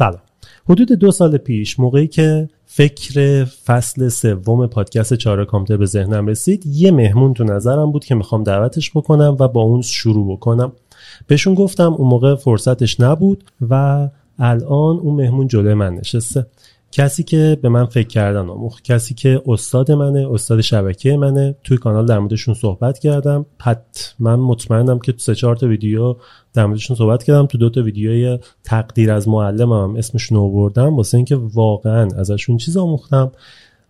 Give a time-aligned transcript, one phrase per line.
[0.00, 0.20] سلام.
[0.68, 6.66] حدود دو سال پیش موقعی که فکر فصل سوم پادکست چهار کامپیوتر به ذهنم رسید
[6.66, 10.72] یه مهمون تو نظرم بود که می‌خوام دعوتش بکنم و با اون شروع بکنم.
[11.26, 14.08] بهشون گفتم اون موقع فرصتش نبود و
[14.38, 16.46] الان اون مهمون جلوی من نشسته.
[16.92, 21.54] کسی که به من فکر کردن آموخت کسی که استاد منه استاد شبکه منه.
[21.64, 23.46] توی کانال در موردشون صحبت کردم.
[23.58, 26.16] پت من مطمئنم که تو سه چهار تا ویدیو
[26.52, 27.46] در موردشون صحبت کردم.
[27.46, 30.96] تو دو تا ویدیوی تقدیر از معلمم اسمشون آوردم.
[30.96, 33.32] واسه اینکه واقعا ازشون چیز آموختم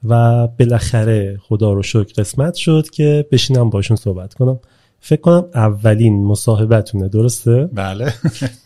[0.05, 4.61] و بالاخره خدا رو شکر قسمت شد که بشینم باشون صحبت کنم.
[5.01, 8.15] فکر کنم اولین مصاحبتونه درسته؟ بله.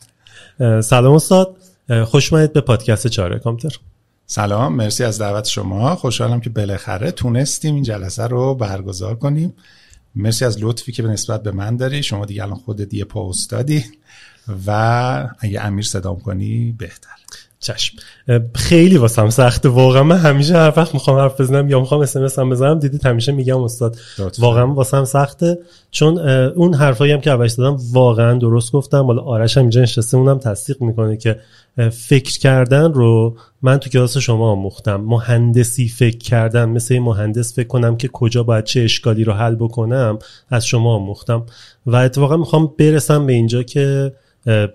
[0.80, 1.56] سلام استاد.
[2.04, 3.78] خوش به پادکست چهار کامپیوتر
[4.26, 5.96] سلام مرسی از دعوت شما.
[5.96, 9.54] خوشحالم که بالاخره تونستیم این جلسه رو برگزار کنیم.
[10.14, 12.02] مرسی از لطفی که به نسبت به من داری.
[12.02, 13.84] شما دیگه الان خودت یه پا استادی
[14.66, 14.70] و
[15.38, 17.10] اگه امیر صدام کنی بهتر.
[17.64, 17.96] چشم.
[18.54, 20.02] خیلی واسم سخته واقعا.
[20.02, 23.62] من همیشه هر وقت می‌خوام حرف بزنم یا می‌خوام اس هم بزنم دیدید همیشه میگم
[23.62, 23.96] استاد.
[24.38, 25.58] واقعا واسم سخته.
[25.90, 29.04] چون اون حرفایی هم که اولش دادم واقعا درست گفتم.
[29.04, 31.40] حالا آرش هم اینجا نشسته اونم تصدیق می‌کنه که
[31.92, 34.96] فکر کردن رو من تو کلاس شما آموختم.
[34.96, 40.18] مهندسی فکر کردن مثل مهندس فکر کنم که کجا باید چه اشکالی رو حل بکنم
[40.50, 41.46] از شما آموختم.
[41.86, 44.12] و اتفاقا می‌خوام برسم به اینجا که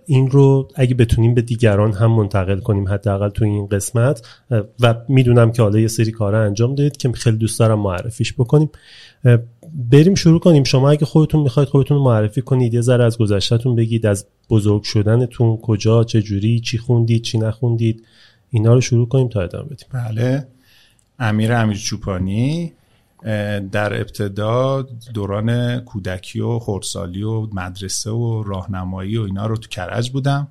[0.06, 4.28] این رو اگه بتونیم به دیگران هم منتقل کنیم حداقل تو این قسمت.
[4.80, 8.70] و می‌دونم که حالا یه سری کار انجام دادید که خیلی دوست دارم معرفیش بکنیم.
[9.74, 10.64] بریم شروع کنیم.
[10.64, 15.58] شما اگه خودتون می‌خواید خودتون معرفی کنید یه ذره از گذشتهتون بگید از بزرگ شدنتون
[15.58, 18.06] کجا چه جوری چی خوندید چی نخوندید
[18.50, 19.88] اینا رو شروع کنیم تا ادامه بدیم.
[19.94, 20.48] بله.
[21.20, 22.74] امیر امیر چوپانی.
[23.72, 24.82] در ابتدا
[25.14, 30.48] دوران کودکی و خردسالی و مدرسه و راهنمایی و اینا رو تو کرج بودم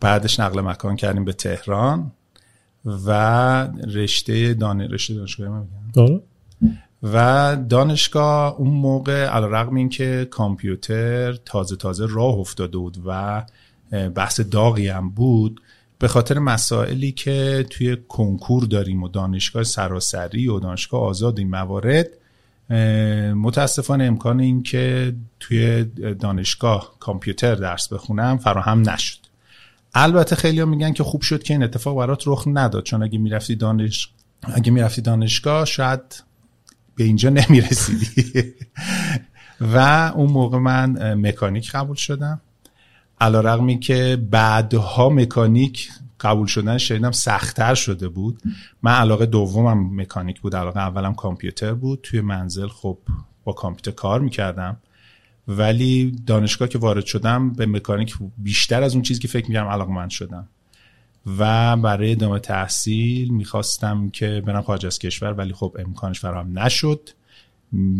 [0.00, 2.12] بعدش نقل مکان کردیم به تهران
[2.84, 3.10] و
[3.94, 4.80] رشته دان...
[4.80, 5.64] رشته دانشگاه
[5.96, 6.20] آره.
[7.02, 13.44] و دانشگاه اون موقع علا رقم این که کامپیوتر تازه تازه راه افتاده بود و
[14.14, 15.60] بحث داغی هم بود
[15.98, 22.08] به خاطر مسائلی که توی کنکور داریم و دانشگاه سراسری و دانشگاه آزاد این موارد
[23.34, 25.84] متاسفانه امکان این که توی
[26.20, 29.18] دانشگاه کامپیوتر درس بخونم فراهم نشد.
[29.94, 33.18] البته خیلی هم میگن که خوب شد که این اتفاق برات رخ نداد چون اگه
[33.18, 34.08] می‌رفتی دانش
[34.42, 36.00] اگه می‌رفتی دانشگاه شاید
[36.96, 38.54] به اینجا نمی‌رسیدی.
[39.74, 42.40] و اون موقع من مکانیک قبول شدم.
[43.20, 45.88] علا رقمی که بعدها مکانیک
[46.20, 48.42] قبول شدن شنیدم سختتر شده بود.
[48.82, 52.00] من علاقه دومم مکانیک بود علاقه اولم کامپیوتر بود.
[52.02, 52.98] توی منزل خب
[53.44, 54.76] با کامپیوتر کار می‌کردم.
[55.48, 59.92] ولی دانشگاه که وارد شدم به مکانیک بیشتر از اون چیزی که فکر می‌کردم علاقه
[59.92, 60.48] من شدم.
[61.38, 67.10] و برای ادامه تحصیل می‌خواستم که برم خارج از کشور ولی خب امکانش فراهم نشد.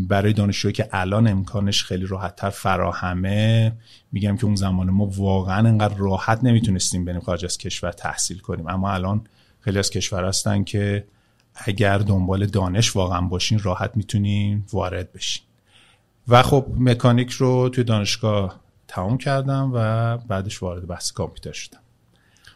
[0.09, 3.73] برای دانشجویی که الان امکانش خیلی راحتتر فراهمه
[4.13, 8.69] میگم که اون زمان ما واقعا انقدر راحت نمی‌تونستیم بریم خارج از کشور تحصیل کنیم.
[8.69, 9.25] اما الان
[9.61, 11.05] خیلی از کشور هستن که
[11.55, 15.43] اگر دنبال دانش واقعا باشین راحت می‌تونین وارد بشین.
[16.29, 21.81] و خب مکانیک رو توی دانشگاه تمام کردم و بعدش وارد بحث کامپیوتر شدم.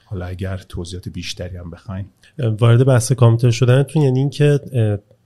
[0.04, 2.06] حالا اگر توضیحات بیشتری هم بخواین.
[2.38, 4.60] وارد بحث کامپیوتر شدنتون یعنی اینکه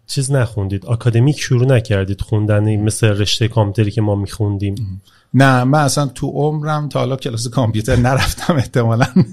[0.07, 0.87] چیز نخوندید.
[0.87, 5.03] آکادمیک شروع نکردید خوندن مثل رشته کامپیوتری که ما میخوندیم.
[5.35, 9.07] نه من اصلا تو عمرم تا حالا کلاس کامپیوتر نرفتم احتمالا.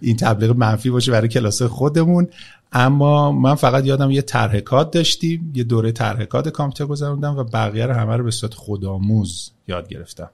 [0.00, 2.28] این تبلیغ منفی باشه برای کلاس خودمون.
[2.72, 7.94] اما من فقط یادم یه ترهکات داشتیم یه دوره ترهکات کامپیوتر گذروندم و بقیه رو
[7.94, 10.30] همه رو به صورت خودآموز یاد گرفتم.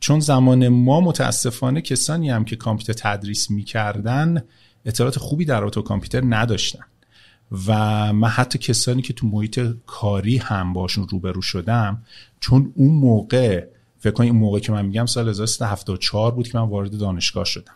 [0.00, 4.42] چون زمان ما متاسفانه کسانی هم که کامپیوتر تدریس می‌کردن
[4.84, 6.84] اطلاعات خوبی در رابطه کامپیوتر نداشتن.
[7.66, 12.02] و من حتی کسانی که تو محیط کاری هم باشون روبرو شدم
[12.40, 13.66] چون اون موقع
[14.02, 17.72] فکر کنید اون موقع که من میگم سال 1374 بود که من وارد دانشگاه شدم.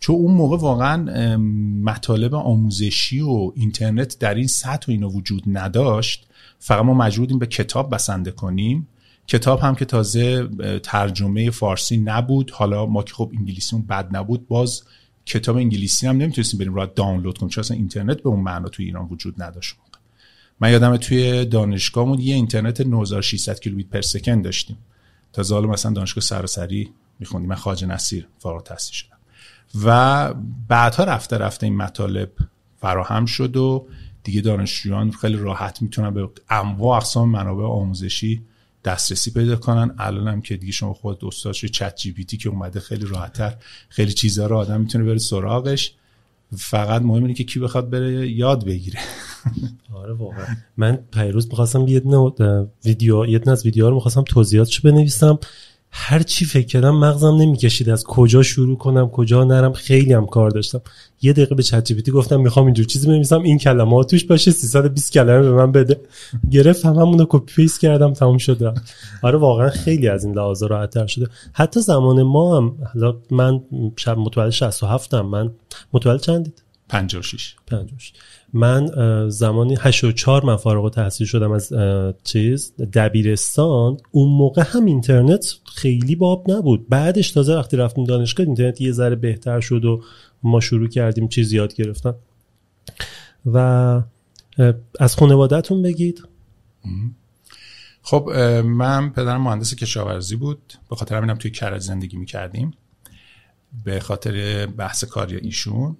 [0.00, 1.36] چون اون موقع واقعا
[1.82, 6.26] مطالب آموزشی و اینترنت در این سطح و اینا وجود نداشت.
[6.58, 8.88] فقط ما مجبوریم به کتاب بسنده کنیم.
[9.26, 10.48] کتاب هم که تازه
[10.82, 12.50] ترجمه فارسی نبود.
[12.50, 14.82] حالا ما که خب انگلیسیمون بد نبود باز
[15.28, 18.84] کتاب انگلیسی هم نمی‌تونستیم بریم را دانلود کنیم چون اصلا اینترنت به اون معنا توی
[18.84, 19.74] ایران وجود نداشت.
[20.60, 24.78] من یادم توی دانشگاهمون یه اینترنت 9600 کیلوبیت پر سکند داشتیم.
[25.32, 27.48] تا زال مثلا دانشگاه سراسری میخوندیم.
[27.48, 29.16] من خواجه نصیر فارغ التحصیل شدم.
[29.84, 30.34] و
[30.68, 32.32] بعدها رفته رفته این مطالب
[32.80, 33.86] فراهم شد و
[34.22, 38.42] دیگه دانشجویان خیلی راحت می‌تونن به انواع اقسام منابع آموزشی
[38.88, 39.94] دسترسی پیدا کنن.
[39.98, 43.54] الان هم که دیگه شما خود استاد چت جی پی تی که اومده خیلی راحتتر
[43.88, 45.92] خیلی چیزها رو آدم می‌تونه بره سراغش.
[46.56, 49.00] فقط مهم اینه که کی بخواد بره یاد بگیره.
[49.94, 50.46] آره واقعا.
[50.76, 52.02] من پریروز می‌خواستم یه
[52.84, 55.38] ویدیو یه از ویدیوها رو می‌خواستم توضیحاتش بنویسم.
[55.90, 57.90] هر چی فکر کردم مغزم نمی‌کشید.
[57.90, 60.80] از کجا شروع کنم کجا نرم؟ خیلی هم کار داشتم.
[61.22, 63.42] یه دقیقه به چت جی گفتم می‌خوام اینجور چیزی بنویسم.
[63.42, 66.00] این کلمات توش باشه 320 کلمه به من بده.
[66.50, 68.74] گرفت همون رو copy paste کردم تموم شد
[69.22, 71.26] آره واقعا خیلی از این لحاظا راحت تر شده.
[71.52, 73.60] حتی زمان ما هم حالا من
[73.96, 75.50] شب متولد 67 م من
[75.92, 78.12] متولد چندید؟ 56 56
[78.52, 78.90] من
[79.30, 81.72] زمانی 84 من فارغ تحصیل شدم از
[82.24, 86.88] چیز دبیرستان اون موقع هم اینترنت خیلی باب نبود.
[86.88, 90.02] بعدش تازه وقتی رفتیم دانشگاه اینترنت یه ذره بهتر شد و
[90.42, 92.14] ما شروع کردیم چیز یاد گرفتن.
[93.46, 93.56] و
[95.00, 96.22] از خانوادهتون بگید.
[98.02, 98.30] خب
[98.64, 100.72] من پدرم مهندس کشاورزی بود.
[100.90, 102.70] به خاطر همینم توی کرج زندگی می‌کردیم.
[103.84, 105.96] به خاطر بحث کاری ایشون.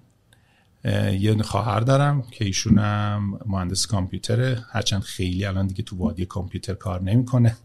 [1.21, 4.65] یه خواهر دارم که ایشونم مهندس کامپیوتره.
[4.71, 7.57] هرچند خیلی الان دیگه تو وادی کامپیوتر کار نمی‌کنه.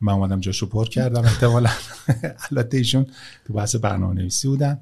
[0.00, 1.70] من اومدم جاشو پر کردم احتمالا.
[2.50, 3.06] البته ایشون
[3.44, 4.80] تو بحث برنامه نویسی بودن.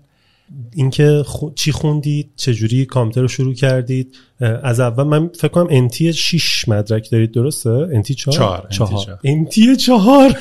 [0.72, 1.50] اینکه خو...
[1.50, 4.16] چی خوندید چجوری کامپیوتر رو شروع کردید؟
[4.62, 10.38] از اول من فکر کنم انتی 6 مدرک دارید درسته؟ انتی 4 4 انتی 4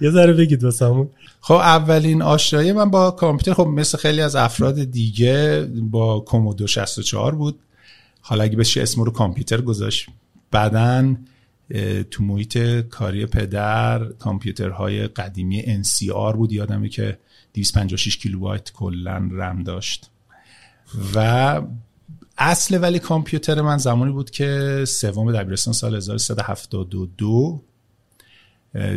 [0.00, 1.08] یه ذره بگید واسمون
[1.40, 7.34] خب اولین آشنایی من با کامپیوتر خب مثل خیلی از افراد دیگه با کومودو 64
[7.34, 7.58] بود.
[8.20, 10.06] حالا اگه بشه اسم رو کامپیوتر گذاشت.
[10.50, 11.16] بعدا
[12.10, 16.52] تو محیط کاری پدر کامپیوترهای قدیمی NCR بود.
[16.52, 17.18] یادمه که
[17.54, 20.10] 256 کیلوبایت کلا رم داشت.
[21.14, 21.62] و
[22.38, 27.62] اصل ولی کامپیوتر من زمانی بود که سوم دبیرستان سال 1372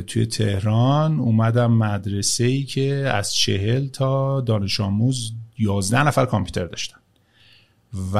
[0.07, 6.97] توی تهران اومدم مدرسه ای که از چهل تا دانش آموز یازده نفر کامپیوتر داشتن.
[8.13, 8.17] و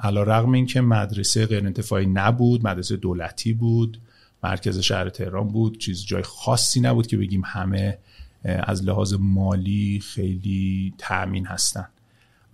[0.00, 4.00] علا رقم این که مدرسه غیر انتفاعی نبود مدرسه دولتی بود
[4.44, 7.98] مرکز شهر تهران بود چیز جای خاصی نبود که بگیم همه
[8.46, 11.88] از لحاظ مالی خیلی تأمین هستن.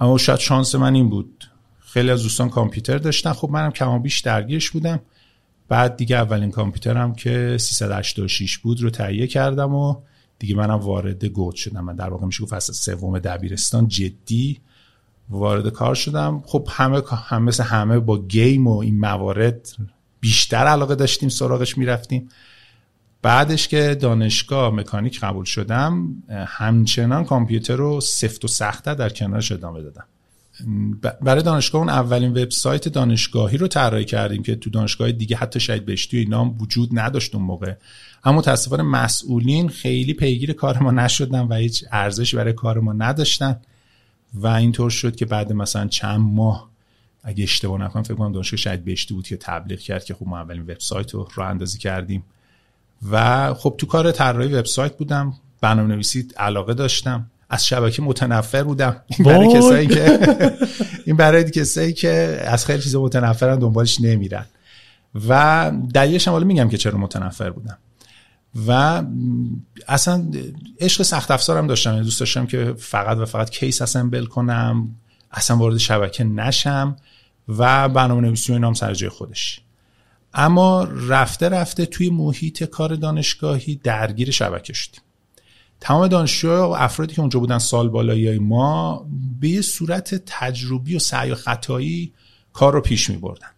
[0.00, 1.50] اما شاید شانس من این بود.
[1.80, 3.32] خیلی از دوستان کامپیوتر داشتن.
[3.32, 5.00] خب منم کما بیش درگیرش بودم.
[5.68, 9.96] بعد دیگه اولین کامپیوترم که 386 بود رو تهیه کردم و
[10.38, 11.84] دیگه منم وارد گوت شدم.
[11.84, 14.60] من در واقع میشه گفت فصل سوم دبیرستان جدی
[15.30, 16.42] وارد کار شدم.
[16.46, 19.68] خب همه هم مثل همه با گیم و این موارد
[20.20, 22.28] بیشتر علاقه داشتیم سراغش می‌رفتیم.
[23.22, 29.82] بعدش که دانشگاه مکانیک قبول شدم همچنان کامپیوتر رو سفت و سخته در کنارش ادامه
[29.82, 30.04] دادم.
[31.22, 35.86] برای دانشگاه اون اولین وبسایت دانشگاهی رو طراحی کردیم که تو دانشگاه دیگه حتی شاید
[35.86, 37.74] بهشتی و اینا وجود نداشت اون موقع.
[38.24, 43.60] اما متاسفانه مسئولین خیلی پیگیر کار ما نشدن و هیچ ارزشی برای کار ما نداشتن.
[44.34, 46.70] و اینطور شد که بعد مثلا چند ماه
[47.22, 50.38] اگه اشتباه نکنم فکر کنم دانشگاه شاید بهشتی بود که تبلیغ کرد که خب ما
[50.38, 52.24] اولین وبسایت رو راه اندازی کردیم.
[53.10, 58.96] و خب تو کار طراحی وبسایت بودم برنامه نویسی علاقه داشتم از شبکه متنفر بودم.
[59.06, 60.18] این برای کسایی که
[61.06, 64.46] این برای کسایی که از خیلی چیز متنفرن دنبالش نمیرن.
[65.28, 67.78] و دلیلش هم میگم که چرا متنفر بودم.
[68.66, 69.02] و
[69.88, 70.24] اصلا
[70.80, 72.02] عشق سخت افزارم داشتم.
[72.02, 74.96] دوست داشتم که فقط و فقط کیس اسمبل کنم
[75.30, 76.96] اصلا وارد شبکه نشم
[77.48, 79.60] و برنامه نویسی و اینام سر جای خودش.
[80.34, 85.00] اما رفته رفته توی محیط کار دانشگاهی درگیر شبکه شدیم.
[85.80, 89.06] تمام دانشجو و افرادی که اونجا بودن سال بالایی ما
[89.40, 92.12] به صورت تجربی و سعی و خطایی
[92.52, 93.48] کار رو پیش می بردن.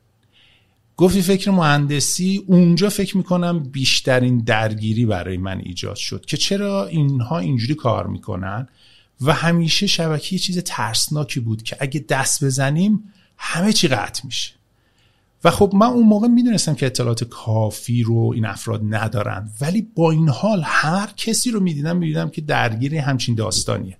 [0.97, 7.38] گفتی فکر مهندسی اونجا فکر می‌کنم بیشترین درگیری برای من ایجاد شد که چرا اینها
[7.38, 8.69] اینجوری کار می‌کنن
[9.21, 14.52] و همیشه شبکه یه چیز ترسناکی بود که اگه دست بزنیم همه چی قطع میشه.
[15.45, 19.51] و خب من اون موقع می‌دونستم که اطلاعات کافی رو این افراد ندارن.
[19.61, 23.97] ولی با این حال هر کسی رو می‌دیدم می‌دیدم که درگیر همچین داستانیه.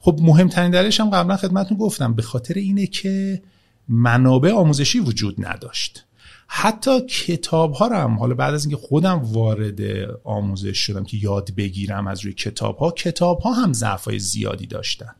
[0.00, 3.42] خب مهمترین دلیلش هم قبلا خدمتتون گفتم به خاطر اینه که
[3.88, 6.04] منابع آموزشی وجود نداشت.
[6.46, 9.80] حتی کتاب ها هم حالا بعد از اینکه خودم وارد
[10.24, 15.14] آموزش شدم که یاد بگیرم از روی کتاب ها کتاب ها هم ضعف زیادی داشتن.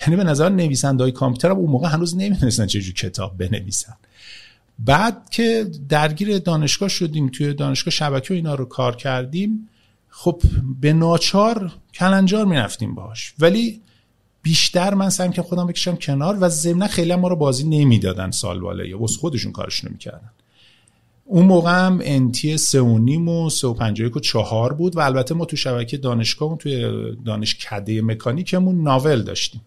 [0.00, 3.94] یعنی به نظر نویسنده های کامپیوتر هم اون موقع هنوز نمی‌دونستن چجور کتاب بنویسن.
[4.78, 9.68] بعد که درگیر دانشگاه شدیم توی دانشگاه شبکه و اینا رو کار کردیم
[10.08, 10.42] خب
[10.80, 13.80] به ناچار کلنجار می‌رفتیم باش ولی
[14.42, 18.60] بیشتر من سعی که خودم بکشم کنار و ضمن خیلی ما رو بازی نمی‌دادن سال
[18.60, 20.30] بالایی یا خودشون کارشون می‌کردن.
[21.24, 23.74] اون موقع هم انتی سه و نیم و سه و
[24.14, 26.92] و چهار بود و البته ما تو شبکه دانشگاه توی
[27.24, 29.60] دانشکده مکانیکمون ناول داشتیم.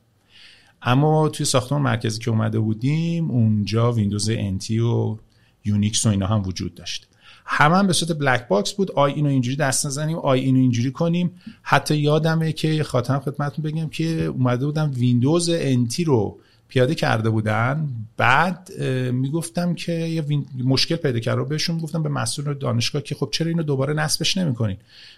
[0.82, 5.18] اما توی ساختمان مرکزی که اومده بودیم اونجا ویندوز انتی و
[5.66, 7.08] یونیکس و اینا هم وجود داشت.
[7.46, 8.92] همه هم به صورت black box بود.
[8.92, 11.32] آی اینو اینجوری دست نزنیم آی اینو اینجوری کنیم.
[11.62, 17.90] حتی یادمه که خاطرم خدمتتون بگم که اومده بودم ویندوز NT رو پیاده کرده بودن.
[18.18, 18.82] بعد
[19.12, 20.26] می‌گفتم که یه
[20.64, 24.78] مشکل پیدا کرده بهشون گفتم به مسئول دانشگاه که خب چرا اینو دوباره نصبش نمی‌کنین؟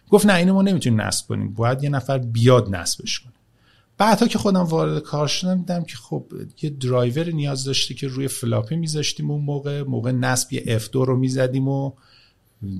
[0.09, 1.53] گفت نه اینو ما نمی‌تونیم نصب کنیم.
[1.53, 3.33] باید یه نفر بیاد نصبش کنه.
[4.01, 6.25] بعدها که خودم وارد کار شدم دیدم که خب
[6.61, 9.83] یه درایور نیاز داشته که روی floppy میذاشتیم اون موقع.
[9.83, 11.91] موقع نصب یه F2 رو می‌زدیم و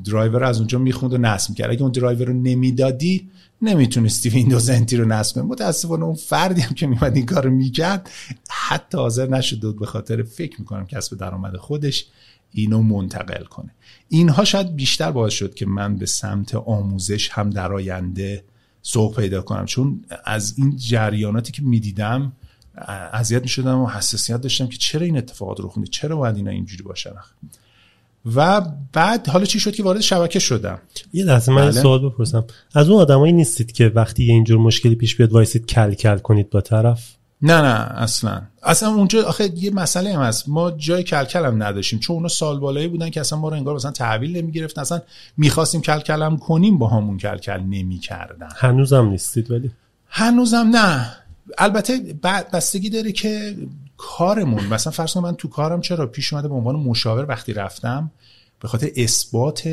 [0.06, 1.70] درایور از اونجا می‌خوند و نصب می‌کرد.
[1.72, 3.30] اگه اون درایور رو نمی‌دادی
[3.62, 5.44] نمی‌تونستی ویندوز NT رو نصب کنی.
[5.44, 8.10] متاسفانه اون فردی هم که میمد این کار می‌کرد
[8.50, 12.06] حتی حاضر نشد به خاطر فکر می‌کنم کسب درآمد خودش
[12.52, 13.76] اینو منتقل کنه.
[14.10, 18.44] اینها شاید بیشتر باعث شد که من به سمت آموزش هم در آینده
[18.82, 19.66] سوق پیدا کنم.
[19.66, 22.32] چون از این جریاناتی که می‌دیدم
[23.14, 26.84] اذیت می‌شدم و حساسیت داشتم که چرا این اتفاقات رو خونده؟ چرا باید اینا اینجوری
[26.84, 27.12] باشن
[28.36, 28.62] و
[28.94, 30.80] بعد حالا چی شد که وارد شبکه شدم؟
[31.14, 31.82] یه لحظه من بله.
[31.82, 32.46] سوال بپرسم.
[32.74, 36.50] از اون آدمایی نیستید که وقتی یه اینجور مشکلی پیش بیاد وایسید کل کل کنید
[36.50, 38.42] با طرف؟ نه نه اصلا.
[38.64, 40.50] اصلا اونجا آخه یه مسئله هم هست.
[40.50, 42.00] ما جای کلکل هم نداشتیم.
[42.00, 44.82] چون اونا سال بالایی بودن که اصلا ما رو انگار مثلا تحویل نمی‌گرفتن.
[44.82, 45.02] اصلا
[45.38, 48.50] می‌خواستیم کلکل هم کنیم با همون کلکل نمی‌کردن.
[48.56, 49.72] هنوزم نیستید ولی؟
[50.08, 51.16] هنوزم نه.
[51.58, 52.16] البته
[52.54, 53.58] بستگی داره که
[53.98, 58.12] کارمون مثلا فرض من تو کارم چرا پیش اومده به عنوان مشاور وقتی رفتم
[58.62, 59.70] به خاطر اثبات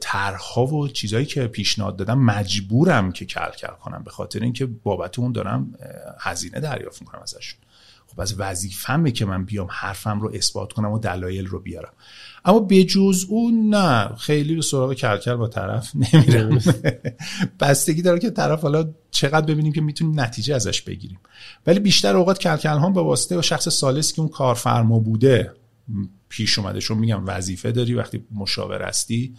[0.00, 5.18] طرحها و چیزهایی که پیشنهاد دادم مجبورم که کل کل کنم به خاطر اینکه بابت
[5.18, 5.74] اون دارم
[6.20, 7.60] هزینه دریافت می‌کنم ازشون.
[8.06, 11.92] خب از وظیفمه که من بیام حرفم رو اثبات کنم و دلایل رو بیارم.
[12.44, 16.58] اما بجز اون نه خیلی به سراغ کلکل با طرف نمیرم.
[17.60, 21.20] بستگی داره که طرف حالا چقدر ببینیم که می‌تونیم نتیجه ازش بگیریم.
[21.66, 25.52] ولی بیشتر اوقات کلکل ها به واسطه و شخص سالس که اون کارفرما بوده
[26.28, 26.80] پیش اومده.
[26.80, 29.34] چون میگم وظیفه داری وقتی مشاور هستی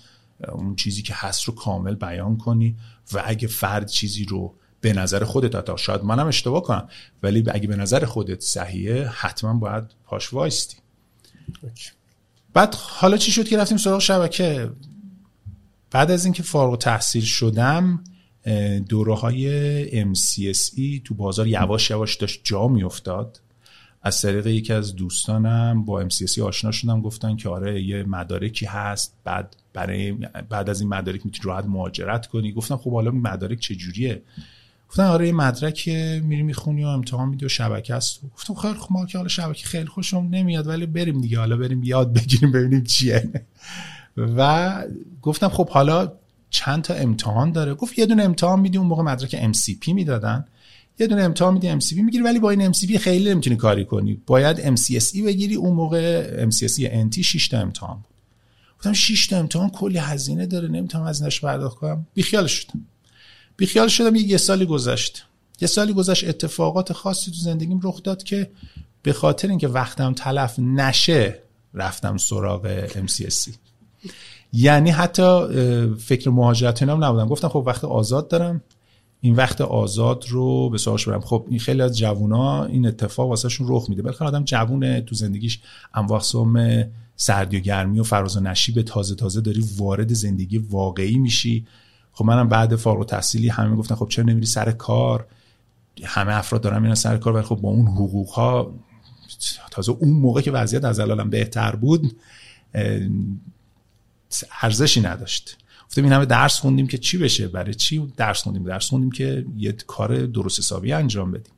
[0.50, 2.76] اون چیزی که هست رو کامل بیان کنی
[3.14, 6.88] و اگه فرد چیزی رو به نظر خودت تا شاید منم اشتباه کنم
[7.24, 10.78] ولی اگه به نظر خودت صحیحه حتما باید پاش وایستی.
[12.54, 14.72] بعد حالا چی شد که رفتیم سراغ شبکه؟
[15.92, 18.04] بعد از اینکه فارغ تحصیل شدم
[18.90, 23.41] دوره های MCSE تو بازار یواش یواش داشت جا میافتاد.
[24.04, 29.14] از طریق یکی از دوستانم با MCSE آشنا شدم گفتن که آره یه مدارکی هست
[29.24, 30.12] بعد برای
[30.50, 32.52] بعد از این مدارک می‌تونی راحت مهاجرت کنی.
[32.52, 34.22] گفتم خب حالا مدارک چجوریه؟
[34.90, 35.90] گفتن آره یه مدرک
[36.24, 38.22] میری می‌خونی و امتحان میدی و شبکه است.
[38.36, 41.40] گفتم خیلی خب ما که حالا شبکه خیلی خوشم نمیاد ولی بریم دیگه.
[41.40, 43.30] حالا بریم یاد بگیریم ببینیم چیه.
[44.18, 44.84] و
[45.22, 46.12] گفتم خب حالا
[46.50, 47.74] چند تا امتحان داره.
[47.74, 50.46] گفت یه دونه امتحان میدی اون موقع مدرک MCP می‌دادن.
[51.00, 54.22] یه دونه امتحان میدی MCP می‌گیری ولی با این MCP خیلی نمی‌تونی کاری کنی.
[54.28, 55.56] باید MCSE بگیری.
[55.56, 58.06] اون موقع MCSE NT 6 تا امتحان بود.
[58.78, 62.08] گفتم 6 تا امتحان کلی هزینه داره نمی‌تونم هزینه‌اش پرداخت کنم.
[62.14, 62.88] بیخیال شدم.
[63.58, 65.26] بیخیال شدم یه سالی گذشت.
[65.62, 68.52] یه سالی گذشت اتفاقات خاصی تو زندگیم رخ داد که
[69.04, 71.40] به خاطر اینکه وقتم تلف نشه
[71.74, 73.52] رفتم سراغ MCSC
[74.54, 75.48] یعنی حتی
[76.00, 77.28] فکر مهاجرت هم نبودم.
[77.28, 78.62] گفتم خب وقت آزاد دارم.
[79.22, 83.68] این وقت آزاد رو به سراغش برم خب این خیلی از جوونا این اتفاق واسهشون
[83.70, 84.02] رخ میده.
[84.02, 85.60] بالاخره آدم جوونه تو زندگیش.
[85.94, 86.22] انواع
[87.16, 91.66] سردی و گرمی و فراز و نشیب تازه تازه داری وارد زندگی واقعی میشی.
[92.14, 95.28] خب منم بعد فارغ تحصیلی همه گفتن خب چرا نمیری سر کار؟
[96.04, 98.74] همه افراد دارن میرن سر کار ولی خب با اون حقوق ها
[99.72, 102.16] تازه اون موقع که وضعیت از الانم بهتر بود
[104.62, 105.58] ارزشی نداشت.
[105.92, 109.46] گفتم این همه درس خوندیم که چی بشه برای چی درس خوندیم؟ درس خوندیم که
[109.58, 111.54] یه کار درست حسابی انجام بدیم.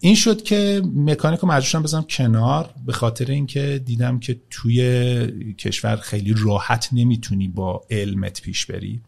[0.00, 5.96] این شد که مکانیک رو مجبورشم بزنم کنار به خاطر اینکه دیدم که توی کشور
[5.96, 9.00] خیلی راحت نمی‌تونی با علمت پیش بری.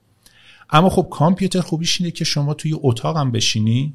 [0.71, 3.95] اما خب کامپیوتر خوبیش اینه که شما توی اتاقم بشینی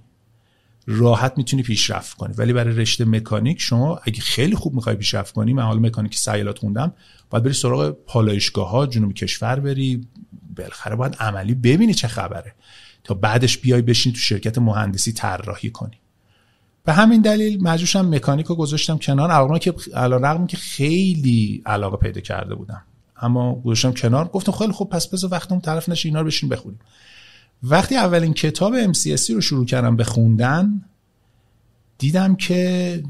[0.87, 2.33] راحت می‌تونی پیشرفت کنی.
[2.37, 6.59] ولی برای رشته مکانیک شما اگه خیلی خوب می‌خوای پیشرفت کنی من حالا مکانیک سیالات
[6.59, 6.93] خوندم
[7.29, 10.07] باید بری سراغ پالایشگاه ها جنوبی کشور بری
[10.57, 12.55] بالاخره باید عملی ببینی چه خبره.
[13.03, 15.97] تا بعدش بیای بشینی تو شرکت مهندسی طراحی کنی.
[16.85, 19.31] به همین دلیل مجبورشم مکانیک رو گذاشتم کنار.
[19.31, 22.81] علاقه که رقم که خیلی علاقه پیدا کرده بودم.
[23.21, 24.27] اما گذاشتم کنار.
[24.27, 26.79] گفتم خیلی خوب پس بذار وقتم طرف نشه اینا رو بشین بخونیم.
[27.63, 30.81] وقتی اولین کتاب MCSC رو شروع کردم بخوندن
[31.97, 33.03] دیدم که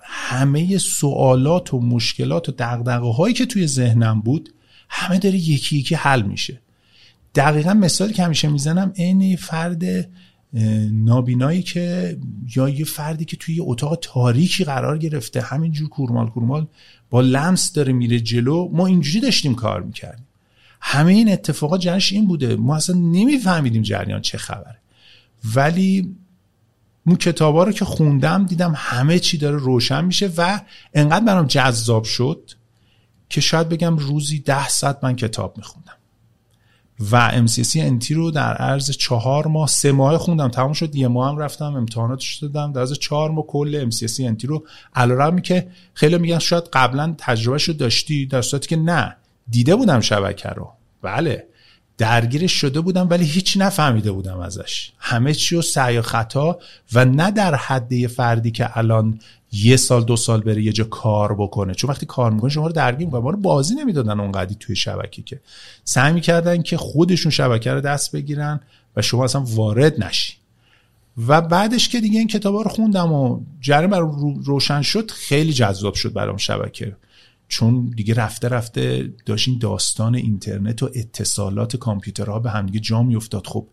[0.00, 4.54] همه سوالات و مشکلات و دقدقه هایی که توی ذهنم بود
[4.88, 6.60] همه داره یکی یکی حل میشه.
[7.34, 9.84] دقیقا مثالی که همیشه می‌زنم عین فرد
[10.92, 12.16] نابینایی که
[12.56, 16.66] یا یه فردی که توی یه اتاق تاریکی قرار گرفته همینجور کورمال کورمال
[17.10, 20.23] با لمس داره میره جلو ما اینجوری داشتیم کار می‌کردیم.
[20.86, 22.56] همه این اتفاقات جنش این بوده.
[22.56, 24.76] ما اصلا نمیفهمیدیم جریان چه خبره.
[25.54, 26.16] ولی
[27.06, 30.60] اون کتابا رو که خوندم دیدم همه چی داره روشن میشه و
[30.94, 32.50] انقدر برام جذاب شد
[33.28, 35.96] که شاید بگم روزی ده ساعت من کتاب میخوندم.
[37.10, 40.48] و MCC انتی رو در عرض چهار ماه سه ماه خوندم.
[40.48, 40.94] تمام شد.
[40.94, 41.74] یه ماه هم رفتم.
[41.74, 42.72] امتحاناتش دادم.
[42.72, 47.58] در عرض چهار ماه کل MCC انتی رو علیرغمی که خیلی میگن شاید قبلا تجربه
[47.66, 49.16] رو داشتی در صورتی که نه.
[49.50, 50.70] دیده بودم شبکه رو.
[51.02, 51.46] بله.
[51.98, 54.92] درگیرش شده بودم ولی هیچ نفهمیده بودم ازش.
[54.98, 56.58] همه چی و سعی و خطا
[56.92, 59.20] و نه در حد فردی که الان
[59.52, 61.74] یه سال دو سال بره یه جا کار بکنه.
[61.74, 63.20] چون وقتی کار می‌کنه شما رو درگیر می‌کنه.
[63.20, 65.40] ما رو بازی نمی‌دادن اونقدی توی شبکه که.
[65.84, 68.60] سعی می‌کردن که خودشون شبکه رو دست بگیرن
[68.96, 70.32] و شما اصلا وارد نشی.
[71.26, 74.00] و بعدش که دیگه این کتابا رو خوندم و جریان بر
[74.44, 76.96] روشن شد خیلی جذاب شد برام شبکه.
[77.48, 83.46] چون دیگه رفته رفته داشتین داستان اینترنت و اتصالات کامپیوترها به همدیگه جا میافتاد.
[83.46, 83.66] خب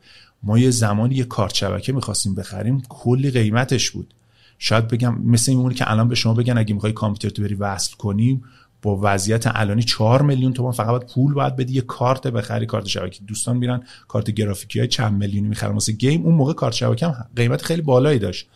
[0.43, 4.13] ما یه زمانی یه کارت شبکه می‌خواستیم بخریم کلی قیمتش بود.
[4.59, 7.95] شاید بگم مثل این که الان به شما بگن اگه می‌خوای کامپیوتر تو بری وصل
[7.95, 8.43] کنیم
[8.81, 12.87] با وضعیت الانی 4 میلیون تومان فقط باید پول باید بدی یه کارت بخری کارت
[12.87, 13.23] شبکه.
[13.23, 15.73] دوستان میرن کارت گرافیکی های چند میلیونی می‌خرن.
[15.73, 18.47] واسه گیم اون موقع کارت شبکه هم قیمت خیلی بالایی داشت.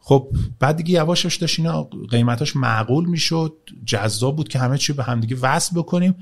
[0.00, 0.28] خب
[0.58, 3.52] بعد دیگه یواشش داشت اینا قیمتاش معقول می‌شد.
[3.84, 6.14] جذاب بود که همه چی به هم دیگه وصل بکنیم.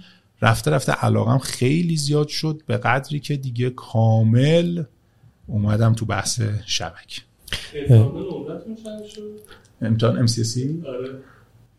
[0.42, 4.84] رفته رفته علاقم خیلی زیاد شد به قدری که دیگه کامل
[5.46, 7.22] اومدم تو بحث شبکه.
[9.80, 11.18] امتحان MCSE آره.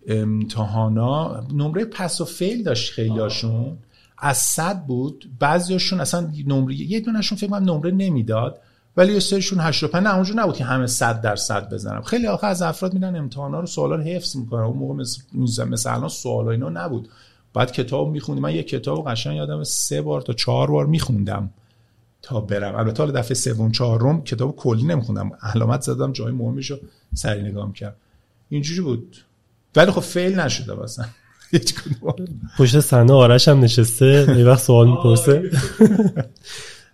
[0.07, 3.77] امتحانا نمره پس و فیل داشت خیلیاشون
[4.17, 5.29] از صد بود.
[5.39, 8.61] بعضیاشون اصلا نمره یه دونشون فکر کنم نمره نمی‌داد.
[8.99, 12.61] ولی یه سرشون 85 نه اونجا نبود که همه 100 درصد بزنم خیلی آخه از
[12.61, 14.61] افراد میرن امتحانا رو سوالا رو حفظ می‌کنن.
[14.61, 14.93] اون موقع
[15.33, 17.09] مثل مثلا الان سوالا اینا نبود.
[17.53, 21.49] بعد کتاب میخوندم من یه کتاب قشنگ یادم سه بار تا چهار بار میخوندم
[22.21, 22.75] تا برم.
[22.75, 25.31] البته حالا دفعه سوم چهارم کتاب کلی نمیخوندم.
[25.41, 26.77] علامت زدم جای مهمشو
[27.13, 27.95] سری نگاه می‌کردم.
[28.49, 29.17] اینجوری بود.
[29.75, 31.05] ولی خب فیل نشده واسه.
[32.57, 35.43] پشت صحنه آرش هم نشسته یه وقت سوال می‌پرسه.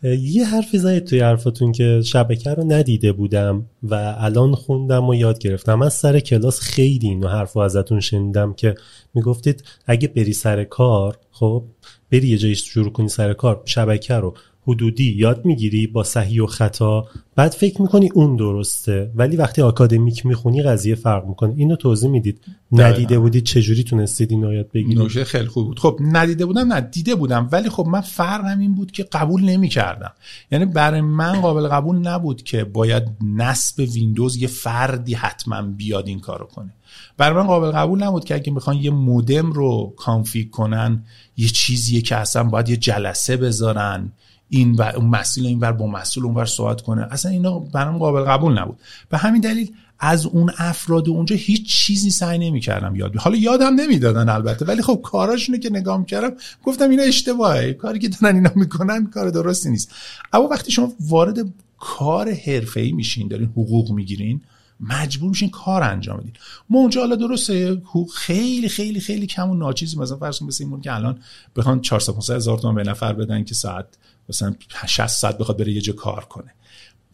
[0.06, 5.40] یه حرفی زدید توی حرفتون که شبکه رو ندیده بودم و الان خوندم و یاد
[5.40, 5.76] گرفتم.
[5.76, 8.76] من سر کلاس خیلی اینو حرف ازتون شنیدم که
[9.14, 11.64] می‌گفتید اگه بری سر کار خب
[12.12, 14.34] بری یه جایی شروع کنی سر کار شبکه رو.
[14.68, 19.12] حدودی یاد می‌گیری با صحیح و خطا بعد فکر می‌کنی اون درسته.
[19.16, 21.54] ولی وقتی آکادمیک می‌خونی قضیه فرق می‌کنه.
[21.58, 22.42] اینو توضیح می‌دید.
[22.72, 25.80] ندیده بودید چجوری تونستید اینو یاد بگیرید؟ نوشه خیلی خوب بود.
[25.80, 27.50] خب ندیده بودم نه دیده بودم.
[27.52, 30.14] ولی خب من فرقم این بود که قبول نمی‌کردم.
[30.52, 33.04] یعنی برای من قابل قبول نبود که باید
[33.36, 36.74] نصب ویندوز یه فردی حتما بیاد این کارو کنه.
[37.18, 41.04] برای من قابل قبول نبود که اگه می‌خوان یه مودم رو config کنن
[41.38, 44.12] یه چیزیه که اصلا باید یه جلسه بذارن.
[44.50, 47.08] این و اون مسئول این با مسئول اونور صحبت کنه.
[47.12, 48.80] اصلا اینا برام قابل قبول نبود.
[49.10, 54.30] به همین دلیل از اون افراد اونجا هیچ چیزی سعی نمی‌کردم یاد حالا یادم نمی‌دادن
[54.30, 57.74] البته ولی خب کاراشونو که نگاه می‌کردم گفتم اینا اشتباهه.
[57.74, 59.92] کاری که دارن اینا می‌کنن کار درستی نیست.
[60.34, 61.38] اما وقتی شما وارد
[61.80, 64.42] کار حرفه‌ای میشین دارین حقوق می‌گیرین
[64.80, 66.34] مجبور میشین کار انجام بدین.
[66.70, 67.82] ما اونجا حالا درسته
[68.16, 71.20] خیلی خیلی خیلی کم و ناچیزی مثلا فرض مثل این که الان
[71.56, 73.86] بخوان 400 هزار تومان به نفر بدن که ساعت
[74.30, 76.54] مثلا 60 ساعت بخواد بره یه جا کار کنه.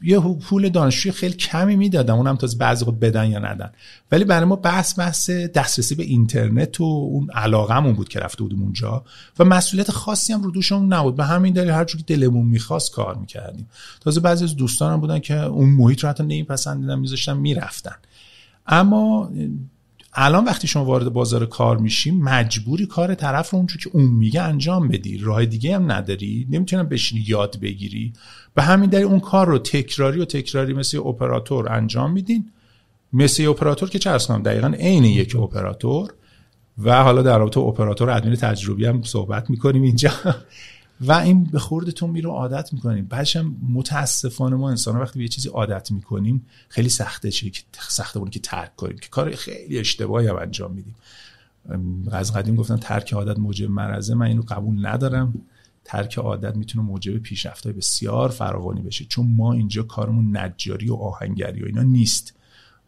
[0.03, 3.71] یه پول دانشجوی خیلی کمی می‌دادم اونم تا بعضی خود بدن یا ندن.
[4.11, 8.61] ولی برای ما بحث بحث دسترسی به اینترنت و اون علاقمون بود که رفته بودیم
[8.61, 9.03] اونجا
[9.39, 11.15] و مسئولیت خاصی هم رو دوشمون نبود.
[11.15, 13.67] به همین دلیل هر که دلمون می‌خواست کار می‌کردیم.
[13.99, 17.95] تازه بعضی از دوستانم بودن که اون محیط رو حتی نمیپسندیدن میذاشتن می‌رفتن.
[18.67, 19.31] اما
[20.13, 24.41] الان وقتی شما وارد بازار کار میشی مجبوری کار طرف رو اونجور که اون میگه
[24.41, 25.17] انجام بدی.
[25.17, 26.47] راه دیگه هم نداری.
[26.49, 28.13] نمی‌تونم بشینی یاد بگیری.
[28.53, 32.51] به همین دلیل اون کار رو تکراری و تکراری مثل اپراتور انجام میدین.
[33.13, 36.13] مثل اپراتور که چه کنم دقیقا عین یک اپراتور.
[36.77, 40.11] و حالا در رابطه اپراتور ادمین تجربی هم صحبت می‌کنیم اینجا.
[41.01, 43.05] و این به خوردتون میره عادت می‌کنیم.
[43.05, 47.51] بعدش هم متاسفانه ما انسان وقتی به یه چیزی عادت می‌کنیم خیلی سخته چه
[47.89, 50.95] سخته بود که ترک کنیم که کار خیلی اشتباهی هم انجام میدیم.
[52.11, 55.33] از قدیم گفتن ترک عادت موجب مرزه من اینو قبول ندارم.
[55.85, 61.63] ترک عادت می‌تونه موجب پیشرفت‌های بسیار فراوانی بشه چون ما اینجا کارمون نجاری و آهنگری
[61.63, 62.33] و اینا نیست.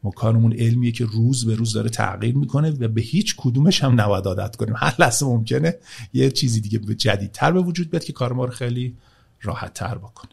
[0.03, 4.01] ما کارمون علمیه که روز به روز داره تغییر می‌کنه و به هیچ کدومش هم
[4.01, 4.73] نباید عادت کنیم.
[4.77, 5.75] هر لحظه ممکنه
[6.13, 8.95] یه چیزی دیگه جدیدتر به وجود بیاد که کار ما رو خیلی
[9.41, 10.31] راحت تر بکنه.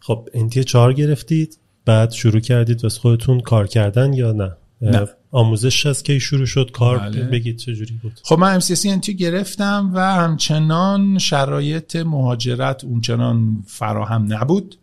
[0.00, 5.08] خب انتی چهار گرفتید بعد شروع کردید واسه خودتون کار کردن یا نه؟ نه.
[5.30, 7.22] آموزش از کی شروع شد؟ کار بله.
[7.22, 14.78] بگید چجوری بود؟ خب من MCSC انتی گرفتم و همچنان شرایط مهاجرت اونچنان فراهم نبود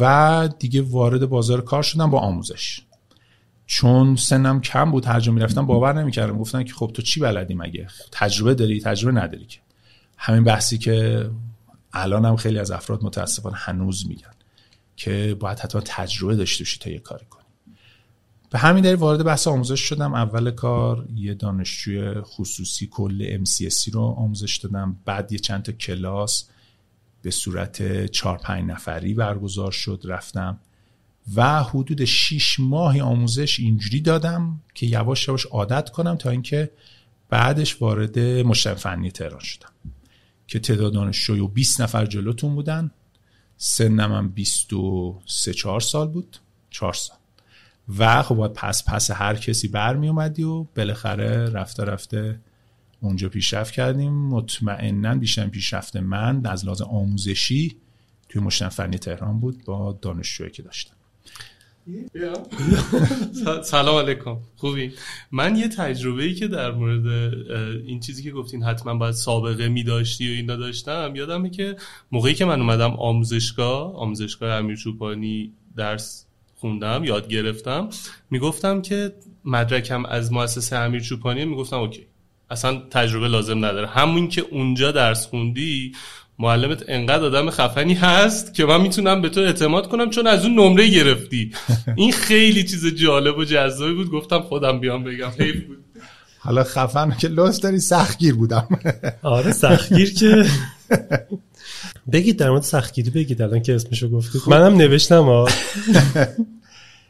[0.00, 2.80] و دیگه وارد بازار کار شدم با آموزش.
[3.72, 6.38] چون سنم کم بود هر جا می‌رفتم باور نمی‌کردم.
[6.38, 9.60] گفتن که خب تو چی بلدی مگه؟ تجربه داری تجربه نداری که.
[10.16, 11.30] همین بحثی که
[11.92, 14.30] الان هم خیلی از افراد متاسفانه هنوز میگن
[14.96, 17.44] که باید حتما تجربه داشته باشی تا یه کاری کنی.
[18.50, 20.14] به همین دلیل وارد بحث آموزش شدم.
[20.14, 24.96] اول کار یه دانشجوی خصوصی کل MCSC رو آموزش دادم.
[25.04, 26.48] بعد یه چند تا کلاس
[27.22, 30.58] به صورت چهار پنج نفری برگزار شد رفتم.
[31.36, 36.70] و حدود 6 ماه آموزش اینجوری دادم که یواش یواش عادت کنم تا اینکه
[37.28, 39.68] بعدش وارد مشتم فنی تهران شدم.
[40.46, 42.90] که تعداد دانشجوی و 20 نفر جلوتون بودن.
[43.56, 46.36] سنم هم 23 4 سال بود.
[46.70, 47.16] 4 سال.
[47.98, 52.40] و خب باید پس پس هر کسی برمی اومدی و بالاخره رفته رفته
[53.00, 54.12] اونجا پیشرفت کردیم.
[54.12, 57.76] مطمئنا بیشتر پیشرفت من از لحاظ آموزشی
[58.28, 60.99] توی مشتم فنی تهران بود با دانشجویی که داشتم.
[63.62, 64.92] سلام علیکم خوبی؟
[65.32, 67.34] من یه تجربه ای که در مورد
[67.86, 71.76] این چیزی که گفتین حتما باید سابقه می داشتی و اینا داشتم یادمه که
[72.12, 77.88] موقعی که من اومدم آموزشگاه آموزشگاه امیر چوپانی درس خوندم یاد گرفتم
[78.30, 79.12] می‌گفتم که
[79.44, 82.06] مدرکم از مؤسسه امیر چوپانی می‌گفتم اوکی.
[82.50, 83.86] اصلا تجربه لازم نداره.
[83.86, 85.92] همون که اونجا درس خوندی
[86.40, 90.54] معلمت انقدر آدم خفنی هست که من می‌تونم به تو اعتماد کنم چون از اون
[90.54, 91.52] نمره گرفتی.
[91.96, 94.10] این خیلی چیز جالب و جذابی بود.
[94.10, 95.30] گفتم خودم بیام بگم.
[95.38, 95.84] حیف بود.
[96.38, 98.68] حالا خفن که لوس داری سختگیر بودم.
[99.22, 100.46] آره سختگیر که.
[102.12, 103.42] بگید در مورد سختگیری بگید.
[103.42, 105.48] الان که اسمشو گفتید منم نوشتم ها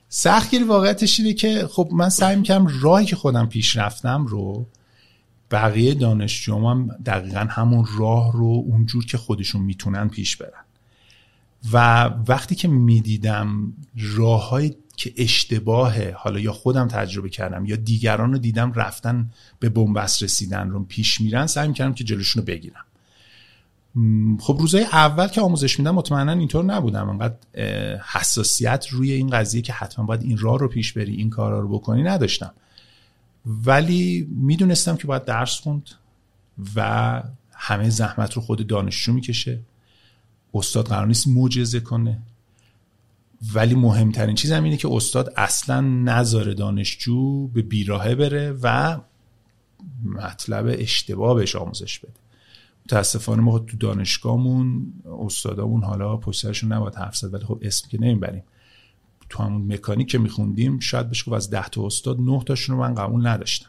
[0.08, 4.66] سختگیری واقعیتش اینه که خب من سعی می‌کنم راهی که خودم پیش رفتم رو
[5.50, 10.64] بقیه دانشجوام هم دقیقا همون راه رو اونجور که خودشون می‌تونن پیش برن.
[11.72, 13.72] و وقتی که می‌دیدم
[14.16, 14.60] راه
[14.96, 20.70] که اشتباهه حالا یا خودم تجربه کردم یا دیگران رو دیدم رفتن به بنبست رسیدن
[20.70, 22.84] رو پیش میرن سعی می‌کردم که جلوشون رو بگیرم
[24.40, 27.08] خب روزای اول که آموزش میدم مطمئنا اینطور نبودم.
[27.08, 27.36] انقدر
[28.12, 31.68] حساسیت روی این قضیه که حتما باید این راه رو پیش بری این کارا رو
[31.68, 32.52] بکنی نداشتم.
[33.46, 35.90] ولی می‌دونستم که باید درس خوند
[36.76, 37.22] و
[37.52, 39.60] همه زحمت رو خود دانشجو می‌کشه.
[40.54, 42.22] استاد قرار نیست معجزه کنه.
[43.54, 48.98] ولی مهمترین چیز هم اینه که استاد اصلا نذاره دانشجو به بیراهه بره و
[50.04, 52.12] مطلب اشتباه بهش آموزش بده.
[52.86, 58.42] متاسفانه ما تو دانشگاهمون استادامون حالا پشترشون نباید حرف زد ولی خب اسم که نمی‌بریم.
[59.30, 62.94] تو همون مکانیک که میخوندیم شاید بشه از ده تا استاد نه تاشون رو من
[62.94, 63.68] قبول نداشتم.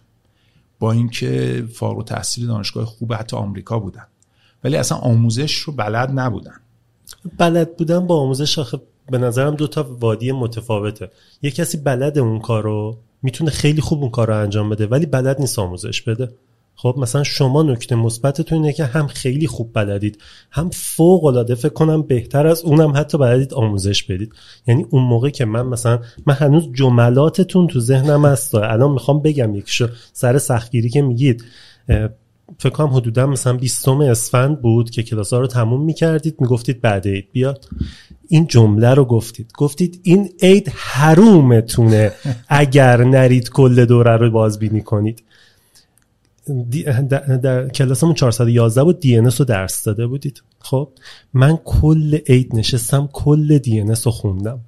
[0.80, 4.08] با اینکه فارغ تحصیل دانشگاه خوب حتی آمریکا بودن.
[4.64, 6.56] ولی اصلا آموزش رو بلد نبودن.
[7.38, 11.12] بلد بودن با آموزش آخه به نظرم دو تا وادی متفاوته.
[11.42, 15.06] یه کسی بلد اون کار رو می‌تونه خیلی خوب اون کار رو انجام بده ولی
[15.06, 16.32] بلد نیست آموزش بده.
[16.82, 20.18] خب مثلا شما نکته مثبتتون اینه که هم خیلی خوب بلدید
[20.52, 24.34] هم فوق العاده فکر کنم بهتر از اونم حتی بلدید آموزش بدید.
[24.68, 29.56] یعنی اون موقع که من مثلا من هنوز جملاتتون تو ذهنم هست الان می‌خوام بگم
[29.56, 31.44] یکیشو سر سختگیری که میگید.
[32.58, 37.08] فکر کنم حدودا مثلا 20 اسفند بود که کلاس ها رو تموم می‌کردید می‌گفتید بعد
[37.08, 37.66] عید بیاد.
[38.28, 39.52] این جمله رو گفتید.
[39.58, 42.12] گفتید این عید حرومتونه
[42.48, 45.24] اگر نرید کل دوره رو بازبینی کنید.
[47.10, 50.44] در, در کلاسمون 411 بود دی رو درس داده بودید.
[50.60, 50.90] خب
[51.34, 54.60] من کل عید نشستم کل دی رو خوندم.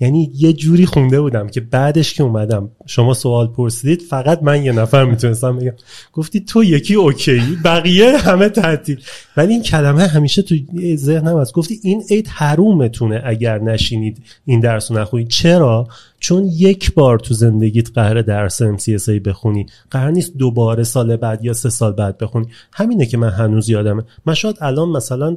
[0.00, 4.72] یعنی یه جوری خونده بودم که بعدش که اومدم شما سوال پرسیدید فقط من یه
[4.72, 5.72] نفر می‌تونستم بگم.
[6.12, 9.00] گفتی تو یکی اوکی بقیه همه تعطیل.
[9.36, 10.54] ولی این کلمه همیشه تو
[10.96, 11.52] ذهنم هست.
[11.52, 15.88] گفتی این عید حرومتونه اگر نشینید این درس رو نخونید چرا؟
[16.20, 19.66] چون یک بار تو زندگیت قرار درس MCSA بخونی.
[19.90, 22.46] قرار نیست دوباره سال بعد یا سه سال بعد بخونی.
[22.72, 24.02] همینه که من هنوز یادمه.
[24.26, 25.36] من شاید الان مثلا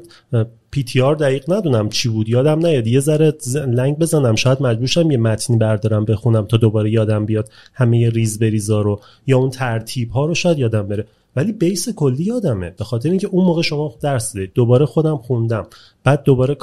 [0.71, 2.87] پی تی آر دقیق ندونم چی بود یادم نیاد.
[2.87, 8.09] یه ذره لنگ بزنم شاید مجبورشم یه متنی بردارم بخونم تا دوباره یادم بیاد همه
[8.09, 11.07] ریز بریزا رو یا اون ترتیب ها رو شاید یادم بره.
[11.35, 12.69] ولی بیس کلی یادمه.
[12.69, 15.67] به خاطر اینکه اون موقع شما درس دادید دوباره خودم خوندم.
[16.03, 16.57] بعد دوباره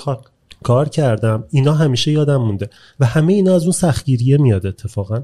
[0.63, 1.45] کار کردم.
[1.51, 2.71] اینا همیشه یادم مونده.
[3.01, 5.23] و همه اینا از اون سختگیریه میاد اتفاقا.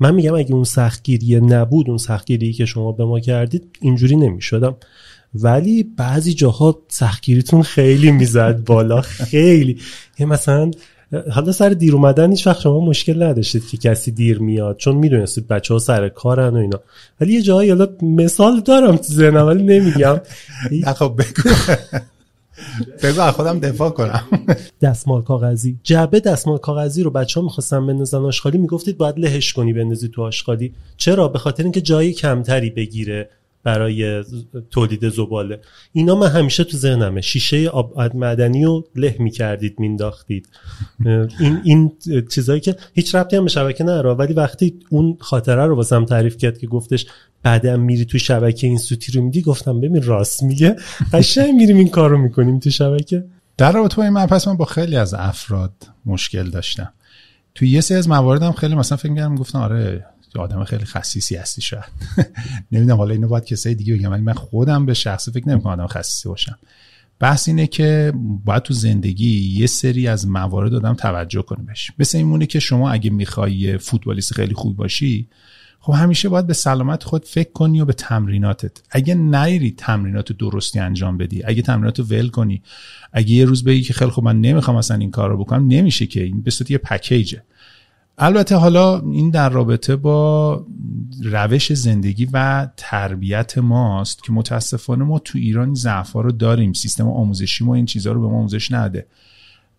[0.00, 4.76] من میگم اگه اون سختگیریه نبود اون سختگیری که شما به ما کردید اینجوری نمی‌شدم.
[5.34, 9.78] ولی بعضی جاها سختگیریتون خیلی می‌زد بالا خیلی.
[10.18, 10.70] یه مثلا
[11.30, 15.48] حالا سر دیر اومدن هیچ وقت شما مشکل نداشتید که کسی دیر میاد چون می‌دونستید
[15.48, 16.80] بچه ها سر کارن و اینا.
[17.20, 20.20] ولی یه جایی حالا مثال دارم تو ذهنم ولی نمیگم.
[20.98, 21.50] خب بگو.
[23.02, 24.24] بگو خودم دفاع کنم.
[24.82, 25.76] دستمال کاغذی.
[25.82, 30.22] جعبه دستمال کاغذی رو بچه ها می‌خواستن بندازن آشغالی می‌گفتید باید لهش کنی بندازی تو
[30.22, 30.74] آشغالی.
[30.96, 33.30] چرا؟ به خاطر اینکه جایی کمتری بگیره.
[33.68, 34.24] برای
[34.70, 35.60] تولید زباله.
[35.92, 37.20] اینا من همیشه تو ذهنمه.
[37.20, 40.48] شیشه آب معدنی رو له می‌کردید مینداختید.
[41.40, 41.92] این این
[42.30, 46.36] چیزایی که هیچ ربطی هم به شبکه نره ولی وقتی اون خاطره رو واسم تعریف
[46.36, 47.06] کرد که گفتش
[47.42, 50.76] بعدا میری تو شبکه این سوتی رو میدی گفتم ببین راست میگه.
[51.12, 53.24] قشنگ میریم این کار رو می‌کنیم تو شبکه.
[53.56, 55.72] در رابطه با این من پس من با خیلی از افراد
[56.06, 56.92] مشکل داشتم.
[57.54, 60.04] تو یه سری از مواردم خیلی مثلا فکر می‌کردم گفتم آره
[60.36, 61.84] آدم خیلی خصیصی هستی شاید.
[62.72, 65.86] نمی‌دونم حالا اینو باید کسای دیگه بگم ولی من خودم به شخص فکر نمی‌کنم آدم
[65.86, 66.58] خصیصی باشم.
[67.20, 68.12] بحث اینه که
[68.44, 71.90] باید تو زندگی یه سری از موارد آدم توجه کنه بهش.
[71.98, 75.28] مثل این که شما اگه می‌خوای فوتبالیست خیلی خوب باشی
[75.80, 78.82] خب همیشه باید به سلامت خود فکر کنی و به تمریناتت.
[78.90, 82.62] اگه نری تمرینات درستی انجام بدی اگه تمرینات ول کنی
[83.12, 86.06] اگه یه روز بگی که خیلی خوب من نمی‌خوام اصلا این کار رو بکنم نمیشه
[86.06, 86.22] که.
[86.22, 87.42] این به صورت یه پکیجه
[88.20, 90.66] البته حالا این در رابطه با
[91.22, 96.72] روش زندگی و تربیت ماست که متاسفانه ما تو ایران ضعف رو داریم.
[96.72, 99.06] سیستم آموزشی ما این چیزها رو به ما آموزش نده.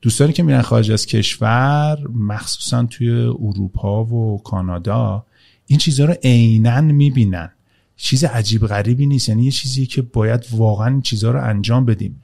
[0.02, 5.26] دوستانی که میرن خارج از کشور مخصوصا توی اروپا و کانادا
[5.68, 7.50] این چیزها رو عینا می‌بینن.
[7.98, 9.30] چیز عجیب غریبی نیست.
[9.30, 12.22] یعنی یه چیزی که باید واقعا چیزها رو انجام بدیم.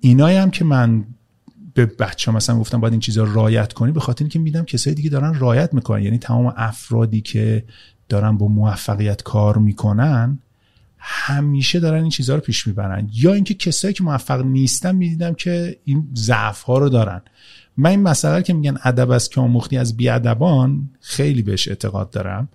[0.00, 1.04] اینایی هم که من
[1.76, 5.10] به بچه مثلا گفتم باید این چیزا رایت کنی به خاطر اینکه میدم کسای دیگه
[5.10, 6.02] دارن رایت می‌کنن.
[6.02, 7.64] یعنی تمام افرادی که
[8.08, 10.38] دارن با موفقیت کار می‌کنن
[10.98, 13.10] همیشه دارن این چیزها رو پیش می‌برن.
[13.12, 17.22] یا اینکه کسایی که موفق نیستن می‌دیدم که این ضعف ها رو دارن.
[17.76, 22.48] من این مسئله که میگن ادب از که آموختی از بیادبان خیلی بهش اعتقاد دارم.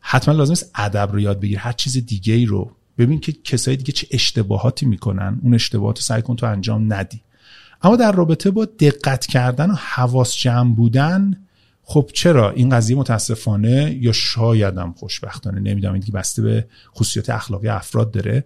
[0.00, 2.70] حتما لازم است ادب رو یاد بگیر هر چیز دیگه ای رو.
[2.98, 5.40] ببین که کسایی دیگه چه اشتباهاتی می‌کنن.
[5.42, 7.20] اون اشتباهات سعی کن تو انجام ندی.
[7.82, 11.36] اما در رابطه با دقت کردن و حواس جمع بودن
[11.82, 18.10] خب چرا این قضیه متاسفانه یا شایدم خوشبختانه نمی‌دونم این بسته به خصوصیات اخلاقی افراد
[18.10, 18.44] داره.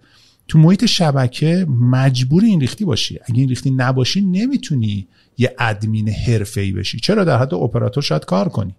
[0.48, 3.18] تو محیط شبکه مجبور این ریختی باشی.
[3.24, 7.00] اگه این ریختی نباشی نمی‌تونی یه ادمین حرفه‌ای بشی.
[7.00, 8.74] چرا در حد اپراتور شاید کار کنی؟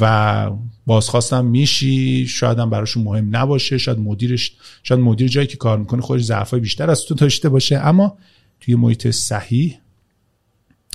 [0.00, 0.50] و
[0.86, 6.02] بازخواستم میشی شاید هم براشون مهم نباشه شاید مدیرش شاید مدیر جایی که کار می‌کنه
[6.02, 7.78] خودش ضعفای بیشتر از تو داشته باشه.
[7.78, 8.18] اما
[8.60, 9.78] توی محیط صحیح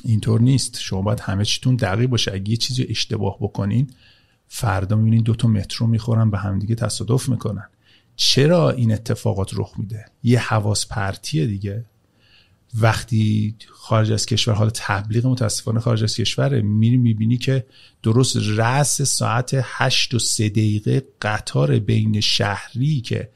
[0.04, 0.80] اینطور نیست.
[0.80, 2.34] شما باید همه چیتون دقیق باشه.
[2.34, 3.90] اگه یه چیزی اشتباه بکنین
[4.48, 7.70] فردا می‌بینین دو تا مترو می‌خورن به همدیگه تصادف می‌کنن.
[8.16, 11.86] چرا این اتفاقات رخ میده؟ یه حواس پرتیه دیگه.
[12.76, 17.66] وقتی خارج از کشور حالا تبلیغ متاسفانه خارج از کشوره میری می‌بینی که
[18.04, 23.30] درست رأس ساعت هشت و سه دقیقه قطار بین شهری که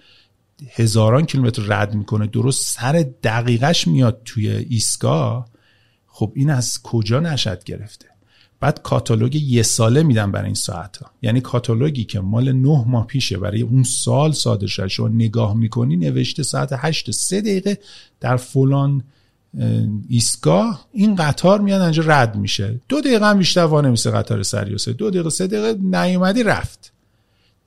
[0.70, 5.50] هزاران کیلومتر رد می‌کنه درست سر دقیقش میاد توی ایستگاه.
[6.08, 8.06] خب این از کجا نشد گرفته؟
[8.60, 13.08] بعد کاتالوگ یه ساله میدن برای این ساعت ها یعنی کاتالوگی که مال نه ماه
[13.08, 14.88] پیشه برای اون سال صادر شده.
[14.88, 17.78] شما نگاه می‌کنی نوشته ساعت هشت سه دقیقه
[18.20, 19.04] در فلان
[20.10, 20.88] ایستگاه.
[20.92, 22.82] این قطار میاد اینجا رد میشه.
[22.90, 26.94] دو دقیقه هم بیشتر وانمیسه قطار سریوسه دو دقیقه سه دقیقه نیومدی رفت.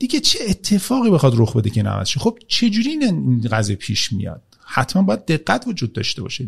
[0.00, 5.02] دیگه چه اتفاقی بخواد رخ بده که نوز خب چجوری این قضیه پیش میاد؟ حتما
[5.02, 6.46] باید دقت وجود داشته باشه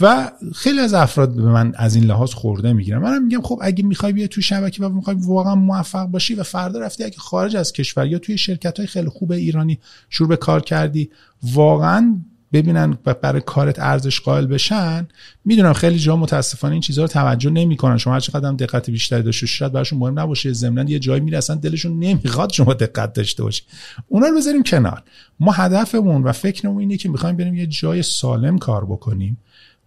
[0.00, 2.98] و خیلی از افراد به من از این لحاظ خورده می‌گیرن.
[2.98, 6.80] منم میگم خب اگه می‌خوای بیا تو شبکه و می‌خوای واقعا موفق باشی و فردا
[6.80, 9.78] رفتی اگه خارج از کشور یا توی شرکت های خیلی خوب ایرانی
[10.10, 11.10] شروع به کار کردی
[11.42, 12.20] واقعا
[12.52, 15.08] ببینن برای کارت ارزش قائل بشن
[15.44, 17.98] می‌دونم خیلی جا متاسفانه این چیزها رو توجه نمی‌کنن.
[17.98, 20.52] شما هر چقدر دقت بیشتری داشته شاید براشون مهم نباشه.
[20.52, 23.62] ضمن یه جایی می‌رسن دلشون نمی‌خواد شما دقت داشته باشی.
[24.08, 25.02] اونا رو بذاریم کنار.
[25.40, 29.38] ما هدفمون و فکرمون اینه که می‌خوایم بریم یه جای سالم کار بکنیم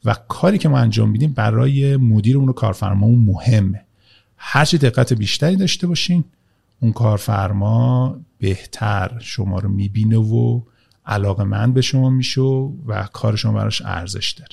[0.06, 3.82] و کاری که ما انجام میدیم برای مدیرمون و کارفرمامون مهمه.
[4.38, 6.24] هرچی دقت بیشتری داشته باشین
[6.80, 10.62] اون کارفرما بهتر شما رو می‌بینه و
[11.06, 14.52] علاقه من به شما میشه و کار شما براش ارزش داره.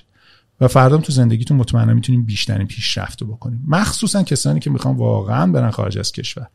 [0.60, 3.64] و فردا تو زندگیتون مطمئنا می‌تونیم بیشترین پیشرفت رو بکنیم.
[3.68, 6.46] مخصوصا کسانی که می‌خوان واقعا برن خارج از کشور.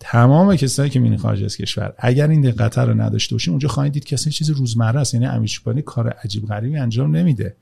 [0.00, 3.92] تمام کسانی که میرن خارج از کشور اگر این دقت رو نداشته باشین اونجا خواهید
[3.92, 5.14] دید اصلا چیز روزمره است.
[5.14, 7.56] یعنی امیرچپانی کار عجیب غریبی انجام نمیده.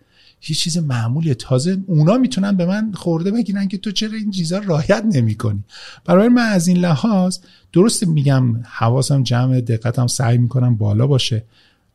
[0.49, 1.35] یه چیز معمولیه.
[1.35, 5.65] تازه اونا می‌تونن به من خورده بگیرن که تو چرا این چیزا رایت نمی‌کنی.
[6.05, 7.39] برای من از این لحاظ
[7.73, 11.45] درست میگم حواسم جمع دقتم سعی می‌کنم بالا باشه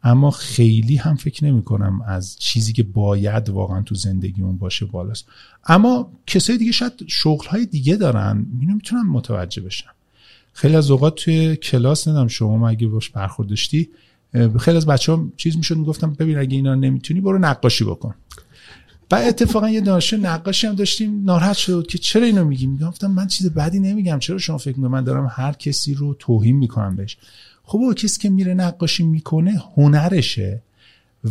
[0.03, 5.25] اما خیلی هم فکر نمی کنم از چیزی که باید واقعا تو زندگیمون باشه بالاست.
[5.65, 9.89] اما کسای دیگه شاید شغل های دیگه دارن اینو می‌تونن متوجه بشن
[10.53, 13.89] خیلی از اوقات توی کلاس ندم شما اگه باش برخوردشتی
[14.59, 18.15] خیلی از بچه ها چیز می‌شد می‌گفتم ببین اگه اینا نمی‌تونی برو نقاشی بکن.
[19.11, 23.27] و اتفاقا یه دانشجو نقاشی هم داشتیم ناراحت شد که چرا اینو میگی؟ می‌گفتم من
[23.27, 27.17] چیز بدی نمیگم چرا شما فکر می‌کنم من دارم هر کسی رو توهین می‌کنم بهش.
[27.63, 30.61] خب او کسی که میره نقاشی می‌کنه هنرشه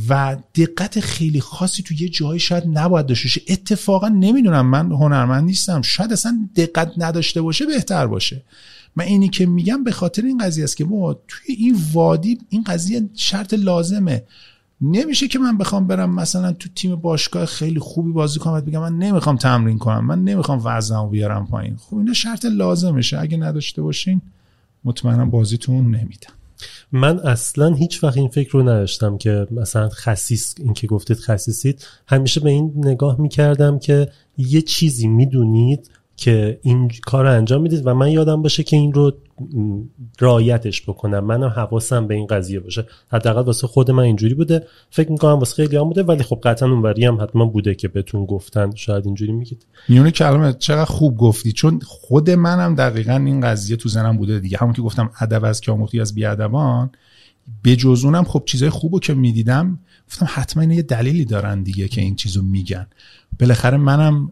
[0.08, 3.40] و دقت خیلی خاصی تو یه جایی شاید نباید داشته باشه.
[3.48, 5.82] اتفاقا نمی‌دونم من هنرمند نیستم.
[5.82, 8.42] شاید اصلا دقت نداشته باشه بهتر باشه.
[8.96, 12.62] من اینی که میگم به خاطر این قضیه است که ما توی این وادی این
[12.62, 14.22] قضیه شرط لازمه.
[14.80, 18.98] نمیشه که من بخوام برم مثلا تو تیم باشگاه خیلی خوبی بازی کنم بگم من
[18.98, 21.76] نمی‌خوام تمرین کنم من نمی‌خوام وزنمو بیارم پایین.
[21.76, 23.20] خب اینا شرط لازمشه.
[23.20, 24.22] اگه نداشته باشین
[24.84, 26.32] مطمئنا بازیتون نمیدم
[26.92, 31.86] من اصلا هیچ وقت این فکر رو نداشتم که مثلا خصیص این که گفتید خصیصید.
[32.06, 37.86] همیشه به این نگاه می‌کردم که یه چیزی می‌دونید که این کار رو انجام می‌دید
[37.86, 39.12] و من یادم باشه که این رو
[40.18, 41.24] رایتش بکنم.
[41.24, 42.86] منم حواسم به این قضیه باشه.
[43.08, 44.66] حداقل واسه خود من اینجوری بوده.
[44.90, 48.26] فکر می‌کنم واسه خیلی هم بوده ولی خب قطعا اونوری هم حتما بوده که بهتون
[48.26, 48.74] گفتن.
[48.74, 49.66] شاید اینجوری میگید.
[49.88, 51.52] میونه کلمه چقدر خوب گفتی.
[51.52, 54.58] چون خود منم دقیقا این قضیه تو زنم بوده دیگه.
[54.58, 56.90] همون که گفتم ادب از که از بیادبان.
[57.62, 62.00] به جز اونم خب چیزای خوبو که می‌دیدم گفتم حتما یه دلیلی دارن دیگه که
[62.00, 62.86] این چیزو میگن.
[63.40, 64.30] بالاخره منم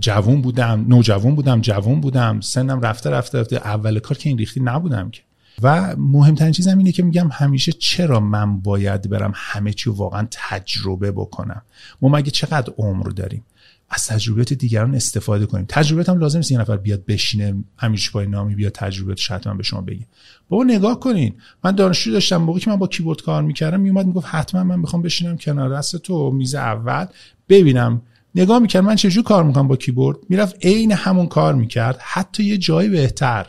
[0.00, 3.56] جوون بودم نوجوان بودم جوون بودم سنم رفته رفته رفته.
[3.56, 5.22] اول کار که این ریختی نبودم که.
[5.62, 11.12] و مهمترین چیزم اینه که میگم همیشه چرا من باید برم همه چی واقعا تجربه
[11.12, 11.62] بکنم؟
[12.02, 13.44] ما مگه چقدر عمر داریم؟
[13.90, 15.64] از تجربیات دیگران استفاده کنیم.
[15.68, 19.62] تجربیات هم لازم نیست یه نفر بیاد بشینه همیشه پای نامی بیاد تجربیات حتما به
[19.62, 20.06] شما بگه.
[20.48, 21.34] بابا نگاه کنین.
[21.64, 25.02] من دانشجو داشتم موقعی که من با کیبورد کار می‌کردم میومد می‌گفت حتما من می‌خوام
[25.02, 27.06] بشینم کنار دست تو میز اول
[27.48, 28.02] ببینم
[28.34, 31.98] نگاه می‌کرد من چجور کار می‌کنم با کیبورد؟ می‌رفت عین همون کار می‌کرد.
[32.00, 33.46] حتی یه جایی بهتر.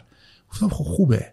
[0.51, 1.25] گفتم خب خوبه.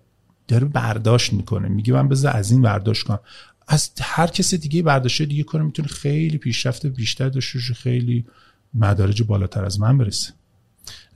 [0.49, 1.69] داره برداشت می‌کنه.
[1.69, 3.21] میگه من بذار از این برداشت کنم.
[3.69, 8.25] از هر کس دیگه برداشت دیگه کنه می‌تونه خیلی پیشرفت بیشتر داشته خیلی
[8.75, 10.33] مدارج بالاتر از من برسه.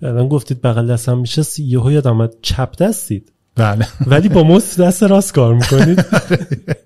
[0.03, 1.43] الان گفتید بغل دستم میشه.
[1.59, 3.33] یهو یادم آمد چپ دستید.
[3.55, 3.89] بله.
[4.07, 6.05] ولی با مست دست راست کار می‌کنید.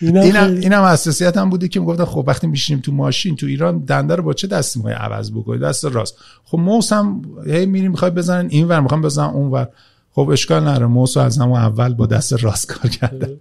[0.00, 4.14] اینم اینم حساسیت هم بوده که می‌گفتن خب وقتی میشینیم تو ماشین تو ایران دنده
[4.14, 6.16] رو با چه دستی می‌خوای عوض بکنی دست راست.
[6.44, 9.68] خب موس هم هی میریم می‌خوای بزنن این ور می‌خوام بزنن اون ور.
[10.10, 13.40] خب اشکال نره موس از همون اول با دست راست کار کرده.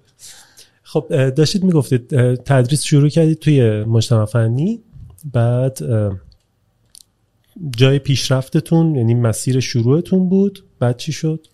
[0.84, 4.82] خب داشتید می‌گفتید تدریس شروع کردید توی مجتمع فنی
[5.34, 5.80] بعد
[7.78, 11.48] جای پیشرفتتون یعنی مسیر شروعتون بود بعد چی شد؟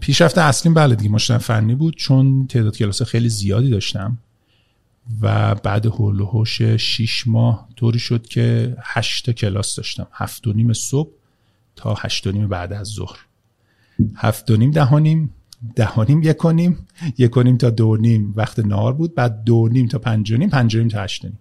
[0.00, 4.18] پیشرفت اصلیم بله دیگه مشتن فنی بود چون تعداد کلاس خیلی زیادی داشتم
[5.20, 10.06] و بعد هول و هوش 6 ماه طوری شد که 8 کلاس داشتم.
[10.12, 11.10] هفت و نیم صبح
[11.76, 13.18] تا هشت و نیم بعد از ظهر.
[14.16, 15.00] هفت و نیم ده و
[16.22, 16.86] یک و نیم
[17.18, 20.36] یک و نیم تا دو نیم وقت نهار بود بعد دو نیم تا پنج و
[20.36, 21.38] نیم پنج و نیم تا هشت و نیم.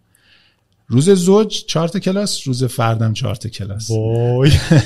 [0.94, 3.92] روز زوج چهار کلاس روز فردم چهار کلاس.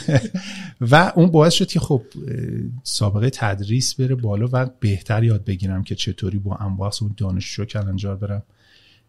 [0.91, 2.02] و اون باعث شد که خب
[2.84, 8.15] سابقه تدریس بره بالا و بهتر یاد بگیرم که چطوری با انواع اون دانشجو کلنجار
[8.15, 8.43] برم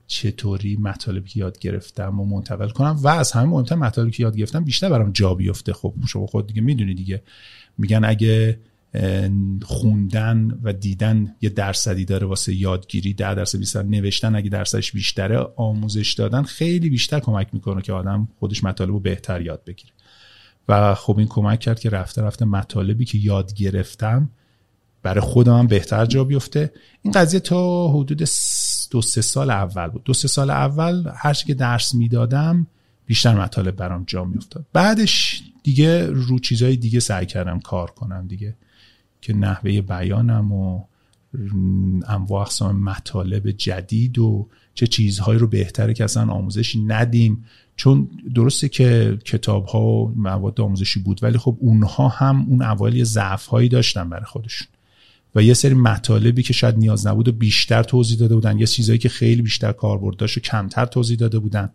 [0.07, 2.99] چطوری مطالبی که یاد گرفتم و منتقل کنم.
[3.03, 5.73] و از همه مهمتر مطالبی که یاد گرفتم بیشتر برام جا بیفته.
[5.73, 7.23] خب شما خود دیگه می‌دونی دیگه.
[7.79, 8.59] میگن اگه
[9.63, 13.15] خوندن و دیدن یه درصدی داره واسه یادگیری.
[13.15, 18.29] ده درصد بیشتر نوشتن اگه درصدش بیشتره آموزش دادن خیلی بیشتر کمک می‌کنه که آدم
[18.39, 19.93] خودش مطالب رو بهتر یاد بگیره.
[20.69, 24.31] و خب این کمک کرد که رفته رفته مطالبی که یاد گرفتم
[25.03, 26.73] برای خودم بهتر جا بیفته.
[27.03, 28.23] این قضیه تا حدود
[28.91, 30.05] دو سه سال اول بود.
[30.05, 32.67] دو سه سال اول هر که درس می‌دادم
[33.07, 34.67] بیشتر مطالب برام جا میافتاد.
[34.73, 38.57] بعدش دیگه رو چیزای دیگه سعی کردم کار کنم دیگه.
[39.21, 40.85] که نحوه بیانم و
[42.09, 47.45] انواع اقسام مطالب جدید و چه چیزهایی رو بهتره که اصلا آموزش ندیم.
[47.77, 53.05] چون درسته که کتاب ها و مواد آموزشی بود ولی خب اونها هم اون اوایل
[53.05, 54.69] ضعف هایی داشتن برای خودشون.
[55.35, 58.99] و یه سری مطالبی که شاید نیاز نبود و بیشتر توضیح داده بودن یه چیزهایی
[58.99, 61.71] که خیلی بیشتر کاربرد داشت و کمتر توضیح داده بودن.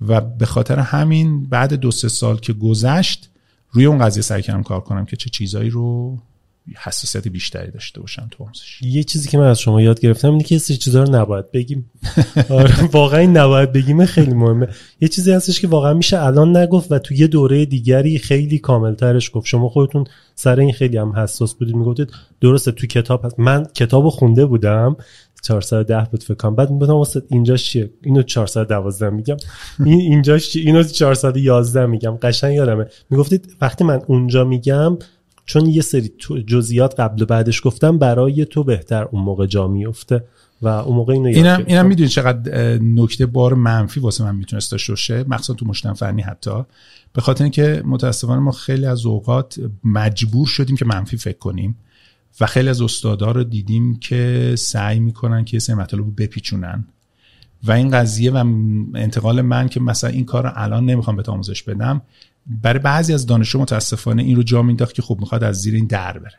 [0.00, 3.30] و به خاطر همین بعد دو سه سال که گذشت
[3.70, 6.18] روی اون قضیه سعی کردم کار کنم که چه چیزایی رو
[6.76, 8.82] حساسیت بیشتری داشته باشن تو آموزش.
[8.82, 11.90] یه چیزی که من از شما یاد گرفتم اینه که سری چیزا رو نباید بگیم.
[12.50, 14.68] آره واقعا نباید بگیم خیلی مهمه.
[15.00, 19.30] یه چیزی هستش که واقعا میشه الان نگفت و تو یه دوره دیگری خیلی کاملترش
[19.34, 19.46] گفت.
[19.46, 20.04] شما خودتون
[20.34, 22.10] سر این خیلی هم حساس بودید می‌گفتید
[22.40, 23.40] درسته تو کتاب هست.
[23.40, 24.96] من کتابو خونده بودم
[25.42, 26.54] 410 بود فکر کنم.
[26.54, 29.36] بعد می‌گفتم واسه اینجاش چیه؟ اینو 412 میگم.
[29.84, 32.16] این اینجاش چیه اینو 411 میگم.
[32.22, 32.86] قشنگ یادمه.
[33.10, 34.98] می‌گفتید وقتی من اونجا میگم
[35.46, 36.12] چون یه سری
[36.46, 40.24] جزئیات قبل و بعدش گفتم برای تو بهتر اون موقع جا میفته
[40.62, 44.92] و اون موقع اینو اینم اینم می‌دونی چقدر نکته بار منفی واسه من می‌تونست داشته
[44.92, 46.64] باشه مخصوصا تو مشتن فنی حتی.
[47.12, 51.76] به خاطر اینکه متاسفانه ما خیلی از اوقات مجبور شدیم که منفی فکر کنیم
[52.40, 56.84] و خیلی از استادا رو دیدیم که سعی می‌کنن که سه مطالب رو بپیچونن.
[57.64, 58.36] و این قضیه و
[58.94, 62.02] انتقال من که مثلا این کار رو الان نمی‌خوام به آموزش بدم
[62.46, 65.86] برای بعضی از دانشجو متاسفانه این رو جا مینداخت که خب می‌خواد از زیر این
[65.86, 66.38] در بره.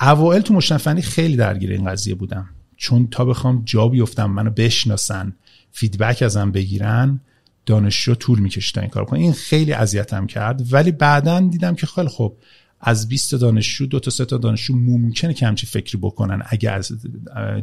[0.00, 2.48] اوائل تو مشنفنی خیلی درگیر این قضیه بودم.
[2.76, 5.32] چون تا بخوام جا بیفتم منو بشناسن
[5.72, 7.20] فیدبک ازم بگیرن
[7.66, 9.20] دانشجو طول میکشیدن این کار کنن.
[9.20, 10.72] این خیلی اذیتم کرد.
[10.72, 12.36] ولی بعدا دیدم که خیلی خب
[12.80, 16.92] از 20 دانشجو دو تا سه تا دانشجو ممکنه که همچی فکری بکنن اگه از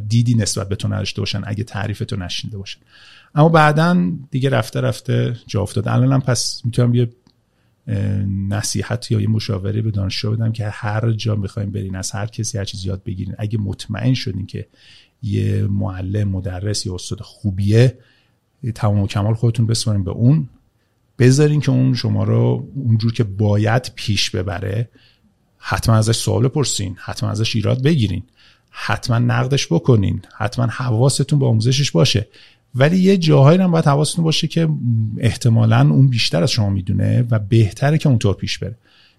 [0.08, 2.80] دیدی نسبت به تو نداشته باشن اگه تعریف تو نشینده باشن.
[3.34, 5.88] اما بعدا دیگه رفته رفته جا افتاد.
[5.88, 7.10] الانم پس می‌تونم یه
[8.48, 12.58] نصیحت یا یه مشاوره به دانشجو بدم که هر جا می‌خوایم برین از هر کسی
[12.58, 13.34] هر چیز یاد بگیرین.
[13.38, 14.66] اگه مطمئن شدین که
[15.22, 17.98] یه معلم مدرس یا استاد خوبیه
[18.74, 20.48] تمام و کمال خودتون بسپارین به اون.
[21.18, 24.88] بذارین که اون شما رو اونجور که باید پیش ببره.
[25.58, 28.22] حتما ازش سوال بپرسین حتما ازش ایراد بگیرین.
[28.70, 30.22] حتما نقدش بکنین.
[30.36, 32.28] حتما حواستون به آموزشش باشه.
[32.74, 34.68] ولی یه جاهایی هم باید حواستون باشه که
[35.18, 38.76] احتمالا اون بیشتر از شما می‌دونه و بهتره که اونطور پیش بره.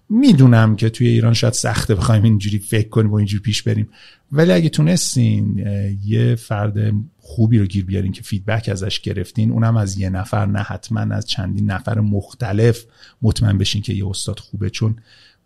[0.08, 3.88] می‌دونم که توی ایران شاید سخته بخوایم اینجوری فکر کنیم و اینجوری پیش بریم.
[4.32, 5.66] ولی اگه تونستین
[6.04, 10.58] یه فرد خوبی رو گیر بیارین که فیدبک ازش گرفتین اونم از یه نفر نه
[10.58, 12.84] حتما از چندین نفر مختلف
[13.22, 14.70] مطمئن بشین که یه استاد خوبه.
[14.70, 14.96] چون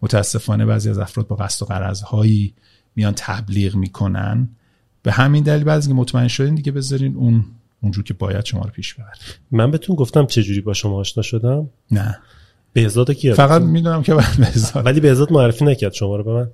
[0.03, 2.55] متاسفانه بعضی از افراد با قصد و قرضهایی
[2.97, 4.49] میان تبلیغ می‌کنن.
[5.03, 7.45] به همین دلیل بعضی مطمئن شدین دیگه بذارین اون
[7.83, 9.17] اونجور که باید شما رو پیش ببرید
[9.51, 12.19] من بهتون گفتم چه جوری با شما آشنا شدم؟ نه.
[12.73, 14.87] بهزاد کی فقط می‌دونم که بهزاد.
[14.87, 16.51] ولی بهزاد معرفی نکرد شما رو به من.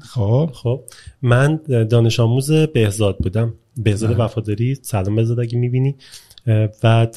[0.00, 0.50] خب.
[0.54, 0.82] خب.
[1.22, 1.56] من
[1.90, 3.54] دانش آموز بهزاد بودم.
[3.76, 5.96] بهزاد وفاداری سلام بهزاد اگه می‌بینی.
[6.82, 7.16] بعد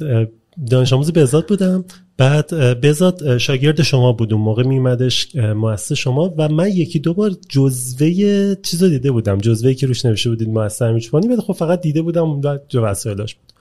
[0.70, 1.86] دانش آموز بهزاد بودم.
[2.18, 7.32] بعد بهزاد شاگرد شما بود اون موقع میمدش مؤسسه شما و من یکی دو بار
[7.49, 12.01] جزوه چیز دیده بودم جزوه که روش نوشته بودید مؤسسه امیرچوپانی ولی خب فقط دیده
[12.01, 13.53] بودم و جو وسایلش بود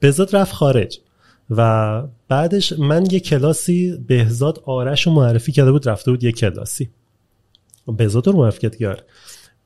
[0.00, 1.00] بهزاد رفت خارج
[1.50, 6.90] و بعدش من یه کلاسی بهزاد آرش رو معرفی کرده بود رفته بود یه کلاسی.
[7.86, 9.04] بهزاد رو معرفی کرد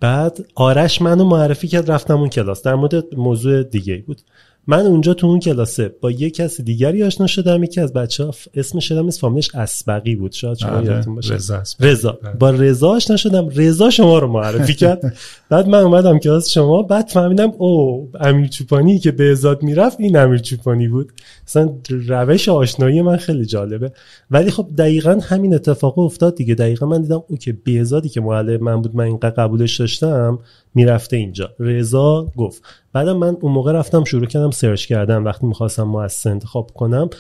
[0.01, 2.63] بعد آرش منو معرفی کرد رفتم اون کلاس.
[2.63, 4.21] در مورد موضوع دیگه بود.
[4.67, 8.35] من اونجا تو اون کلاسه با یه کسی دیگری آشنا شدم یکی از بچه ها
[8.55, 10.33] اسم شدم اسم فامیلش اسبقی بود.
[10.33, 11.35] شاید شما آره، یادتون باشه.
[11.35, 12.19] رضا رضا.
[12.39, 13.49] با رضا آشنا شدم.
[13.49, 15.17] رضا شما رو معرفی کرد.
[15.51, 20.17] بعد من اومدم کلاس شما بعد فهمیدم او امیر چوپانی که به ازاد می‌رفت این
[20.17, 21.13] امیر چوپانی بود.
[21.47, 21.71] مثلا
[22.09, 23.93] روش آشنایی من خیلی جالبه.
[24.31, 26.55] ولی خب دقیقا همین اتفاق افتاد دیگه.
[26.55, 30.39] دقیقا من دیدم او که بهزادی که معلم من بود من اینقدر قبولش داشتم.
[30.75, 31.51] می‌رفته اینجا.
[31.59, 32.63] رضا گفت
[32.93, 37.11] بعدم من اون موقع رفتم شروع کردم سرچ کردن وقتی می‌خواستم مؤسسه انتخاب کنم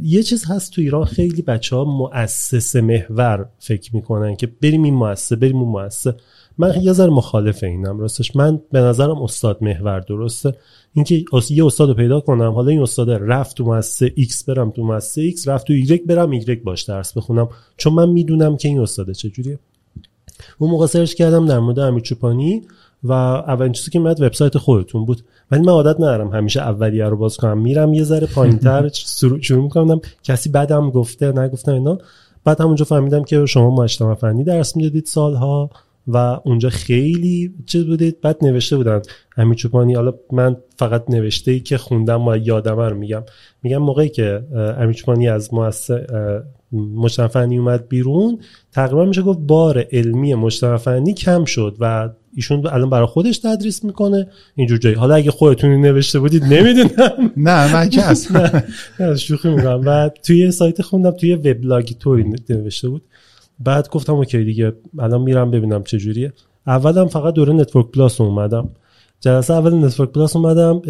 [0.00, 4.94] یه چیز هست تو ایران خیلی بچه ها مؤسسه محور فکر می‌کنن که بریم این
[4.94, 6.14] مؤسسه بریم اون مؤسسه.
[6.58, 8.36] من یه ذره مخالف اینم راستش.
[8.36, 10.54] من به نظرم استاد محور درسته.
[10.92, 15.30] اینکه یه استاد پیدا کنم حالا این استاد رفت تو مؤسسه X برم تو مؤسسه
[15.30, 17.48] X رفت تو Y برم Y باش درس بخونم.
[17.76, 19.58] چون من می‌دونم که این استاد چجوریه.
[20.58, 22.62] اون موقع سرچ کردم در مورد امیر چوپانی.
[23.04, 25.22] و اولین چیزی که میاد وبسایت خودتون بود.
[25.50, 27.58] ولی من عادت ندارم همیشه اولیه رو باز کنم.
[27.58, 28.88] میرم یه ذره پایینتر
[29.42, 30.00] شروع می‌کنم.
[30.22, 31.98] کسی بعدم گفته نگفتم اینا.
[32.44, 35.70] بعد همونجا فهمیدم که شما مجتمع فنی درس می‌دادید سالها
[36.08, 38.20] و اونجا خیلی چیز بودید.
[38.20, 39.02] بعد نوشته بودن.
[39.32, 43.22] همین چوپانی حالا من فقط نوشته ای که خوندم و یادم رو میگم.
[43.62, 44.42] میگم موقعی که
[44.78, 46.06] امیر چوپانی از مؤسسه
[46.72, 48.38] مجتمع فنی اومد بیرون
[48.72, 53.84] تقریبا میشه گفت بار علمی مجتمع فنی کم شد و ایشون الان برای خودش تدریس
[53.84, 54.28] می‌کنه.
[54.54, 54.94] اینجور جایی.
[54.94, 57.32] حالا اگه خودتون نوشته بودید نمی‌دونم.
[57.36, 58.62] نه من که اصلا
[59.16, 59.82] شوخی می‌کنم.
[59.86, 63.02] و توی سایت خوندم توی وبلاگی طوری نوشته بود.
[63.60, 66.32] بعد گفتم OK دیگه الان میرم ببینم چه جوریه.
[66.66, 68.68] اولم فقط دوره Network Plus اومدم.
[69.20, 70.82] جلسه اول Network Plus اومدم.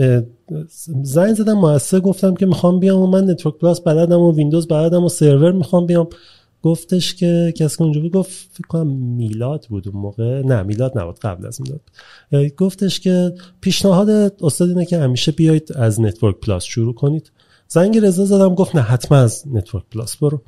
[1.03, 5.05] زنگ زدم مؤسسه گفتم که می‌خوام بیام و من Network Plus بلدم و ویندوز بلدم
[5.05, 6.09] و سرور می‌خوام بیام.
[6.63, 10.43] گفتش که کسی که اونجا بود گفت فکر کنم میلاد بود اون موقع.
[10.43, 12.51] نه میلاد نبود قبل از میلاد.
[12.57, 14.11] گفتش که پیشنهاد
[14.43, 17.33] استاد اینه که همیشه بیایید از Network Plus شروع کنید.
[17.69, 20.43] زنگ رضا زدم گفت نه حتما از Network Plus برو.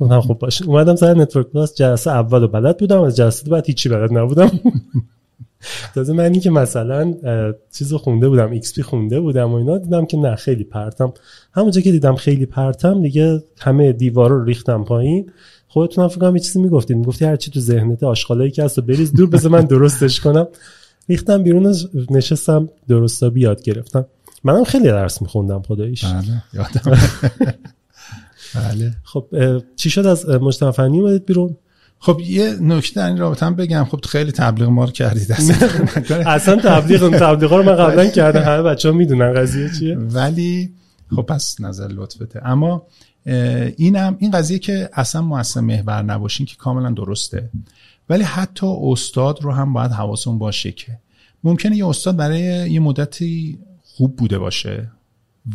[0.00, 0.66] گفتم خب باشه.
[0.66, 4.50] اومدم سر Network Plus جلسه اول و بلد بودم از جلسه بعد هیچی بلد نبودم.
[5.94, 7.14] تازه من که مثلا
[7.72, 11.12] چیزو خونده بودم XP خونده بودم و اینا دیدم که نه خیلی پرتم.
[11.52, 15.32] همونجا که دیدم خیلی پرتم دیگه همه دیوارا رو ریختم پایین.
[15.68, 19.12] خودتون فکر کنم یه چیزی می‌گفتید می‌گفتی هر چی تو ذهنت آشغالایی که هست بریز
[19.12, 19.28] دور.
[19.28, 20.46] بذار من درستش کنم.
[21.08, 21.74] ریختم بیرون
[22.10, 24.06] نشستم درستا یاد گرفتم.
[24.44, 26.04] منم خیلی درس میخوندم خداییش.
[26.04, 26.98] بله یادم.
[28.54, 28.94] بله.
[29.04, 29.26] خب
[29.76, 31.56] چی شد از مجتمع فنی اومدید بیرون؟
[31.98, 33.84] خب یه نکته این رابطه هم بگم.
[33.84, 35.32] خب خیلی تبلیغ ما رو کردید.
[36.26, 38.42] اصلا تبلیغ تبلیغ رو من قبلا کردم.
[38.42, 39.96] همه بچه ها می‌دونن قضیه چیه.
[39.96, 40.70] ولی
[41.16, 42.86] خب پس نظر لطفته اما
[43.76, 47.50] اینم این قضیه که اصلا مؤسسه محور نباشین که کاملا درسته.
[48.08, 50.98] ولی حتی استاد رو هم باید حواسون باشه که
[51.44, 54.90] ممکنه یه استاد برای یه مدتی خوب بوده باشه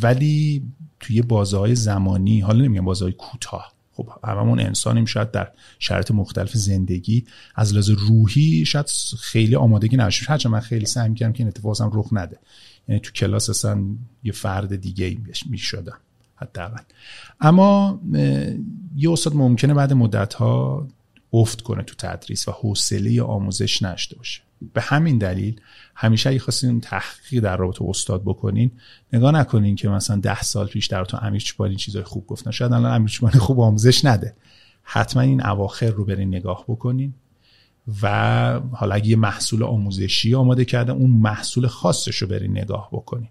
[0.02, 0.64] ولی
[1.00, 6.12] توی بازه های زمانی حالا نمیگم بازه های کوتاه خب هممون انسانیم شاید در شرایط
[6.12, 11.40] مختلف زندگی از لحاظ روحی شاید خیلی آمادگی نشه هرچند من خیلی سعی می‌کردم که
[11.40, 12.40] این اتفاق هم رخ نده.
[12.88, 13.86] یعنی تو کلاس اصلا
[14.24, 15.18] یه فرد دیگه
[15.50, 15.98] می‌شدم.
[16.44, 16.84] حداقل.
[17.42, 18.00] اما
[18.96, 20.88] یه استاد ممکنه بعد مدت ها
[21.34, 24.42] افت کنه تو تدریس و حوصله آموزش نشته باشه.
[24.74, 25.62] به همین دلیل
[25.96, 28.72] همیشه اگه خواستین تحقیقی در رابطه استاد بکنین
[29.14, 32.74] نگاه نکنین که مثلا ده سال پیش در تو امیر چپانی چیزای خوب گفتن شاید
[32.74, 34.36] الان امیر چپانی خوب آموزش نده.
[34.84, 37.14] حتما این اواخر رو برین نگاه بکنین
[38.02, 43.30] و حالا اگه یه محصول آموزشی آماده کرده اون محصول خاصش رو برین نگاه بکنین.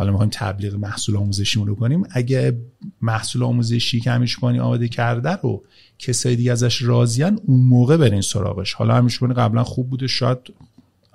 [0.00, 2.02] حالا می‌خوایم تبلیغ محصول آموزشی رو کنیم.
[2.10, 2.58] اگه
[3.00, 5.64] محصول آموزشی که همیشبانی آماده کرده رو
[5.98, 8.74] کسای دیگه ازش راضیان اون موقع برین سراغش.
[8.74, 10.38] حالا همیشبانی قبلا خوب بوده شاید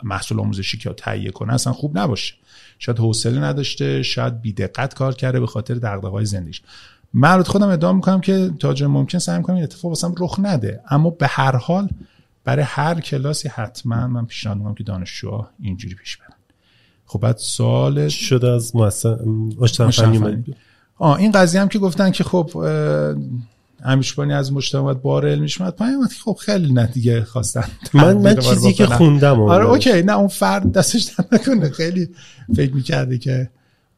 [0.03, 2.33] محصول آموزشی که تهیه کنه اصلا خوب نباشه.
[2.79, 6.61] شاید حوصله نداشته شاید بیدقت کار کرده به خاطر دغدغه‌های زندگیش.
[7.13, 10.81] من خودم ادعا می‌کنم که تا جای ممکن سعی می‌کنم این اتفاق واسم رخ نده.
[10.89, 11.89] اما به هر حال
[12.43, 16.24] برای هر کلاسی حتما من پیشنهاد می‌کنم که دانشجوها اینجوری پیش برن.
[17.05, 19.17] خب بعد سال شده از مؤسسه
[19.91, 20.43] فنی
[20.97, 22.65] آه این قضیه هم که گفتن که خب
[23.83, 28.73] همیشبانی از مجتمع بار علمیش اومد پایین خب خیلی نه دیگه خواستن من من چیزی
[28.73, 31.69] که خوندم آره اوکی نه اون فرد دستش نکنه.
[31.69, 32.09] خیلی
[32.55, 33.49] فکر می‌کرده که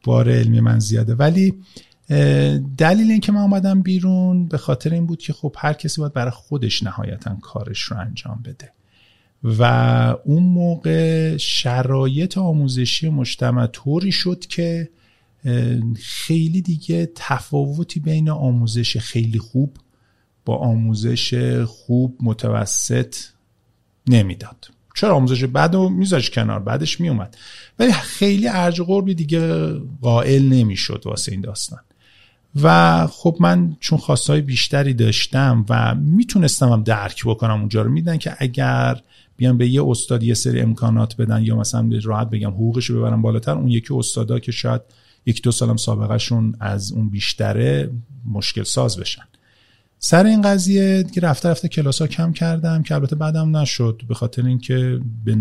[0.04, 1.14] بار علمی من زیاده.
[1.14, 1.54] ولی
[2.78, 6.30] دلیل اینکه من اومدم بیرون به خاطر این بود که خب هر کسی باید برای
[6.30, 8.72] خودش نهایتا کارش رو انجام بده.
[9.44, 9.62] و
[10.24, 14.90] اون موقع شرایط آموزشی مجتمع طوری شد که
[15.96, 19.76] خیلی دیگه تفاوتی بین آموزش خیلی خوب
[20.44, 23.16] با آموزش خوب متوسط
[24.08, 24.70] نمی‌داد.
[24.94, 27.36] چرا آموزش بد رو میذاش کنار؟ بعدش میومد.
[27.78, 29.72] ولی خیلی ارج قربی دیگه
[30.02, 31.80] قائل نمی‌شد واسه این داستان.
[32.62, 38.16] و خب من چون خواستهای بیشتری داشتم و می‌تونستم هم درک بکنم اونجا رو میدن
[38.16, 39.00] که اگر
[39.38, 43.22] بیان به یه استاد یه سری امکانات بدن یا مثلا راحت بگم حقوقش رو ببرم
[43.22, 44.80] بالاتر اون یکی استادا که شاید
[45.26, 47.90] یک دو سالم سابقهشون از اون بیشتره
[48.32, 49.22] مشکل ساز بشن.
[49.98, 54.14] سر این قضیه دیگه رفته رفته کلاس ها کم کردم که البته بعدم نشد به
[54.14, 55.36] خاطر اینکه به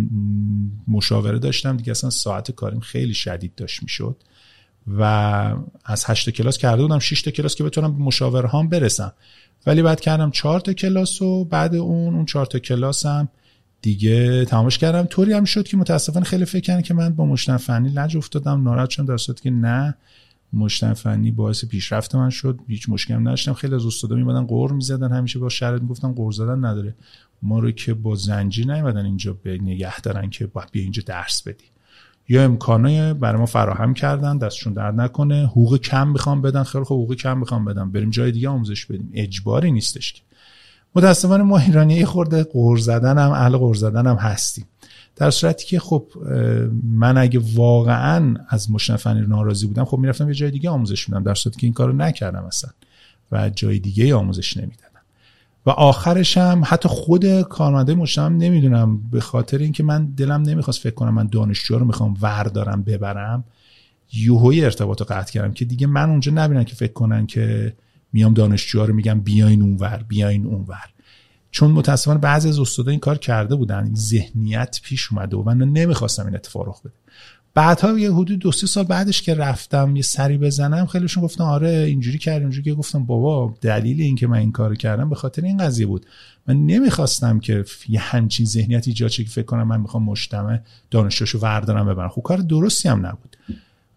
[0.88, 1.78] مشاوره داشتم.
[1.78, 4.16] دیگه اصلا ساعت کاریم خیلی شدید داشت می‌شد
[4.88, 5.04] و
[5.86, 9.14] از هشت کلاس کرده بودم 6 تا کلاس که بتونم به مشاوره هام برسم.
[9.66, 13.30] ولی بعد کردم چهار تا کلاس و بعد اون اون چهار تا کلاسم
[13.88, 15.04] دیگه تمامش کردم.
[15.04, 18.64] طوری هم شد که متاسفانه خیلی فکر کردن که من با مشتن فنی لج افتادم.
[18.64, 19.96] ناراحت شدم در که نه
[20.54, 22.60] مشتن فنی باعث پیشرفت من شد.
[22.68, 23.54] هیچ مشکلی نداشتم.
[23.54, 25.12] خیلی از استادا میمدن قور می‌زدن.
[25.12, 26.96] همیشه با شرط می‌گفتن قور زدن نداره.
[27.42, 31.42] ما رو که با زنجیر نیومدن اینجا به نگه دارن که با بیا اینجا درس
[31.48, 31.66] بدی.
[32.30, 34.38] یا امکانه برای ما فراهم کردن.
[34.38, 35.46] دستشون درد نکنه.
[35.46, 36.64] حقوق کم می‌خوام بدن.
[36.64, 37.92] خیلی خوب حقوق کم می‌خوام بدم.
[37.92, 39.10] بریم جای دیگه آموزش بدیم.
[39.14, 40.22] اجباری نیستش که.
[40.98, 44.66] متاسفانه ما ایرانی خورده قور زدن هم اهل قور زدن هم هستیم.
[45.16, 46.08] در صورتی که خب
[46.84, 51.34] من اگه واقعا از مشنفنی ناراضی بودم خب می‌رفتم یه جای دیگه آموزش میدم در
[51.34, 52.70] صورتی که این کارو نکردم اصلا
[53.32, 55.02] و جای دیگه آموزش نمی‌دادم.
[55.66, 60.95] و آخرش هم حتی خود کارمنده مجتمع نمی‌دونم به خاطر اینکه من دلم نمی‌خواست فکر
[60.95, 63.43] کنم من دانشجو رو می‌خوام وردارم ببرم
[64.14, 67.74] یوهوی ارتباط قطع کردم که دیگه من اونجا نبینم که فکر کنن که
[68.18, 70.89] میام دانشجوها رو میگم بیاین اونور بیاین اونور
[71.51, 73.91] چون متاسفانه بعضی از استادا این کار کرده بودن.
[73.95, 76.93] ذهنیت پیش اومده و من نمی‌خواستم این اتفاق رخ بده.
[77.53, 81.70] بعدها یه حدود دو سه سال بعدش که رفتم یه سری بزنم خیلیشون گفتن آره
[81.70, 85.41] اینجوری کردیم اینجوری که گفتم بابا دلیل این که من این کارو کردم به خاطر
[85.41, 86.05] این قضیه بود.
[86.47, 90.59] من نمی‌خواستم که یه همچین ذهنیت ایجاد که فکر کنم من می‌خوام مجتمع
[90.91, 92.09] دانشجوشو وردارم ببرم.
[92.09, 93.38] خب کار درستی هم نبود.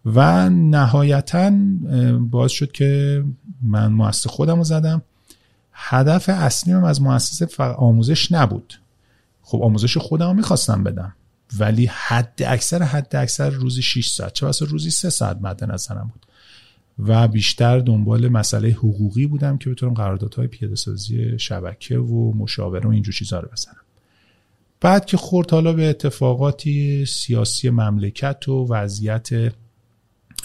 [0.05, 1.51] و نهایتا
[2.19, 3.23] باعث شد که
[3.61, 5.01] من مؤسسه خودم رو زدم.
[5.73, 8.79] هدف اصلیم از مؤسسه آموزش نبود.
[9.41, 11.15] خب آموزش خودم می‌خواستم بدم.
[11.59, 14.33] ولی حد اکثر حد اکثر روزی 6 ساعت.
[14.33, 16.25] چه واسه روزی 3 ساعت مد نظرم بود.
[16.99, 22.91] و بیشتر دنبال مسئله حقوقی بودم که بتونم قراردادهای پیاده سازی شبکه و مشاوره و
[22.91, 23.75] اینجور چیزا رو بزنم.
[24.81, 29.29] بعد که خورد حالا به اتفاقاتی سیاسی مملکت و وضعیت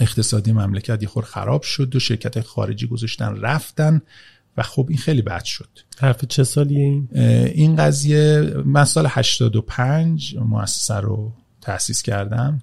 [0.01, 4.03] اقتصادی مملکت یه خور خراب شد و شرکت خارجی گذاشتن رفتن
[4.57, 5.69] و خب این خیلی بد شد.
[5.99, 7.09] حرف چه سالیه این؟
[7.47, 12.63] این قضیه من سال 85 مؤسسه رو تأسیس کردم.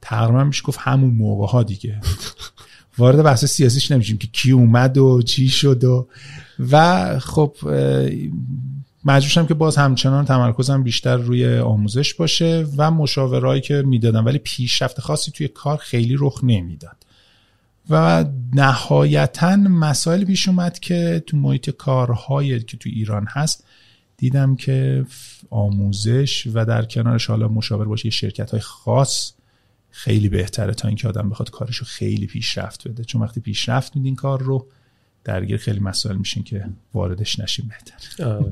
[0.00, 2.00] تقریبا میشه گفت همون موقع ها دیگه.
[2.98, 6.08] وارد بحث سیاسیش نمیشیم که کی اومد و چی شد و
[6.70, 7.56] و خب
[9.04, 15.00] مجبورشم که باز همچنان تمرکزم بیشتر روی آموزش باشه و مشاورهایی که می‌دادم ولی پیشرفت
[15.00, 16.96] خاصی توی کار خیلی رخ نمی‌داد.
[17.90, 18.24] و
[18.54, 23.64] نهایتا مسائل پیش اومد که تو محیط کارهایی که تو ایران هست
[24.16, 25.06] دیدم که
[25.50, 29.32] آموزش و در کنارش حالا مشاور باشه شرکت های خاص
[29.90, 33.04] خیلی بهتره تا اینکه آدم بخواد کارش رو خیلی پیشرفت بده.
[33.04, 34.66] چون وقتی پیشرفت میدین کار رو
[35.24, 38.44] درگیر خیلی مسائل میشین که واردش نشین بهتر.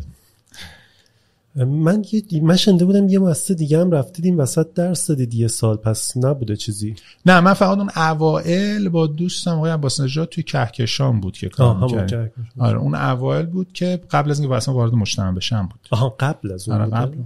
[1.56, 5.48] من یه من شنده بودم یه مؤسسه دیگه هم رفتید این وسط درس دادید یه
[5.48, 6.94] سال پس نبوده چیزی.
[7.26, 11.76] نه من فقط اون اوائل با دوستم آقای عباس نژاد توی کهکشان بود که کار
[11.76, 12.30] می‌کردیم.
[12.58, 15.88] آره اون اوائل بود که قبل از اینکه واسه وارد مجتمع بشم بود.
[15.90, 17.16] آها قبل از اون آره قبل.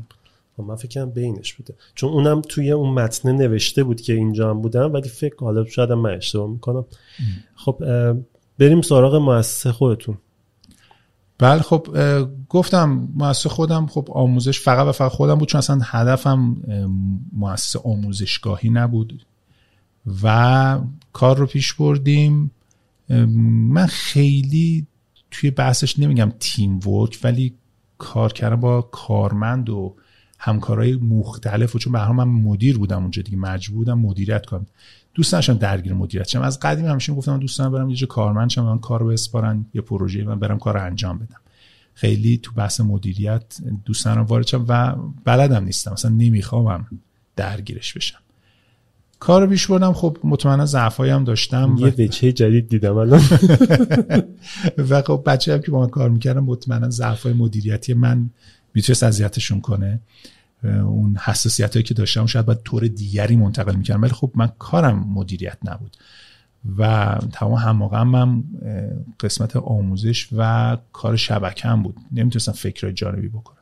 [0.56, 1.74] خب من فکر کنم بینش بوده.
[1.94, 5.92] چون اونم توی اون متن نوشته بود که اینجا هم بودم ولی فکر حالا شاید
[5.92, 6.84] من اشتباه می‌کنم.
[7.54, 7.82] خب
[8.58, 10.18] بریم سراغ مؤسسه خودتون.
[11.38, 11.96] بله خب
[12.48, 16.56] گفتم مؤسسه خودم خب آموزش فقط و فقط خودم بود چون اصلا هدفم
[17.32, 19.26] مؤسسه آموزشگاهی نبود
[20.22, 20.78] و
[21.12, 22.50] کار رو پیش بردیم.
[23.68, 24.86] من خیلی
[25.30, 27.54] توی بحثش نمیگم تیم ورک ولی
[27.98, 29.94] کار کردن با کارمند و
[30.38, 34.66] همکارای مختلف و چون به من مدیر بودم اونجا دیگه مجبور بودم مدیریت کنم.
[35.16, 36.42] دوست داشتم درگیر مدیریت شم.
[36.42, 39.80] از قدیم همیشه گفتم دوست دارم برم یه جا کارمند شم من کارو بسپارن یه
[39.80, 41.40] پروژه من برم کار انجام بدم.
[41.94, 45.92] خیلی تو بحث مدیریت دوست دارم وارد شم و بلدم نیستم.
[45.92, 46.86] مثلا نمی‌خوام
[47.36, 48.18] درگیرش بشم.
[49.18, 49.92] کار پیش بردم.
[49.92, 53.22] خب مطمئنا ضعفایی هم داشتم یه وجه جدید دیدم الان.
[54.90, 58.30] و خب بچه هم که با من کار می‌کردم مطمئنا ضعفای مدیریتی من
[58.74, 60.00] می‌تونست اذیتشون کنه.
[60.64, 64.98] اون حساسیت هایی که داشتم شاید باید طور دیگری منتقل می‌کردم ولی خب من کارم
[64.98, 65.96] مدیریت نبود.
[66.78, 68.44] و تمام هماغم من
[69.20, 71.96] قسمت آموزش و کار شبکه هم بود.
[72.12, 73.56] نمی‌تونستم فکر جانبی بکنم.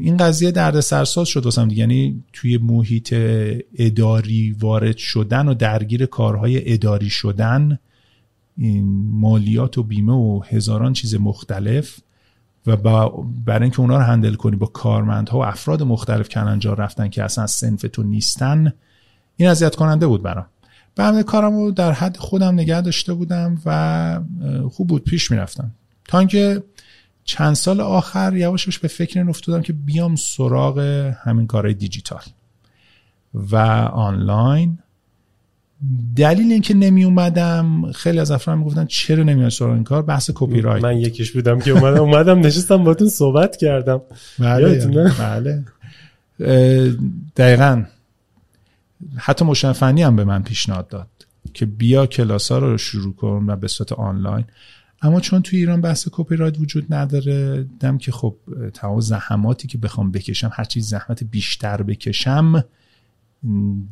[0.00, 3.14] این قضیه درد سرساز شد واسم یعنی توی محیط
[3.74, 7.78] اداری وارد شدن و درگیر کارهای اداری شدن
[8.56, 12.00] این مالیات و بیمه و هزاران چیز مختلف
[12.76, 13.08] و
[13.44, 17.24] برای اینکه اونا رو هندل کنی با کارمندها و افراد مختلف که انجا رفتن که
[17.24, 18.72] اصلا سنف تو نیستن
[19.36, 20.46] این اذیت کننده بود برام.
[20.96, 24.20] بعد کارم رو در حد خودم نگه داشته بودم و
[24.70, 25.70] خوب بود پیش می‌رفتم.
[26.04, 26.62] تا اینکه
[27.24, 30.78] چند سال آخر یواشش به فکر این افتادم که بیام سراغ
[31.24, 32.22] همین کارهای دیجیتال
[33.34, 33.56] و
[33.92, 34.78] آنلاین
[36.16, 40.60] دلیل اینکه نمی اومدم خیلی از افراد می‌گفتن چرا نمیای سراغ این کار؟ بحث کپی
[40.60, 44.00] رایت من یکیش بودم که اومدم اومدم نشستم باتون صحبت کردم.
[44.38, 44.86] بله
[45.18, 45.64] بله.
[47.36, 47.84] دقیقا.
[49.16, 51.08] حتی مجتمع فنی هم به من پیشنهاد داد
[51.54, 54.44] که بیا کلاس ها رو شروع کن و به صورت آنلاین.
[55.02, 58.36] اما چون تو ایران بحث کپی رایت وجود نداره دیدم که خب
[58.74, 62.64] تمام زحماتی که بخوام بکشم هرچی زحمت بیشتر بکشم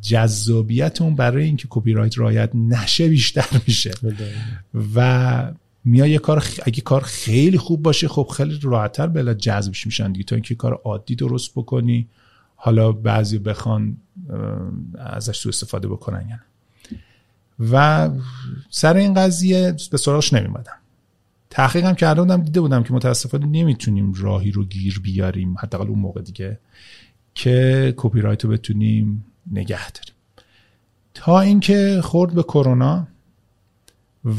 [0.01, 3.91] جذابیت اون برای اینکه کپی رایت رعایت نشه بیشتر میشه.
[4.95, 5.51] و
[5.85, 10.23] میای یه کار اگه کار خیلی خوب باشه خب خیلی راحتتر بلا جذبش میشن دیگه.
[10.23, 12.07] تا اینکه کار عادی درست بکنی
[12.55, 13.97] حالا بعضی بخوان
[14.99, 16.41] ازش سو استفاده بکنن یعنی
[17.71, 18.09] و
[18.69, 20.77] سر این قضیه به سراغش نمیمدم
[21.49, 26.21] تحقیقم کرده بودم دیده بودم که متاسفانه نمی‌تونیم راهی رو گیر بیاریم حداقل اون موقع
[26.21, 26.59] دیگه
[27.35, 30.13] که کپی رایت رو بتونیم نگه داریم.
[31.13, 33.07] تا اینکه خورد به کرونا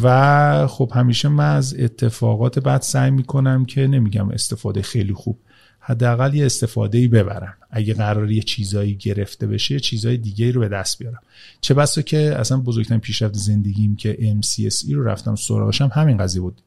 [0.03, 5.39] و خب همیشه من از اتفاقات بعد سعی می‌کنم که نمیگم استفاده خیلی خوب
[5.81, 7.55] حداقل یه استفاده ای ببرم.
[7.71, 11.21] اگه قرار یه چیزایی گرفته بشه یه چیزای دیگه رو به دست بیارم.
[11.61, 16.61] چه بسا که اصلا بزرگترین پیشرفت زندگیم که MCSE رو رفتم سراغشم همین قضیه بود.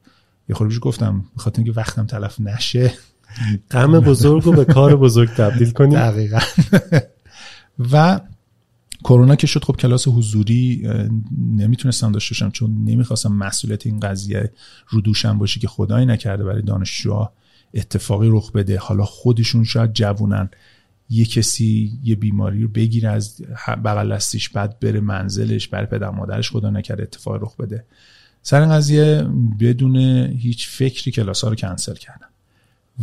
[0.48, 2.92] یه خورده گفتم بخاطر اینکه وقتم تلف نشه.
[3.70, 6.38] غم بزرگ رو به کار بزرگ تبدیل کنیم دقیقا.
[7.92, 8.20] و
[9.04, 10.88] کرونا که شد خب کلاس حضوری
[11.38, 14.52] نمی‌تونستم داشته باشم چون نمی‌خواستم مسئولیت این قضیه
[14.88, 17.32] رو دوشم باشه که خدایی نکرده برای دانشجوها
[17.74, 18.78] اتفاقی رخ بده.
[18.78, 20.50] حالا خودشون شاید جوونن.
[21.10, 23.42] یه کسی یه بیماری رو بگیره از
[23.84, 27.84] بغل دستیش بعد بره منزلش برای پدر مادرش خدا نکرده اتفاقی رخ بده.
[28.42, 29.26] سر این قضیه
[29.60, 29.96] بدون
[30.26, 32.28] هیچ فکری کلاس ها رو کنسل کردم.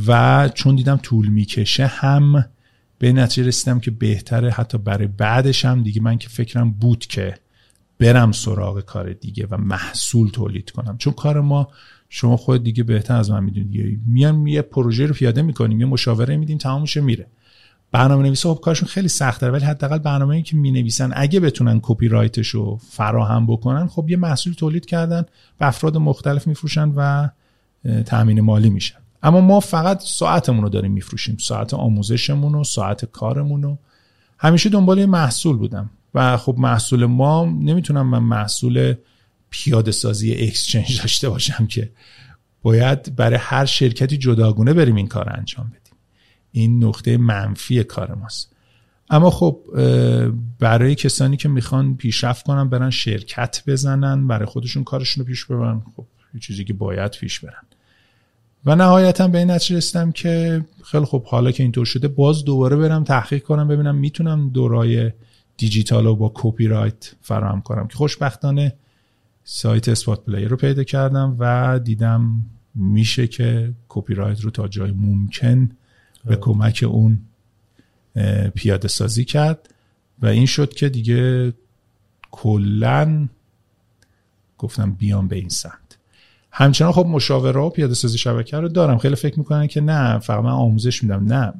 [0.07, 2.45] و چون دیدم طول می‌کشه هم
[2.99, 4.51] به نتیجه رسیدم که بهتره.
[4.51, 7.35] حتی برای بعدش هم دیگه من که فکرم بود که
[7.99, 10.97] برم سراغ کار دیگه و محصول تولید کنم.
[10.97, 11.67] چون کار ما
[12.09, 13.99] شما خود دیگه بهتر از من می‌دونید.
[14.07, 17.27] میان یه پروژه رو پیاده می‌کنیم یه مشاوره میدیم تمامش میره.
[17.91, 22.47] برنامه نویس خب کارشون خیلی سخته ولی حداقل برنامه‌ای که می‌نویسن اگه بتونن کپی رایتش
[22.47, 25.25] رو فراهم بکنن خب یه محصول تولید کردن
[25.59, 27.29] به افراد مختلف میفروشن و
[28.05, 28.99] تامین مالی میشن.
[29.23, 31.37] اما ما فقط ساعتمون رو داریم میفروشیم.
[31.37, 33.79] ساعت آموزشمون و ساعت کارمون رو
[34.37, 35.89] همیشه دنبال محصول بودم.
[36.13, 38.93] و خب محصول ما نمی‌تونم من محصول
[39.49, 41.91] پیاده سازی اکسچنج داشته باشم که
[42.61, 45.93] باید برای هر شرکتی جداگونه بریم این کار انجام بدیم.
[46.51, 48.55] این نقطه منفی کار ماست.
[49.09, 49.59] اما خب
[50.59, 55.81] برای کسانی که می‌خوان پیشرفت کنن برن شرکت بزنن برای خودشون کارشون رو پیش ببرن
[55.95, 57.68] خب یه چیزی که باید پیش برن.
[58.65, 62.75] و نهایتا به این نتیجه رسیدم که خیلی خب حالا که اینطور شده باز دوباره
[62.75, 65.11] برم تحقیق کنم ببینم می‌تونم دورای
[65.57, 67.87] دیجیتال رو با کپی رایت فراهم کنم.
[67.87, 68.75] که خوشبختانه
[69.43, 72.45] سایت SpotPlayer رو پیدا کردم و دیدم
[72.75, 75.71] میشه که کپی رایت رو تا جای ممکن
[76.25, 77.19] به کمک اون
[78.55, 79.73] پیاده سازی کرد
[80.21, 81.53] و این شد که دیگه
[82.31, 83.27] کلا
[84.57, 85.88] گفتم بیام به این سمت.
[86.51, 88.97] همچنان خب مشاوره و پیاده سازی شبکه رو دارم.
[88.97, 91.33] خیلی فکر می‌کنن که نه فقط من آموزش میدم.
[91.33, 91.53] نه.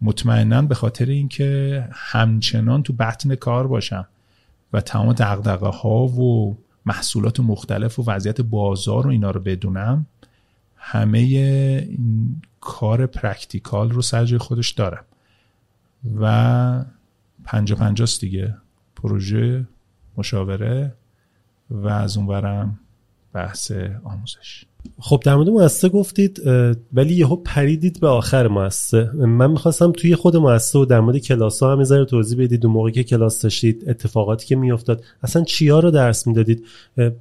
[0.00, 4.08] مطمئنا به خاطر اینکه همچنان تو بطن کار باشم
[4.72, 10.06] و تمام دغدغه ها و محصولات مختلف و وضعیت بازار و اینا رو بدونم
[10.76, 15.04] همه این کار practical رو سر خودش دارم.
[16.20, 16.84] و
[17.44, 18.54] پنجا پنجاست دیگه.
[18.96, 19.66] پروژه
[20.16, 20.94] مشاوره
[21.70, 22.78] و از اونورم
[23.38, 23.72] بحث
[24.04, 24.64] آموزش.
[25.00, 26.42] خب در مورد مؤسسه گفتید
[26.92, 29.10] ولی یهو پریدید به آخر مؤسسه.
[29.14, 32.64] من می‌خواستم توی خود مؤسسه و در مورد کلاس ها هم ذره توضیح بدید.
[32.64, 36.64] و موقعی که کلاس داشتید اتفاقاتی که میافتاد اصلا چیا رو درس می‌دادید؟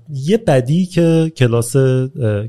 [0.10, 1.76] یه بدی که کلاس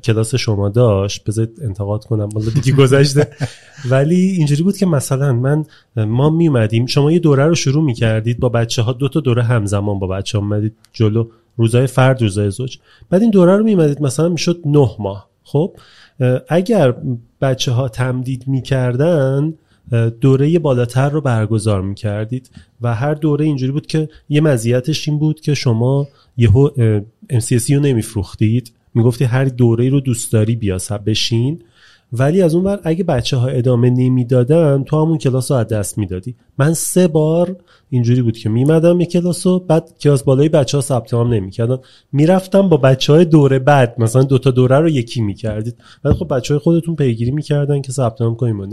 [0.05, 3.29] کلاس شما داشت بذارید انتقاد کنم والا دیگه گذشته.
[3.91, 5.65] ولی اینجوری بود که مثلا من
[5.97, 9.99] ما میومدیم شما یه دوره رو شروع می‌کردید با بچه ها دو تا دوره همزمان
[9.99, 11.29] با بچه ها اومدید جلو.
[11.59, 12.79] روزای فرد روزای زوج.
[13.11, 15.29] بعد این دوره رو میمدید مثلا می‌شد نه ماه.
[15.43, 15.77] خب
[16.49, 16.95] اگر
[17.41, 19.55] بچه ها تمدید می‌کردن
[20.21, 22.51] دوره بالاتر رو برگزار می‌کردید
[22.81, 26.71] و هر دوره اینجوری بود که یه مزیتش این بود که شما یهو
[27.33, 28.73] MCSE رو نمیفروختید.
[28.95, 31.63] می‌گفتی هر دوره رو دوست داری بیا بشین.
[32.13, 35.99] ولی از اون بر اگه بچه ها ادامه نمی‌دادن تو همون کلاس رو از دست
[35.99, 36.35] می‌دادی.
[36.59, 37.57] من سه بار
[37.91, 41.79] اینجوری بود که میمدم یه کلاس رو بعد کلاس بالای بچه ها ثبت نام نمی‌کردن.
[42.13, 45.77] می‌رفتم با بچه های دوره بعد مثلا دوتا دوره رو یکی می‌کردید.
[46.03, 48.71] بعد خب بچه های خودتون پیگیری می‌کردن که ثبت نام کنیم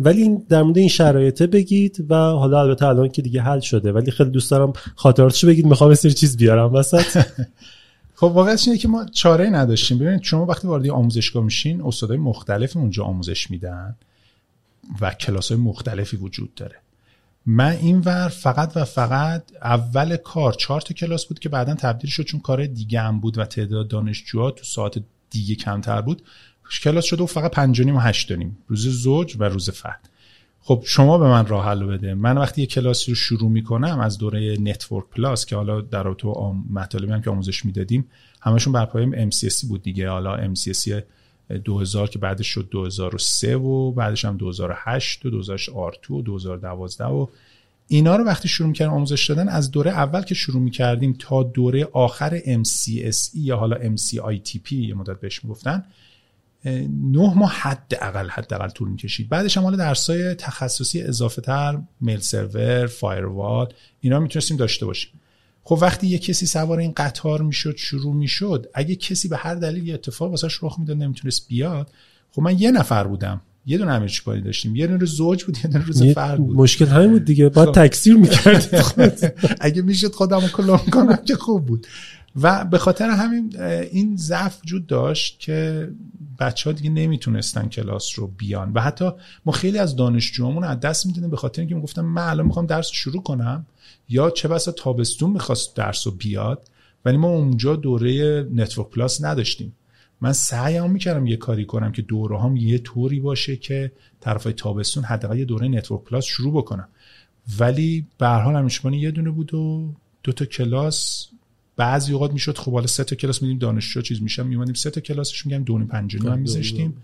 [0.00, 3.92] ولی این در مورد این شرایطه بگید و حالا البته الان که دیگه حل شده.
[3.92, 5.66] ولی خیلی دوست دارم خاطراتشو بگید.
[5.66, 7.24] می‌خوام سری چیز بیارم وسط.
[8.20, 9.98] خب واقعیت اینه که ما چاره نداشتیم.
[9.98, 13.96] ببینید شما وقتی وارد آموزشگاه میشین استادای مختلف اونجا آموزش میدن
[15.00, 16.76] و کلاس های مختلفی وجود داره.
[17.46, 22.10] من این ور فقط و فقط اول کار چهار تا کلاس بود که بعدا تبدیل
[22.10, 26.22] شد چون کار دیگه هم بود و تعداد دانشجوها تو ساعت دیگه کمتر بود.
[26.82, 30.09] کلاس شده و فقط پنج و هشت داریم روز زوج و روز فرد.
[30.62, 32.14] خب شما به من راه حل بده.
[32.14, 36.54] من وقتی یه کلاسی رو شروع می‌کنم از دوره Network Plus که حالا در تو
[36.70, 38.08] مطالبی هم که آموزش می‌دادیم
[38.40, 40.08] همشون بر پایه MCSC بود دیگه.
[40.08, 41.02] حالا MCSC
[41.64, 47.26] 2000 که بعدش شد 2003 و بعدش هم 2008 و 2008 و 2012 و
[47.88, 51.88] اینا رو وقتی شروع می‌کردیم آموزش دادن از دوره اول که شروع می‌کردیم تا دوره
[51.92, 55.84] آخر MCSE یا حالا MCITP یه مدت بهش می‌گفتن
[56.64, 59.28] نه ماه حداقل حداقل طول می‌کشید.
[59.28, 65.10] بعدش هم حالا درسای تخصصی اضافه تر میل سرور فایروال اینا می‌تونستیم داشته باشیم.
[65.64, 69.88] خب وقتی یه کسی سوار این قطار می‌شد شروع می‌شد اگه کسی به هر دلیل
[69.88, 71.90] یه اتفاق واسش رخ می‌داد نمی‌تونست بیاد
[72.32, 73.40] خب من یه نفر بودم.
[73.66, 74.76] یه دونه امیرچی داشتیم.
[74.76, 76.56] یه دونه زوج بود یه دونه روز فرد بود.
[76.56, 77.48] مشکل همین بود دیگه.
[77.48, 77.86] بعد خب.
[77.86, 81.86] تکثیر می‌کرد اگه می‌شد خودمو کلام کنم که خوب بود.
[82.36, 85.90] و به خاطر همین این ضعف وجود داشت که
[86.38, 88.72] بچه ها دیگه نمی‌تونستن کلاس رو بیان.
[88.72, 89.10] و حتی
[89.44, 92.88] ما خیلی از دانشجوامون از دست می‌دادیم به خاطر اینکه می‌گفتم من الان می‌خوام درس
[92.92, 93.66] شروع کنم
[94.08, 96.68] یا چه بسا تابستون می‌خواست درس رو بیاد
[97.04, 99.72] ولی ما اونجا دوره Network Plus نداشتیم.
[100.20, 105.04] من سعیم می‌کردم یه کاری کنم که دوره هم یه طوری باشه که طرفای تابستون
[105.04, 106.88] حداقل یه دوره Network Plus شروع بکنم
[107.58, 111.29] ولی به هر حال یه دونه بود و دو تا کلاس
[111.80, 115.00] بعضی اوقات می‌شد خب حالا سه تا کلاس میدیم دانشجو چیز میشم میمونیم سه تا
[115.00, 116.96] کلاسش میگم دون پنجانی هم میذاشتیم.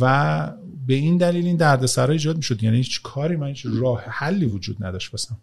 [0.00, 0.52] و
[0.86, 2.62] به این دلیل این دردسرا ایجاد می‌شد.
[2.62, 5.36] یعنی هیچ کاری من هیچ راه حلی وجود نداشت واسم.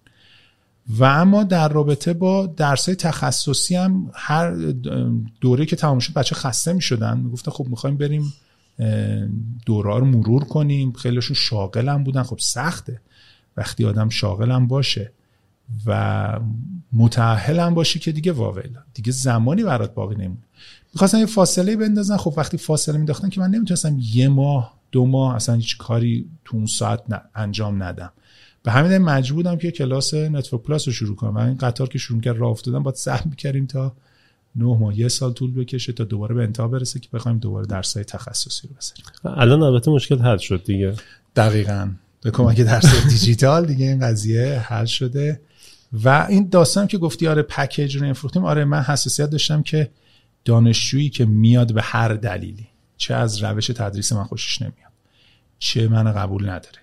[0.90, 4.52] و اما در رابطه با درسای تخصصی هم هر
[5.42, 7.18] دوره که تمام شد بچه خسته می‌شدن.
[7.18, 8.34] می‌گفتن خب می‌خوایم بریم
[9.66, 10.92] دوره رو مرور کنیم.
[10.92, 12.24] خیلیشون شاغل هم بودن.
[12.24, 13.02] خب سخته.
[13.58, 15.12] وقتی آدم شاغل هم باشه.
[15.86, 16.40] و
[16.94, 18.70] متعهل هم باشی که دیگه واول.
[18.94, 20.44] دیگه زمانی برات باقی نمونه.
[20.94, 22.18] می‌خواستن یه فاصله بندازن.
[22.18, 26.58] خب وقتی فاصله میداختن که من نمی‌تونستم یه ماه دو ماه اصلا هیچ کاری تو
[26.58, 27.04] اون ساعت
[27.36, 28.12] انجام ندم.
[28.64, 31.36] به همین مجبور بودم که کلاس Network Plus رو شروع کنم.
[31.36, 33.96] و این قطار که شروع کرد راه افتادن باید صبر می‌کردیم تا
[34.56, 38.04] نه ماه یه سال طول بکشه تا دوباره به انتها برسه که بخوایم دوباره درسای
[38.04, 39.06] تخصصی رو بریم
[39.38, 40.94] الان البته مشکل حل شد دیگه.
[41.36, 41.92] دقیقا.
[42.22, 45.42] به کمک درس دیجیتال دیگه این قضیه حل شده.
[45.94, 49.92] و این داستان که گفتی آره پکیج رو فروختیم آره من حساسیت داشتم که
[50.46, 52.68] دانشجویی که میاد به هر دلیلی
[52.98, 54.92] چه از روش تدریس من خوشش نمیاد
[55.60, 56.80] چه من قبول نداره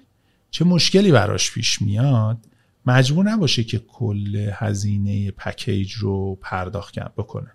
[0.51, 2.39] چه مشکلی براش پیش میاد
[2.87, 7.51] مجبور نباشه که کل هزینه پکیج رو پرداخت بکنه.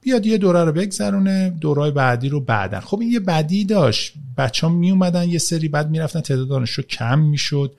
[0.00, 4.14] بیاد یه دوره رو بگذرونه دورای بعدی رو بعدن خب این یه بدی داشت.
[4.36, 7.74] بچه ها می اومدن یه سری بعد می‌رفتن تعداد دانشجو کم می‌شد.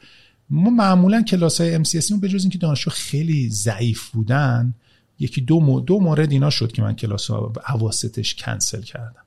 [0.49, 4.73] ما معمولا کلاس های MCSE به جز اینکه دانشجو خیلی ضعیف بودن
[5.19, 9.21] یکی دو, دو مورد اینا شد که من کلاس ها اواسطش کنسل کردم.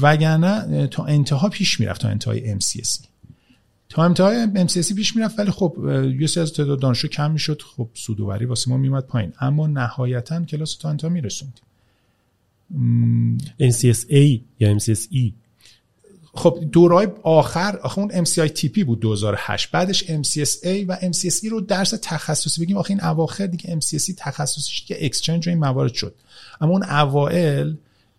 [0.00, 3.04] وگرنه تا انتها پیش می‌رفت تا انتهای MCSE
[3.88, 5.76] تا انتهای MCSE پیش می‌رفت ولی خب
[6.20, 7.62] یه سری از تعداد دانشجو کم می‌شد.
[7.62, 9.32] خب سودوری واسه ما میومد پایین.
[9.40, 11.62] اما نهایتا کلاس تا انتها میرسوندیم.
[13.60, 15.32] NCSA یا MCSE
[16.34, 22.64] خب دورای آخر آخه اون MCI بود 2008 بعدش MCSA و MCSE رو درس تخصصی
[22.64, 22.76] بگیم.
[22.76, 26.14] آخه این اواخر دیگه MCSE تخصصیش که اکسچنج و این موارد شد.
[26.60, 27.74] اما اون اوائل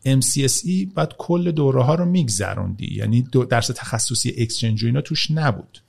[0.06, 2.96] MCSE بعد کل دوره ها رو میگذروندی.
[2.96, 5.82] یعنی درس تخصصی اکسچنج و اینا توش نبود.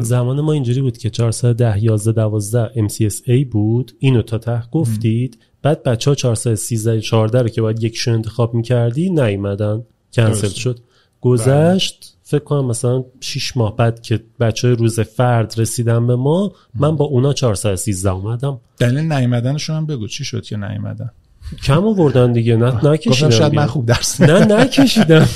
[0.00, 3.92] زمان ما اینجوری بود که 410 11 12 MCSA بود.
[3.98, 5.38] اینو تا ته گفتید.
[5.62, 9.82] بعد بچه ها 413 14 رو که باید یکشون انتخاب می‌کردی نیومدن.
[10.12, 10.78] کنسل شد.
[11.20, 16.52] گذشت فکر کنم مثلا 6 ماه بعد که بچه های روز فرد رسیدن به ما
[16.74, 18.60] من با اونا 413 اومدم.
[18.78, 21.10] دلیل نیومدنشون هم بگو چی شد که نیومدن؟
[21.62, 25.28] کم آوردن دیگه نه نکشیدم شاید من خوب درس نه نکشیدم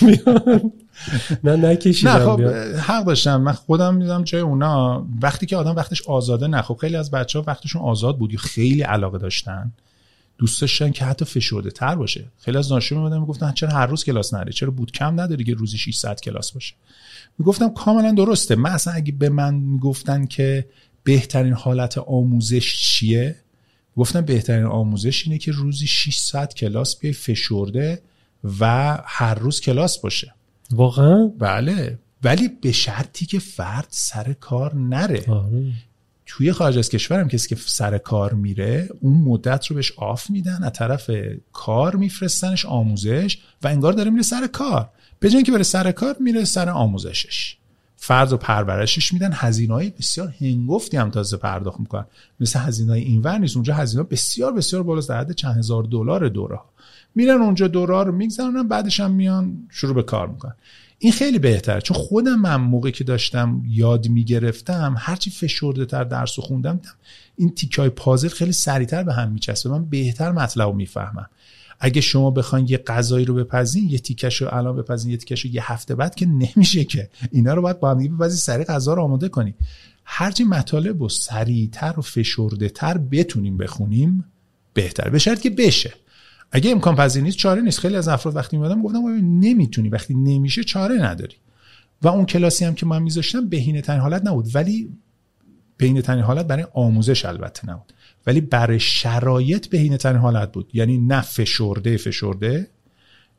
[1.44, 2.40] نه نکشیدم نه خب
[2.76, 3.36] حق داشتم.
[3.36, 7.38] من خودم میدم جای اونا وقتی که آدم وقتش آزاده نه خب خیلی از بچه
[7.38, 9.72] ها وقتشون آزاد بود خیلی علاقه داشتن.
[10.44, 12.24] دوست داشتن که حتی فشرده تر باشه.
[12.38, 15.54] خیلی از دانشجو میمدن می‌گفتن چرا هر روز کلاس نری چرا بود کم نداری که
[15.54, 16.74] روزی 6 ساعت کلاس باشه؟
[17.38, 18.54] می‌گفتم کاملا درسته.
[18.54, 20.66] من اصلا اگه به من می‌گفتن که
[21.04, 23.36] بهترین حالت آموزش چیه؟
[23.96, 28.02] گفتم بهترین آموزش اینه که روزی 6 ساعت کلاس بیای فشرده
[28.60, 30.34] و هر روز کلاس باشه.
[30.70, 31.98] واقعا؟ بله.
[32.22, 35.24] ولی به شرطی که فرد سر کار نره.
[35.28, 35.72] آره.
[36.26, 40.62] توی خارج از کشورم کسی که سر کار میره اون مدت رو بهش آف میدن
[40.62, 41.10] از طرف
[41.52, 44.90] کار میفرستنش آموزش و انگار داره میره سر کار.
[45.20, 47.56] به که بره سر کار میره سر آموزشش.
[47.96, 49.30] فرد و پرورشش میدن.
[49.32, 52.06] هزینه های بسیار هنگفتی هم تازه پرداخت می‌کنن.
[52.40, 53.56] مثل هزینه های اینور نیست.
[53.56, 55.08] اونجا هزینه بسیار بسیار بالاست.
[55.08, 56.58] در حد چند هزار دلار دوره
[57.14, 60.54] میرن اونجا دوره رو میگذرونن بعدش هم میان شروع به کار می‌کنن.
[60.98, 61.80] این خیلی بهتره.
[61.80, 66.80] چون خودم من موقعی که داشتم یاد می‌گرفتم هرچی فشرده تر درس و خوندم
[67.36, 69.70] این تیکای های پازل خیلی سریعتر به هم میچسبه.
[69.70, 71.30] من بهتر مطلب رو می‌فهمم.
[71.80, 75.50] اگه شما بخواین یه غذایی رو بپزین یه تیکش رو الان بپزین یه تیکش رو
[75.50, 77.10] یه هفته بعد که نمیشه که.
[77.30, 79.54] اینا رو باید با هم بپزین سریع غذا رو آماده کنی
[80.04, 84.24] هرچی مطالب رو سریعتر و فشرده تر بتونیم بخونیم
[84.74, 85.92] بهتر به شرط که بشه.
[86.54, 87.78] اگه امکان پذیر نیست چاره نیست.
[87.78, 89.88] خیلی از افراد وقتی میادم گفتم نمی‌تونی.
[89.88, 91.36] وقتی نمیشه چاره نداری.
[92.02, 94.54] و اون کلاسی هم که من میذاشتم بهینه ترین حالت نبود.
[94.54, 94.88] ولی
[95.76, 97.92] بهینه ترین حالت برای آموزش البته نبود.
[98.26, 100.70] ولی برای شرایط بهینه ترین حالت بود.
[100.72, 102.70] یعنی نه فشرده فشرده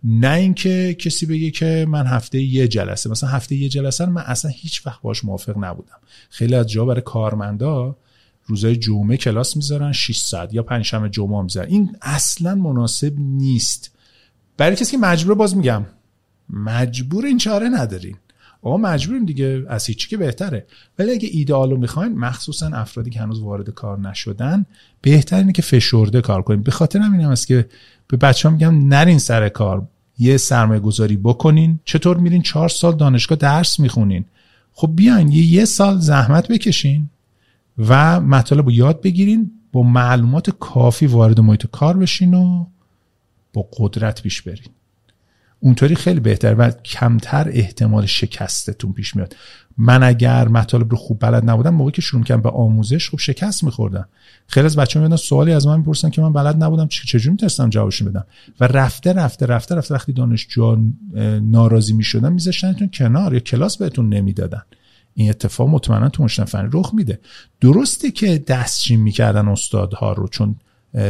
[0.04, 3.10] نه اینکه کسی بگه که من هفته یه جلسه.
[3.10, 5.98] مثلا هفته یه جلسه من اصلا هیچ وقت باش موافق نبودم.
[6.30, 7.98] خیلی از جا برای کارمندا
[8.46, 11.70] روزای جمعه کلاس می‌ذارن 600 یا پنجشنبه جمعه می‌ذارن.
[11.70, 13.92] این اصلا مناسب نیست.
[14.58, 15.86] برای کسی که مجبور باز میگم
[16.50, 18.16] مجبور این چاره ندارین.
[18.62, 20.66] آقا مجبوریم دیگه از هیچی که بهتره.
[21.00, 24.66] ولی اگه ایدئالو می‌خواین مخصوصا افرادی که هنوز وارد کار نشدن
[25.02, 27.70] بهتر اینه که فشرده کار کنیم به خاطر همین است که
[28.08, 29.88] به بچه میگم نرین سر کار.
[30.20, 31.80] یه سرمایه گذاری بکنین.
[31.86, 34.26] چطور میرین؟ چهار سال دانشگاه درس می‌خونین.
[34.74, 37.10] خب بیاین یه, یه سال زحمت بکشین.
[37.78, 42.66] و مطالب رو یاد بگیرین با معلومات کافی وارد محیط کار بشین و
[43.54, 44.70] با قدرت پیش برین.
[45.60, 49.36] اونطوری خیلی بهتر و کمتر احتمال شکستتون پیش میاد.
[49.78, 53.64] من اگر مطالب رو خوب بلد نبودم موقعی که شروع کردم به آموزش خب شکست
[53.64, 54.08] میخوردم.
[54.48, 58.04] خیلی از بچه‌ها میادن سوالی از من می‌پرسن که من بلد نبودم چجوری می‌تونستم جوابش
[58.04, 58.26] بدم؟
[58.60, 60.78] و رفته رفته رفته رفته وقتی دانشجو
[61.42, 64.62] ناراضی می‌شدن میذاشتنتون کنار یا کلاس بهتون نمی‌دادن.
[65.16, 67.20] این اتفاق مطمئنا تو مشتن فنی رخ میده.
[67.62, 70.56] درسته که دستشین می‌کردن استادها رو چون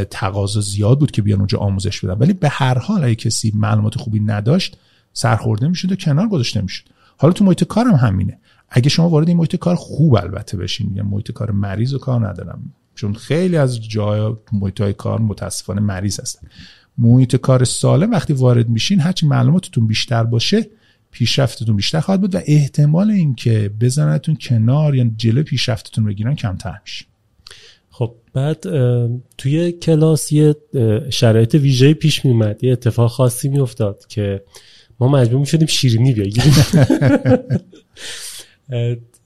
[0.09, 2.13] تقاضا زیاد بود که بیان اونجا آموزش بدن.
[2.13, 4.77] ولی به هر حال اگه کسی معلومات خوبی نداشت
[5.13, 6.83] سرخورده می‌شد و کنار گذاشته می‌شد.
[7.17, 8.37] حالا تو محیط کارم همینه.
[8.69, 10.95] اگه شما وارد این محیط کار خوب البته بشین.
[10.95, 12.73] یعنی محیط کار مریض و کار ندارم.
[12.95, 16.47] چون خیلی از جای محیط های کار متاسفانه مریض هستن.
[16.97, 20.67] محیط کار سالم وقتی وارد میشین هرچی معلوماتتون بیشتر باشه
[21.15, 27.05] پیشرفتتون بیشتر خواهد بود و احتمال اینکه بزنتون کنار یا جلو پیشرفتتون بگیرن کمتر میشه.
[27.89, 28.65] خب بعد
[29.37, 30.55] توی کلاس یه
[31.09, 34.43] شرایط ویژه پیش میومد یه اتفاق خاصی میافتاد که
[34.99, 36.53] ما مجبور می‌شدیم شیرینی بگیریم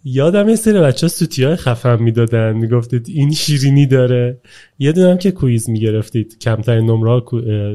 [0.03, 2.53] یادم یه سری بچه سوتی های خفم می‌دادن.
[2.53, 4.37] می‌گفتید این شیرینی داره.
[4.79, 6.39] یه دونم که کویز می‌گرفتید.
[6.39, 7.21] کمترین نمره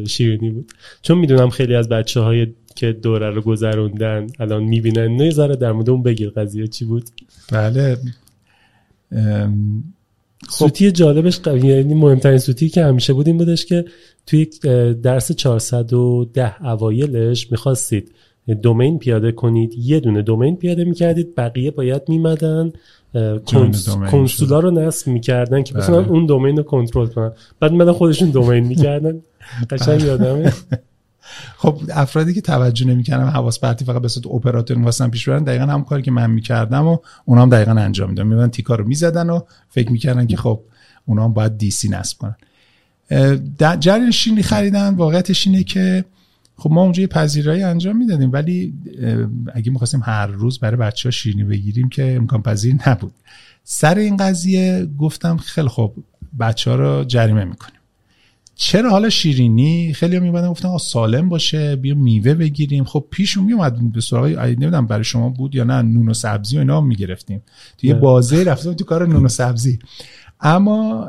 [0.07, 0.73] شیرینی بود.
[1.03, 5.17] چون می‌دونم خیلی از بچه های که دوره رو گذروندن الان می‌بینن.
[5.17, 7.05] نه زاره در مورد اون بگیر قضیه چی بود؟
[7.53, 7.97] بله.
[10.49, 10.51] خب.
[10.51, 13.85] سوتی جالبش یعنی مهمترین سوتی که همیشه بود این بودش که
[14.27, 14.47] توی
[15.03, 18.13] درس 410 اوایلش می‌خواستید
[18.63, 22.73] دومین پیاده کنید یه دونه دومین پیاده می‌کردید بقیه باید میمدن.
[24.11, 26.09] کنسولا رو نصب می‌کردن که بتونن بله.
[26.11, 27.33] اون دومین رو کنترل کنن.
[27.61, 29.21] بعد مدن خودشون دومین می‌کردن.
[29.71, 30.53] قشنگ یادمه.
[31.57, 35.65] خب افرادی که توجه نمی‌کردن حواس پرتی فقط به صورت اپراتور می‌خواستن پیش برن دقیقا
[35.65, 39.31] هم کاری که من می‌کردم و اونا هم دقیقا انجام میدن می‌برن تیکا رو می‌زدن
[39.31, 40.61] و فکر می‌کردن که خب
[41.07, 42.37] اونا هم باید دی سی نصب کنن.
[43.81, 46.05] جریان شیرینی خریدن واقعیتش اینه که
[46.57, 48.75] خب ما اونجا پذیرایی انجام می‌دادیم ولی
[49.55, 53.13] اگه می‌خواستیم هر روز برای بچه ها شیرینی بگیریم که امکان پذیر نبود.
[53.65, 55.93] سر این قضیه گفتم خیلی خب
[56.41, 57.81] بچه ها رو جریمه می‌کنیم.
[58.57, 62.85] چرا حالا شیرینی؟ خیلی میبادن گفتن سالم باشه بیا میوه بگیریم.
[62.85, 66.59] خب پیشون میومد به سراغ نمی‌دونم برای شما بود یا نه نون و سبزی و
[66.59, 67.43] اینا می‌گرفتیم.
[67.79, 69.79] تو یه بازه رفتیم تو کار نون و سبزی.
[70.41, 71.09] اما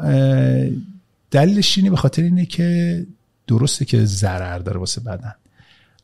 [1.31, 3.05] دلیل شیرینی به خاطر اینه که
[3.47, 5.33] درسته که ضرر داره واسه بدن.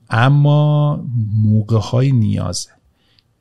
[0.09, 1.05] اما
[1.43, 2.69] موقع های نیازه.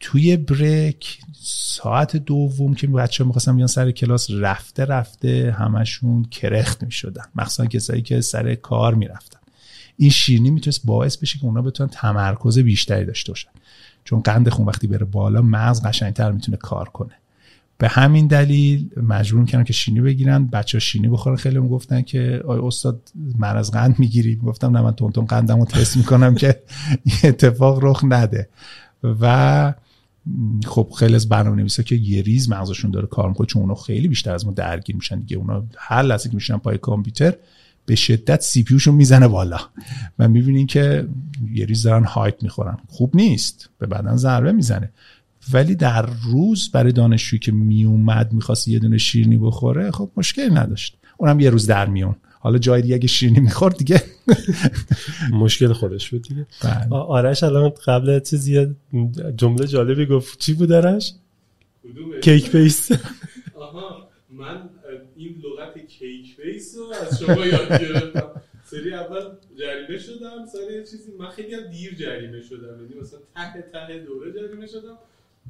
[0.01, 6.83] توی بریک ساعت دوم که بچه ها می‌خواستن بیان سر کلاس رفته رفته همشون کرخت
[6.85, 7.25] می‌شدن.
[7.35, 9.39] مخصوصا کسایی که سر کار می‌رفتن.
[9.97, 13.51] این شیرینی می‌تونست باعث بشه که اونا بتونن تمرکز بیشتری داشته باشن.
[14.05, 17.13] چون قند خون وقتی بره بالا مغز قشنگتر می‌تونه کار کنه.
[17.79, 20.47] به همین دلیل مجبور می‌کنن که شینی بگیرن.
[20.47, 21.37] بچه ها شینی بخورن.
[21.37, 25.59] خیلی گفتن که آیا استاد من از قند می‌گیری گفتم نه من تون تون قندم
[25.59, 26.63] رو تست می‌کنم که
[27.25, 28.49] اتفاق رخ نده.
[29.21, 29.75] و
[30.67, 34.09] خب خیلی از برنامه نویسا که یه ریز مغزشون داره کار می‌کنه چون اونا خیلی
[34.09, 35.37] بیشتر از ما درگیر میشن دیگه.
[35.37, 37.35] اونا هر لحظه که میشن پای کامپیوتر
[37.87, 39.59] به شدت سی پیوشون می‌زنه بالا
[40.19, 41.09] و می‌بینین که
[41.53, 42.79] یه ریز دارن هایت می‌خورن.
[42.89, 43.71] خوب نیست.
[43.79, 44.91] به بدن ضربه می‌زنه.
[45.53, 50.97] ولی در روز برای دانشجویی که میومد می‌خواست یه دونه شیرنی بخوره خب مشکل نداشت.
[51.17, 52.17] اونم یه روز در میون.
[52.43, 54.03] حالا جای دیگه اگه شیرینی می‌خورد دیگه
[55.43, 56.47] مشکل خودش بود دیگه.
[56.65, 56.95] بله.
[56.97, 58.67] آرش الان قبل چیزی
[59.37, 60.39] جمله جالبی گفت.
[60.39, 61.13] چی بود آرش؟
[62.23, 62.89] کیک بیس.
[63.55, 64.61] آها من
[65.17, 68.31] این لغت کیک بیس رو از شما یاد گرفتم.
[68.65, 69.23] سری اول
[69.61, 72.83] جریمه شدم سری چیزی من خیلی هم دیر جریمه شدم.
[72.83, 74.99] یعنی مثلا ته ته دوره جریمه شدم.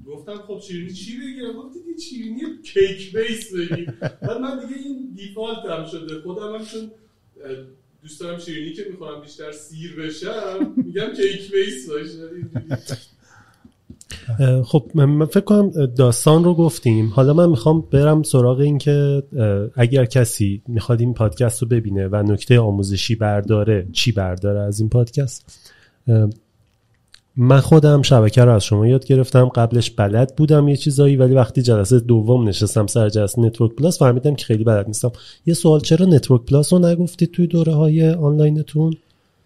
[0.06, 3.90] گفتم خب شیرینی چی بگیرم؟ گفت دیگه شیرینی کیک بیس بگیر.
[4.00, 6.20] بعد من دیگه این دیفالت هم شده.
[6.22, 6.90] خودم هم چون
[8.02, 12.30] دوست دارم شیرینی که می‌خورم بیشتر سیر بشم میگم کیک base باشه.
[14.62, 17.08] خب من فکر کنم داستان رو گفتیم.
[17.08, 19.22] حالا من می‌خوام برم سراغ این که
[19.76, 24.88] اگر کسی می‌خواد این پادکست رو ببینه و نکته آموزشی برداره چی برداره از این
[24.88, 25.70] پادکست؟
[27.36, 29.48] من خودم شبکه رو از شما یاد گرفتم.
[29.48, 34.34] قبلش بلد بودم یه چیزایی ولی وقتی جلسه دوم نشستم سر جلسه Network Plus فهمیدم
[34.34, 35.12] که خیلی بلد نیستم.
[35.46, 38.94] یه سوال چرا Network Plus رو نگفتید توی دوره های آنلاینتون؟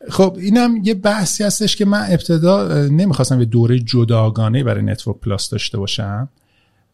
[0.09, 5.51] خب اینم یه بحثی هستش که من ابتدا نمی‌خواستم یه دوره جداگانه برای Network Plus
[5.51, 6.29] داشته باشم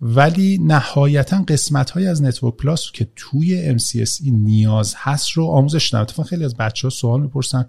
[0.00, 6.24] ولی نهایتا قسمت های از Network Plus که توی MCSE نیاز هست رو آموزش دادم.
[6.24, 7.66] خیلی از بچه ها سوال می‌پرسن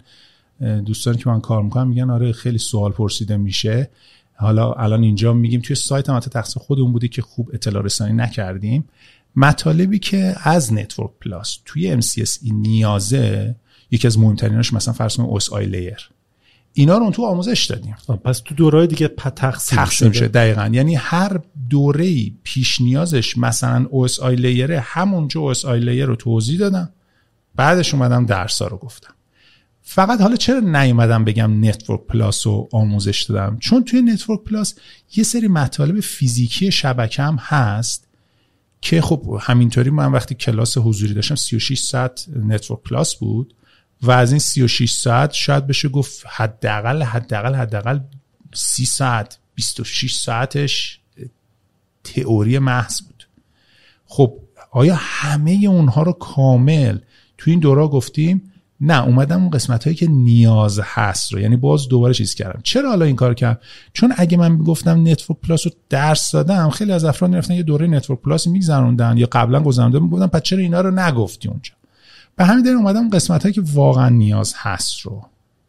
[0.86, 3.90] دوستانی که من کار می‌کنم میگن آره خیلی سوال پرسیده میشه.
[4.34, 8.84] حالا الان اینجا میگیم توی سایت هم تقصیر خودمون بودی که خوب اطلاع رسانی نکردیم.
[9.36, 13.56] مطالبی که از Network Plus توی MCSE نیازه
[13.90, 16.10] یکی از مهمتریناش مثلا فرض کنید OSI layer
[16.72, 17.96] اینا رو تو آموزش دادیم.
[18.24, 20.70] پس تو دوره دیگه تقسیم, تقسیم شده دقیقا.
[20.72, 21.40] یعنی هر
[21.70, 26.90] دوره پیش نیازش مثلا OSI layer همونجا OSI layer رو توضیح دادم.
[27.56, 29.14] بعدش اومدم درس رو گفتم.
[29.82, 34.74] فقط حالا چرا نیومدم بگم Network Plus رو آموزش دادم؟ چون توی Network Plus
[35.16, 38.08] یه سری مطالب فیزیکی شبکه هم هست
[38.80, 43.54] که خب همینطوری من وقتی کلاس حضوری داشتم 36 ساعت Network Plus بود
[44.02, 48.00] و از این 36 ساعت شاید بشه گفت حداقل حداقل حداقل
[48.54, 51.00] 30 ساعت 26 ساعتش
[52.04, 53.28] تئوری محض بود.
[54.04, 54.38] خب
[54.70, 56.98] آیا همه اونها رو کامل
[57.38, 58.51] تو این دورا گفتیم؟
[58.84, 62.60] نه اومدم اون قسمت هایی که نیاز هست رو یعنی باز دوباره چیز کردم.
[62.62, 63.60] چرا حالا این کار کردم؟
[63.92, 67.86] چون اگه من گفتم Network Plus رو درس دادم خیلی از افراد می‌رفتن یه دوره
[67.86, 71.72] Network Plus میگذروندن یا قبلا گذرونده می‌گفتن پس چرا اینا رو نگفتی اونجا؟
[72.36, 75.24] به همین دلیل اومدم قسمت هایی که واقعا نیاز هست رو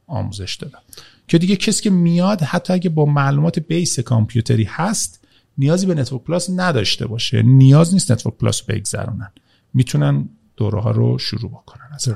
[0.07, 0.80] آموزش دادم.
[1.28, 5.20] که دیگه کسی که میاد حتی اگه با معلومات base کامپیوتری هست
[5.57, 7.41] نیازی به Network Plus نداشته باشه.
[7.41, 9.32] نیاز نیست Network Plus بگذرونن.
[9.74, 11.86] می‌تونن دوره ها رو شروع بکنن.
[11.95, 12.09] از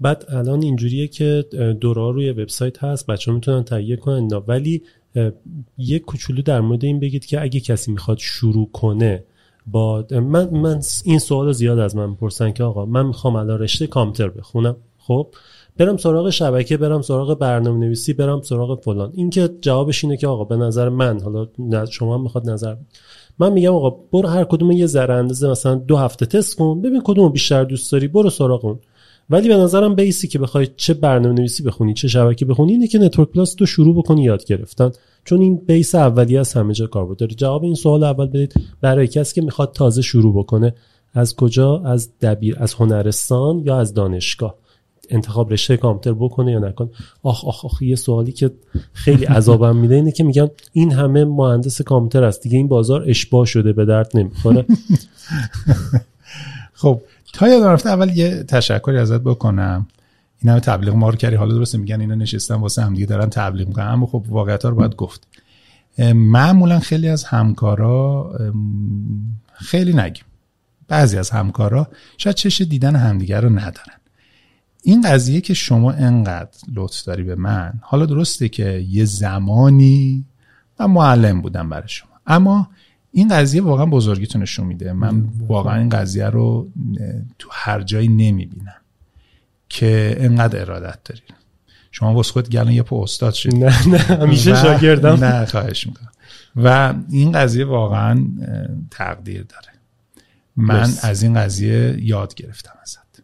[0.00, 1.44] بعد الان اینجوریه که
[1.80, 4.82] دوره ها روی وبسایت هست بچه می‌تونن تهیه کنن ولی
[5.78, 9.24] یک کوچولو در مورد این بگید که اگه کسی می‌خواد شروع کنه
[9.66, 13.86] با من, من این سوال زیاد از من پرسن که آقا من می‌خوام الان رشته
[13.86, 14.76] کامپیوتر بخونم.
[14.98, 15.28] خب
[15.76, 19.12] برم سراغ شبکه برم سراغ برنامه نویسی برم سراغ فلان.
[19.14, 21.46] این که جوابش اینه که آقا به نظر من حالا
[21.86, 22.76] شما می‌خواد نظر
[23.38, 27.02] من میگم آقا برو هر کدوم یه ذره اندازه مثلا دو هفته تست کن ببین
[27.04, 28.78] کدوم بیشتر دوست داری برو سراغ اون.
[29.30, 32.86] ولی به نظرم base ی که بخوای چه برنامه نویسی بخونی چه شبکه بخونی اینه
[32.86, 34.90] که Network Plus تو شروع بکنی یاد گرفتن.
[35.24, 38.54] چون این base اولیه از همه جا کار داره جواب این سوال اول بدید.
[38.80, 40.74] برای کسی که می‌خواد تازه شروع بکنه
[41.14, 44.54] از کجا؟ از دبیر از هنرستان یا از دانشگاه؟
[45.10, 46.88] انتخاب رشته کامپیوتر بکنه یا نکنه؟
[47.22, 48.50] آخ آخ آخ یه سوالی که
[48.92, 52.42] خیلی عذابم میده اینه که میگن این همه مهندس کامپیوتر است.
[52.42, 54.66] دیگه این بازار اشباع شده به درد نمی‌خوره.
[56.72, 57.00] خب
[57.36, 59.86] تا یادم رفته اول یه تشکری ازت بکنم.
[60.38, 61.36] این همه تبلیغ ما رو کردی.
[61.36, 63.86] حالا درسته میگن اینا نشستن واسه هم دیگه دارن تبلیغ می‌کنن.
[63.86, 65.26] اما خب واقعیت رو باید گفت.
[66.14, 68.32] معمولا خیلی از همکارا
[69.52, 70.24] خیلی نگیم.
[70.88, 73.98] بعضی از همکارا شاید چش دیدن همدیگر رو ندارن.
[74.82, 80.24] این قضیه که شما انقدر لطف داری به من حالا درسته که یه زمانی
[80.80, 82.10] من معلم بودم برای شما.
[82.26, 82.68] اما
[83.12, 84.92] این قضیه واقعا بزرگیتون نشون میده.
[84.92, 86.68] من واقعا این قضیه رو
[87.38, 88.80] تو هر جایی نمی‌بینم
[89.68, 91.22] که انقدر ارادت دارین.
[91.90, 95.24] شما واسه خود گلن یه پو استاد شد نه نه همیشه شاگردم.
[95.24, 96.10] نه خواهش می‌کنم.
[96.56, 98.26] و این قضیه واقعا
[98.90, 99.68] تقدیر داره.
[100.56, 103.22] من از این قضیه یاد گرفتم ازت.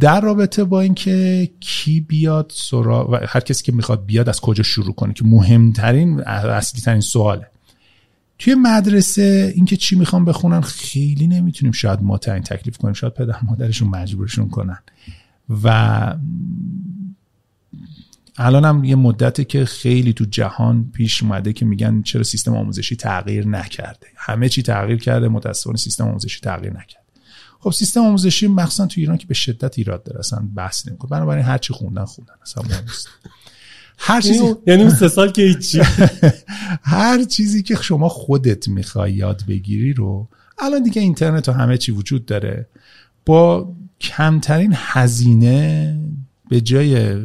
[0.00, 4.62] در رابطه با اینکه کی بیاد سرا و هر کسی که می‌خواد بیاد از کجا
[4.62, 7.46] شروع کنه که مهمترین اصلی ترین سواله.
[8.42, 12.94] توی مدرسه اینکه چی می‌خوام بخونن خیلی نمی‌تونیم شاید ما تعیین تکلیف کنیم.
[12.94, 14.78] شاید پدر مادرشون مجبورشون کنن.
[15.64, 16.16] و
[18.36, 22.96] الان هم یه مدته که خیلی تو جهان پیش اومده که میگن چرا سیستم آموزشی
[22.96, 24.06] تغییر نکرده.
[24.16, 27.06] همه چی تغییر کرده متاسفانه سیستم آموزشی تغییر نکرده.
[27.60, 31.10] خب سیستم آموزشی مخصوصا تو ایران که به شدت ایراد داره اصلا بحث نمی‌کنه.
[31.10, 32.34] بنابراین هر چی خوندن خوندن.
[32.42, 32.64] اصلا
[34.04, 35.82] هر چیزی یعنی سه سال که هیچی.
[36.82, 41.92] هر چیزی که شما خودت می‌خوای یاد بگیری رو الان دیگه اینترنت و همه چی
[41.92, 42.66] وجود داره.
[43.26, 45.98] با کمترین هزینه
[46.48, 47.16] به جای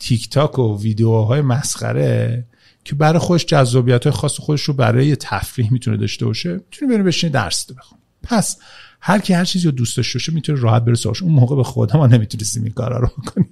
[0.00, 2.44] تیک تاک و ویدیوهای مسخره
[2.84, 7.02] که برای خودش جذابیت های خاص خودش رو برای تفریح می‌تونه داشته باشه می‌تونه بره
[7.02, 8.56] بشینه درس بخونه پس
[9.00, 11.98] هر کی هر چیزی رو دوست داشته باشه می‌تونه راحت بره اون موقع به خودم
[11.98, 13.48] ما نمی‌تونستیم این کارا رو بکنیم.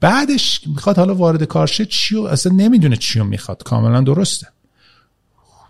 [0.00, 3.62] بعدش می‌خواد حالا وارد کار شه چیو اصلا نمی‌دونه چیو می‌خواد.
[3.62, 4.48] کاملا درسته.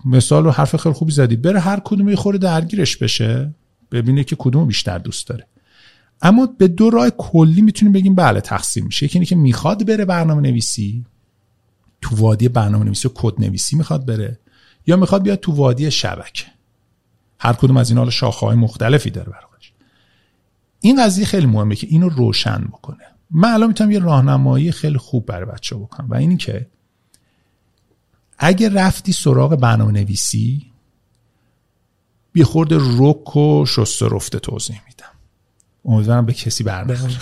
[0.05, 1.37] مثال و حرف خیلی خوبی زدی.
[1.37, 3.55] بره هر کدوم یه خوره درگیرش بشه
[3.93, 5.47] ببینه که کدوم بیشتر دوست داره.
[6.23, 9.07] اما به دو راه کلی می‌تونیم بگیم بله تقسیم میشه.
[9.07, 11.05] یکی که می‌خواد بره برنامه نویسی
[12.01, 14.39] تو وادی برنامه نویسی و کد نویسی می‌خواد بره
[14.87, 16.47] یا می‌خواد بیاد تو وادی شبکه.
[17.39, 19.45] هر کدوم از این حالا شاخه های مختلفی داره برای
[20.83, 23.05] این قضیه خیلی مهمه که اینو روشن بکنه.
[23.31, 26.11] من الان می‌تونم یه راهنمایی خیلی خوب برای بچه بکنم.
[26.11, 26.67] و اینی که
[28.39, 30.71] اگه رفتی سراغ برنامه نویسی
[32.35, 35.13] یه خورده رک و شسته رفته توضیح میدم.
[35.85, 37.15] امیدوارم به کسی برنخوره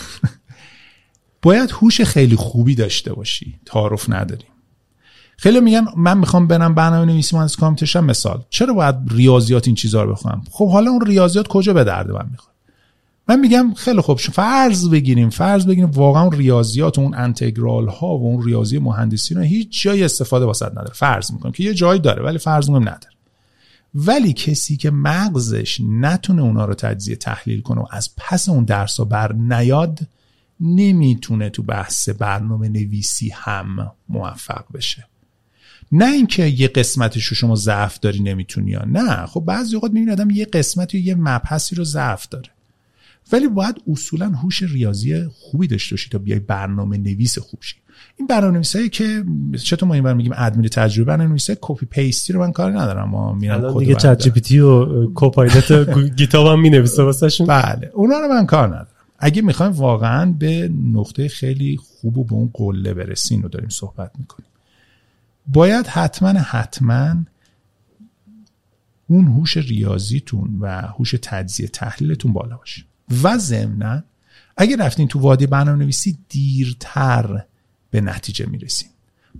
[1.42, 3.60] باید هوش خیلی خوبی داشته باشی.
[3.66, 4.48] تعارف نداریم.
[5.36, 8.44] خیلی میگن من می‌خوام برم برنامه نویسی مهندس کامپیوتر مثال.
[8.50, 12.28] چرا باید ریاضیات این چیزها رو بخونم؟ خب حالا اون ریاضیات کجا به درد من
[12.30, 12.54] می‌خواد
[13.28, 18.44] من میگم خیلی خوب فرض بگیریم فرض بگیریم واقعا ریاضیات اون انتگرال ها و اون
[18.44, 20.94] ریاضی مهندسی رو هیچ جای استفاده واسط نداره.
[20.94, 23.14] فرض می‌کنم که یه جایی داره ولی فرض می‌کنم نداره.
[23.94, 29.00] ولی کسی که مغزش نتونه اونا رو تجزیه تحلیل کنه و از پس اون درس
[29.00, 30.00] بر نیاد
[30.60, 35.06] نمی‌تونه تو بحث برنامه نویسی هم موفق بشه.
[35.92, 39.26] نه اینکه یه قسمتش رو شما ضعف داری نمی‌تونی یا نه.
[39.26, 42.48] خب بعضی اوقات می‌بینی آدم یه قسمتی یه مبحثی رو ضعف داره.
[43.32, 47.76] ولی باید اصولا هوش ریاضی خوبی داشته باشی تا بیای برنامه نویس خوب شی
[48.16, 49.24] این برنامه که
[49.62, 53.08] چطور ما این میگیم ادمین تجربه برنامه copy paste ی رو من کار ندارم.
[53.08, 55.72] ما میرم کد دیگه Chat GPT و Copilot
[56.16, 57.46] گیتاب هم می‌نویسه واسهشون.
[57.46, 58.88] بله اونا رو من کار ندارم.
[59.18, 64.10] اگه می‌خوایم واقعا به نقطه خیلی خوب و به اون قله برسیم رو داریم صحبت
[64.18, 64.48] می‌کنیم.
[65.46, 67.16] باید حتما حتما
[69.06, 72.84] اون هوش ریاضیتون و هوش تجزیه تحلیلتون بالا باشه.
[73.22, 74.02] و ضمنا
[74.56, 77.44] اگه رفتین تو وادی برنامه نویسی دیرتر
[77.90, 78.88] به نتیجه می‌رسین.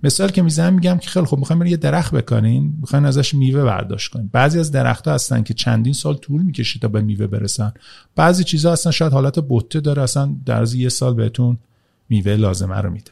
[0.03, 4.11] مثال که می‌زنم میگم که خیلی خوب می‌خوایم یه درخت بکنین می‌خواین ازش میوه برداشت
[4.11, 4.29] کنین.
[4.31, 7.73] بعضی از درخت ها هستن که چندین سال طول می‌کشه تا به میوه برسن.
[8.15, 11.57] بعضی چیزها هستن شاید حالت بوته داره اصلا در از یه سال بهتون
[12.09, 13.11] میوه لازمه رو میده.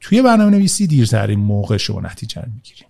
[0.00, 2.89] توی برنامه نویسی دیرترین موقع شما نتیجه می‌گیرین.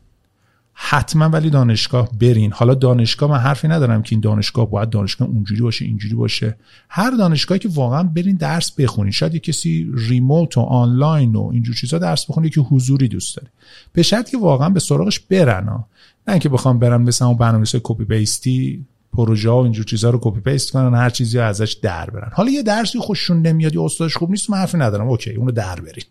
[0.83, 2.53] حتما ولی دانشگاه برین.
[2.53, 6.57] حالا دانشگاه من حرفی ندارم که این دانشگاه باید دانشگاه اونجوری باشه اینجوری باشه.
[6.89, 9.13] هر دانشگاهی که واقعا برین درس بخونین.
[9.13, 13.49] شاید یه کسی ریموت و آنلاین و اینجور چیزا درس بخونه که حضوری دوست داره.
[13.93, 15.87] به شرط که واقعا به سراغش برن ها.
[16.29, 20.19] نه اینکه بخوام برن مثلا اون برنامه‌نویسی copy paste ی پروژه و اینجور چیزا رو
[20.23, 22.31] copy paste کنن هر چیزی رو ازش در برن.
[22.33, 25.09] حالا یه درسی خوششون نمیاد یا استادش خوب نیست من حرفی ندارم.
[25.09, 26.05] OK اونو در برین.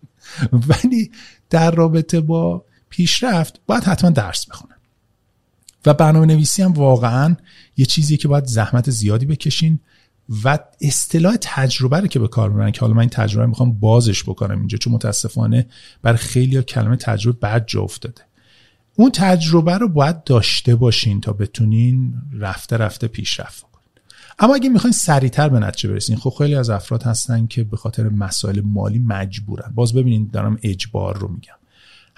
[0.69, 1.11] ولی
[1.49, 4.76] در رابطه با پیشرفت باید حتما درس بخونن
[5.86, 7.36] و برنامه نویسی هم واقعا
[7.78, 9.80] یه چیزی که باید زحمت زیادی بکشین
[10.44, 14.24] و اصطلاح تجربه رو که به کار می‌برن که حالا من این تجربه می‌خوام بازش
[14.24, 15.68] بکنم اینجا چون متاسفانه
[16.02, 18.22] بر خیلی کلمه تجربه بد جا افتاده.
[18.95, 23.70] اون تجربه رو باید داشته باشین تا بتونین رفته رفته پیشرفت کنین
[24.40, 28.10] اما اگه می‌خواین سریعتر به نتیجه برسین خب خیلی از افراد هستن که به خاطر
[28.10, 29.72] مسائل مالی مجبورن.
[29.76, 31.59] باز ببینین دارم اجبار رو میگم.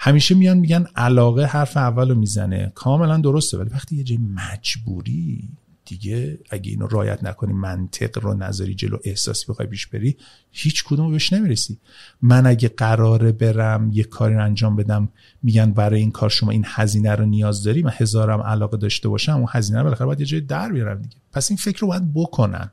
[0.04, 2.72] همیشه میان میگن علاقه حرف اول رو می‌زنه.
[2.74, 5.48] کاملا درسته ولی وقتی یه جای مجبوری
[5.84, 10.16] دیگه اگه اینو رایت نکنی منطق رو نظری جلو احساسی بخوای پیش بری
[10.50, 11.78] هیچ کدوم بهش نمی‌رسی.
[12.22, 15.08] من اگه قراره برم یه کاری رو انجام بدم
[15.42, 19.36] میگن برای این کار شما این هزینه رو نیاز داری من هزارم علاقه داشته باشم
[19.36, 21.16] اون هزینه رو بالاخره باید یه جای در بیارم دیگه.
[21.32, 22.70] پس این فکر رو باید بکنن.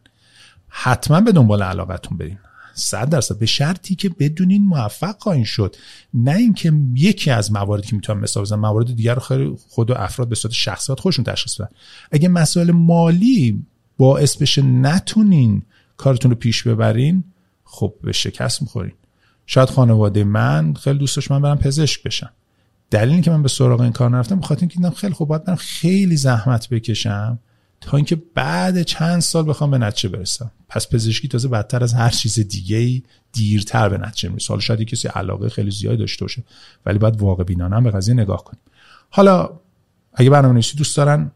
[0.67, 2.37] حتما به دنبال علاقتون برین.
[2.79, 3.37] صد درصد.
[3.37, 5.75] به شرطی که بدونین موفق خواهین شد.
[6.13, 9.93] نه اینکه یکی از مواردی که می‌تونم مثال بزنم موارد دیگر رو خیلی خود و
[9.97, 11.69] افراد به صورت شخصیت خودشون تشخیص بدن.
[12.11, 13.65] اگه مسائل مالی
[13.97, 15.63] باعث بشه نتونین
[15.97, 17.23] کارتون رو پیش ببرین
[17.63, 18.93] خب به شکست می‌خورین.
[19.45, 22.31] شاید خانواده من خیلی دوست داشت من برم پزشک بشم.
[22.91, 26.17] دلیلی که من به سراغ این کار نرفتم بخاطر اینکه خیلی خوب باید برم خیلی
[26.17, 27.39] زحمت بکشم.
[27.81, 30.51] تا اینکه بعد چند سال بخوام به نتیجه برسم.
[30.69, 34.47] پس پزشکی تازه بدتر از هر چیز دیگه ای دیرتر به نتیجه می‌رسه.
[34.47, 36.43] حالا شاید کسی علاقه خیلی زیادی داشته باشه
[36.85, 38.61] ولی باید واقع بینانه به قضیه نگاه کنیم.
[39.09, 39.49] حالا
[40.13, 41.31] اگه برنامه نویسی دوست دارن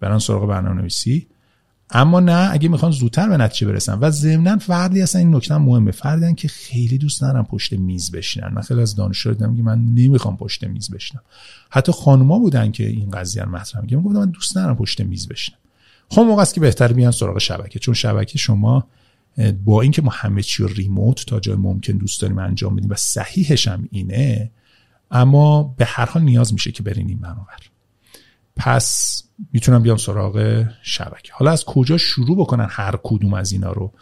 [0.00, 1.26] برن سراغ برنامه نویسی
[1.90, 3.98] اما نه اگه می‌خوان زودتر به نتیجه برسن.
[4.00, 5.90] و ضمنا فردی هستن این نکته مهمه.
[5.90, 8.48] فردی که خیلی دوست دارن پشت میز بشینن.
[8.48, 11.22] من خیلی از دانشجو دیدم که من نمی‌خوام پشت میز بشینم.
[11.70, 15.28] حتی خانوما بودن که این قضیه رو مطرح میگم گفتم من دوست ندارم پشت میز
[15.28, 15.58] بشینم.
[16.10, 17.78] خب موقع است که بهتر بیان سراغ شبکه.
[17.78, 18.86] چون شبکه شما
[19.64, 22.94] با اینکه ما همه چی رو ریموت تا جای ممکن دوست داریم انجام بدیم و
[22.94, 24.50] صحیحش هم اینه
[25.10, 27.58] اما به هر حال نیاز میشه که برین این برابر.
[28.56, 29.22] پس
[29.52, 31.32] می‌تونم بیام سراغ شبکه.
[31.32, 33.92] حالا از کجا شروع بکنن هر کدوم از اینا رو؟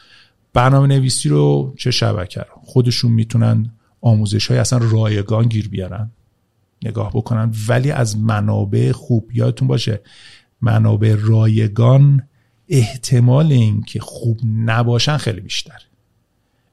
[0.52, 3.70] برنامه نویسی رو چه شبکه رو؟ خودشون می‌تونن
[4.00, 6.10] آموزش های اصلا رایگان گیر بیارن
[6.82, 10.00] نگاه بکنن ولی از منابع خوب یادتون باشه
[10.64, 12.22] منابع رایگان
[12.68, 15.78] احتمال اینکه خوب نباشن خیلی بیشتر.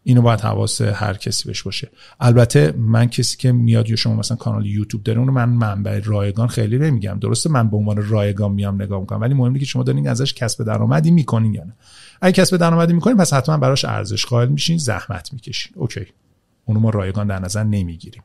[0.03, 1.89] اینو باید حواس هر کسی بهش باشه.
[2.19, 6.47] البته من کسی که میاد یا شما مثلا کانال یوتیوب داره اونو من منبع رایگان
[6.47, 7.19] خیلی نمیگم.
[7.19, 10.63] درسته من به عنوان رایگان میام نگاه می‌کنم ولی مهمه که شما دارین ازش کسب
[10.63, 11.75] درآمدی می‌کنین یا نه.
[12.21, 15.71] اگه کسب درآمدی می‌کنین پس حتما براش ارزش قائل میشین زحمت می‌کشین.
[15.75, 16.05] اوکی.
[16.65, 18.23] اونو ما رایگان در نظر نمی‌گیریم.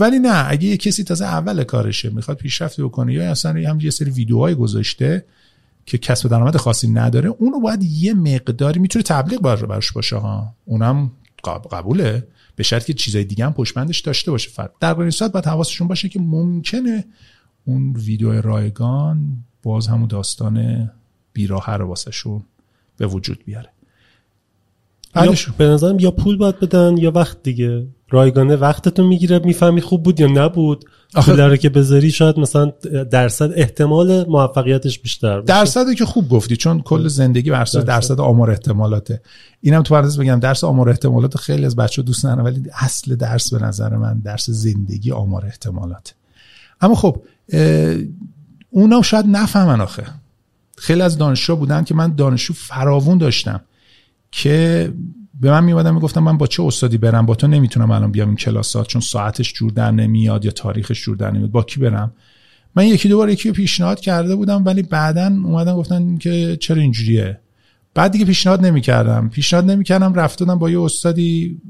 [0.00, 3.90] ولی نه اگه یه کسی تازه اول کارشه می‌خواد پیشرفت بکنه یا اصلا هم یه
[3.90, 5.24] سری ویدیوهای گذاشته
[5.86, 10.54] که کسب درآمد خاصی نداره اونو باید یه مقداری می‌تونه تبلیغ براش باشه ها.
[10.64, 11.12] اونم
[11.44, 12.26] قبوله.
[12.56, 14.50] به شرط که چیزای دیگه هم پشمندش داشته باشه.
[14.50, 17.04] فرد در این صورت باید حواسشون باشه که ممکنه
[17.64, 20.90] اون ویدیو رایگان باز همون داستان
[21.32, 22.42] بیراه رو واسه شون
[22.96, 23.68] به وجود بیاره.
[23.68, 23.79] یا
[25.58, 27.86] به نظرم یا پول باید بدن یا وقت دیگه.
[28.10, 30.84] رایگانه وقتتون می‌گیره می‌فهمی خوب بود یا نبود.
[31.14, 32.72] پول که بذاری شاید مثلا
[33.10, 38.50] درصد احتمال موفقیتش بیشتر درصدی که خوب گفتی چون کل زندگی بر درصد, درصد آمار
[38.50, 39.20] احتمالاته.
[39.60, 43.54] اینم تو پرانتز بگم درس آمار احتمالات خیلی از بچه دوست ندارن ولی اصل درس
[43.54, 46.14] به نظر من درس زندگی آمار احتمالات
[46.80, 47.22] اما خب
[48.70, 50.04] اونا شاید نفهمن آخه.
[50.78, 53.60] خیلی از دانشجو بودن که من دانشجو فراوون داشتم.
[54.30, 54.92] که
[55.40, 58.36] به من میومدن می‌گفتم من با چه استادی برم؟ با تو نمی‌تونم الان بیام این
[58.36, 61.50] کلاسات چون ساعتش جور در نمیاد یا تاریخش جور در نمیاد.
[61.50, 62.12] با کی برم؟
[62.74, 66.82] من یکی دو بار یکی رو پیشنهاد کرده بودم ولی بعدا اومدن گفتن که چرا
[66.82, 67.40] اینجوریه؟
[67.94, 69.28] بعد دیگه پیشنهاد نمی‌کردم.
[69.28, 71.60] پیشنهاد نمی‌کردم رفتم با یه استادی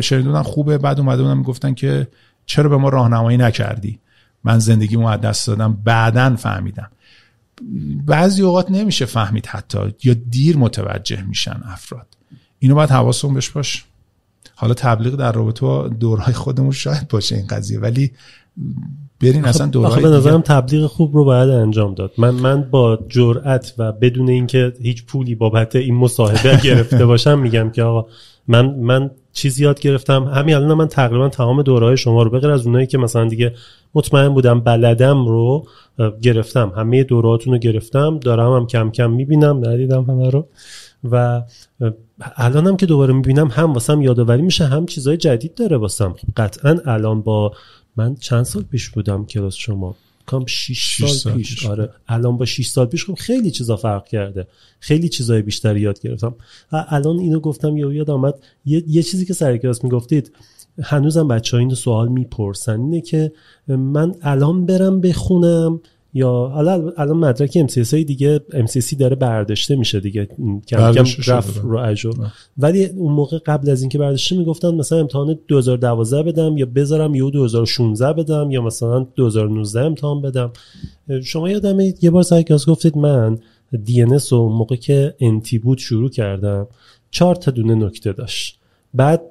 [0.00, 0.78] شنیدم خوبه.
[0.78, 2.08] بعد اومده بودم می‌گفتن که
[2.46, 3.98] چرا به ما راهنمایی نکردی؟
[4.44, 5.78] من زندگی از دست دادم.
[5.84, 6.90] بعدا فهمیدم.
[8.06, 12.06] بعضی اوقات نمیشه فهمید حتی یا دیر متوجه میشن افراد.
[12.58, 13.84] اینو باید حواسون بهش باش.
[14.54, 18.12] حالا تبلیغ در رابطه با دورهای خودمون شاید باشه این قضیه ولی
[19.20, 22.12] برین اصلا دورهای به نظرم تبلیغ خوب رو باید انجام داد.
[22.18, 27.70] من من با جرأت و بدون اینکه هیچ پولی بابت این مصاحبه گرفته باشم میگم
[27.70, 28.08] که آقا
[28.48, 30.24] من من چیزی یاد گرفتم.
[30.24, 33.54] همین الان من تقریبا تمام دورهای شما رو بغیر از اونایی که مثلا دیگه
[33.94, 35.66] مطمئن بودم بلدم رو
[36.22, 36.72] گرفتم.
[36.76, 38.18] همه دوراتون رو گرفتم.
[38.18, 40.46] دارم هم کم کم می‌بینم ندیدم همه رو.
[41.10, 41.42] و
[42.36, 46.12] الانم که دوباره می‌بینم هم واسم یادآوری میشه هم چیزای جدید داره واسم.
[46.12, 47.52] خب قطعا الان با
[47.96, 49.96] من چند سال پیش بودم کلاس شما.
[50.26, 51.54] کام 6 سال, سال پیش.
[51.54, 51.66] پیش.
[51.66, 51.90] آره.
[52.08, 54.46] الان با 6 سال پیش خب خیلی چیزا فرق کرده.
[54.80, 56.34] خیلی چیزای بیشتری یاد گرفتم.
[56.72, 58.34] الان اینو گفتم یا یاد آمد
[58.64, 60.32] یه, یه چیزی که سر کلاس می‌گفتید
[60.82, 62.80] هنوزم بچه ها اینو سوال می‌پرسن.
[62.80, 63.32] اینه که
[63.68, 65.80] من الان برم بخونم
[66.14, 70.28] یا حالا الان مدرک MCSI دیگه MCC داره برداشته میشه دیگه.
[70.68, 72.14] کم کم رفت رو اجور
[72.58, 77.30] ولی اون موقع قبل از اینکه برداشته می‌گفتن مثلا امتحان 2012 بدم یا بذارم یا
[77.30, 80.52] 2016 بدم یا مثلا 2019 امتحان بدم.
[81.24, 83.38] شما یادم یه بار سر کلاس گفتید من
[83.74, 86.66] DNS رو موقع که انتی بود شروع کردم.
[87.10, 88.58] چهار تا دونه نکته داشت.
[88.94, 89.22] بعد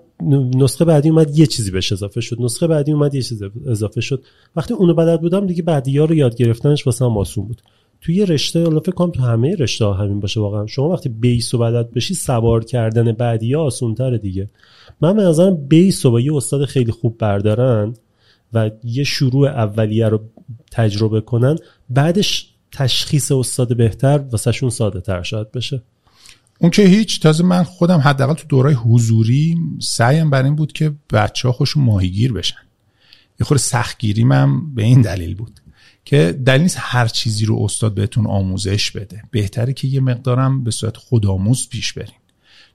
[0.56, 2.38] نسخه بعدی اومد یه چیزی بهش اضافه شد.
[2.40, 4.24] نسخه بعدی اومد یه چیزی اضافه شد.
[4.56, 7.62] وقتی اونو بلد بودم دیگه بعدی ها رو یاد گرفتنش واسه هم آسون بود.
[8.02, 10.66] توی یه رشته حالا فکر کنم تو همه رشته ها همین باشه واقعا.
[10.66, 14.50] شما وقتی بیس و بلد بشی سوار کردن بعدی ها آسون دیگه.
[15.02, 17.94] من به نظرم بیس و با یه استاد خیلی خوب بردارن
[18.54, 20.20] و یه شروع اولیه رو
[20.72, 21.56] تجربه کنن
[21.90, 25.82] بعدش تشخیص استاد بهتر واسهشون ساده تر شاید بشه.
[26.60, 30.94] اون که هیچ تازه من خودم حداقل تو دورای حضوری سعیم بر این بود که
[31.14, 32.58] بچه ها خوشون ماهیگیر بشن.
[33.40, 35.60] یه خود سختگیریم هم به این دلیل بود
[36.06, 39.24] که دلیل نیست هر چیزی رو استاد بهتون آموزش بده.
[39.32, 42.16] بهتره که یه مقدارم به صورت خودآموز پیش برین.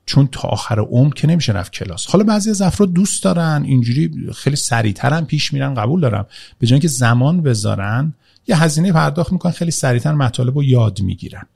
[0.06, 2.06] چون تا آخر عمر که نمیشه رفت کلاس.
[2.06, 6.26] حالا بعضی از افراد دوست دارن اینجوری خیلی سریعتر هم پیش میرن قبول دارم.
[6.58, 8.14] به جای که زمان بذارن
[8.48, 11.46] یه هزینه پرداخت می‌کنن خیلی سریعتر مطالب رو یاد می‌گیرن.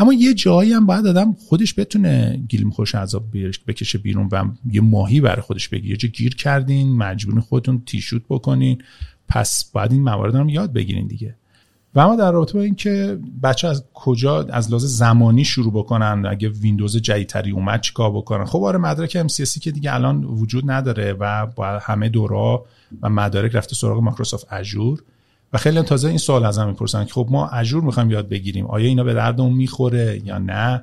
[0.00, 3.24] اما یه جایی هم باید آدم خودش بتونه گیلیم خوش عذاب
[3.66, 5.96] بکشه بیرون و یه ماهی برای خودش بگیره.
[5.96, 8.82] چه گیر کردین مجبورین خودتون تیشوت بکنین.
[9.28, 11.36] پس باید این موارد هم یاد بگیرین دیگه.
[11.94, 16.48] و اما در رابطه با اینکه بچه از کجا از لحاظ زمانی شروع بکنن اگه
[16.48, 21.46] ویندوز جدیدتری اومد چیکار بکنن؟ خب آره مدرک MCSی که دیگه الان وجود نداره و
[21.46, 22.64] با همه دورا
[23.02, 25.02] و مدارک رفته سراغ مایکروسافت Azure
[25.52, 28.86] و خیلی تازه این سوال ازم می‌پرسن که خب ما Azure می‌خوایم یاد بگیریم آیا
[28.86, 30.82] اینا به دردمون می‌خوره یا نه؟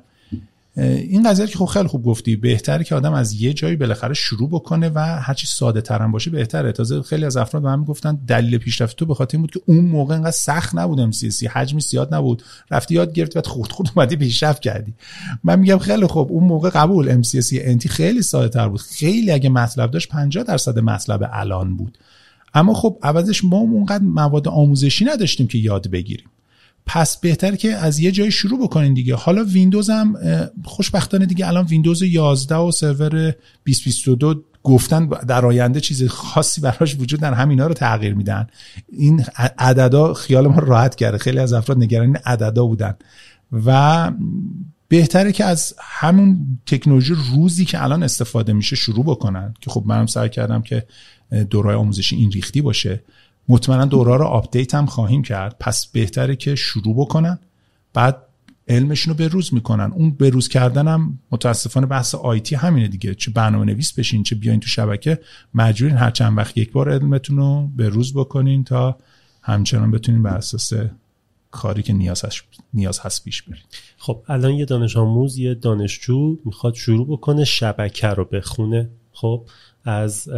[0.78, 4.50] این قضیه که خب خیلی خوب گفتی بهتره که آدم از یه جایی بالاخره شروع
[4.50, 6.72] بکنه و هرچی ساده ترم باشه بهتره.
[6.72, 9.62] تازه خیلی از افراد به من گفتن دلیل پیشرفت تو به خاطر این بود که
[9.66, 12.44] اون موقع انقدر سخت نبود MCSE حجمش زیاد نبود.
[12.72, 14.94] رفتی یاد گرفتی بعد خود خود اومدی پیشرفت کردی.
[15.44, 18.82] من میگم خیلی خوب اون موقع قبول MCSE NT خیلی ساده تر بود.
[18.82, 21.98] خیلی اگه مطلب داشت 50 درصد مطلب الان بود.
[22.54, 26.28] اما خب عوضش ما اونقدر مواد آموزشی نداشتیم که یاد بگیریم.
[26.86, 29.16] پس بهتر که از یه جای شروع بکنین دیگه.
[29.16, 30.16] حالا ویندوز هم
[30.64, 37.20] خوشبختانه دیگه الان ویندوز 11 و سرور 2022 گفتن در آینده چیز خاصی براش وجود
[37.20, 38.48] در همینا رو تغییر میدن.
[38.90, 39.26] این
[39.58, 41.18] عددا خیال ما راحت کرده.
[41.18, 42.96] خیلی از افراد نگران عددا بودن.
[43.66, 44.12] و
[44.88, 49.54] بهتره که از همون تکنولوژی روزی که الان استفاده میشه شروع بکنن.
[49.62, 50.86] که خب منم سعی کردم که
[51.50, 53.04] دوره های آموزشی این ریختی باشه
[53.50, 55.56] مطمئنا دوره رو update هم خواهیم کرد.
[55.60, 57.40] پس بهتره که شروع بکنن
[57.94, 58.18] بعد
[58.68, 59.92] علمشون رو به روز می‌کنن.
[59.92, 63.16] اون به روز کردن هم متاسفانه بحث IT همینه دیگه.
[63.16, 65.20] چه برنامه نویس بشین چه بیاین تو شبکه
[65.54, 68.98] مجبورین هر چند وقت یک بار علمتون رو به روز بکنین تا
[69.42, 70.74] همچنان بتونین بر اساس
[71.52, 72.26] کاری که نیاز
[72.74, 73.64] نیاز هست پیش برین.
[73.98, 78.90] خب الان یه دانش آموز یه دانشجو می‌خواد شروع بکنه شبکه رو بخونه.
[79.12, 79.46] خب
[79.88, 80.30] از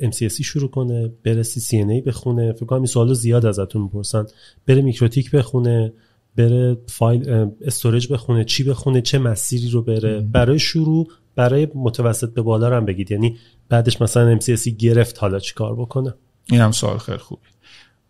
[0.00, 2.52] MCSE شروع کنه بره CCNA بخونه.
[2.52, 4.26] فکر کنم این سوالو زیاد ازتون می‌پرسن.
[4.66, 5.92] بره میکروتیک بخونه
[6.36, 10.20] بره file storage بخونه چی بخونه چه مسیری رو بره.
[10.20, 13.10] برای شروع برای متوسط به بالا هم بگید.
[13.10, 13.36] یعنی
[13.68, 16.14] بعدش مثلا MCSE گرفت حالا چی کار بکنه؟
[16.50, 17.46] این هم سوال خیلی خوبی.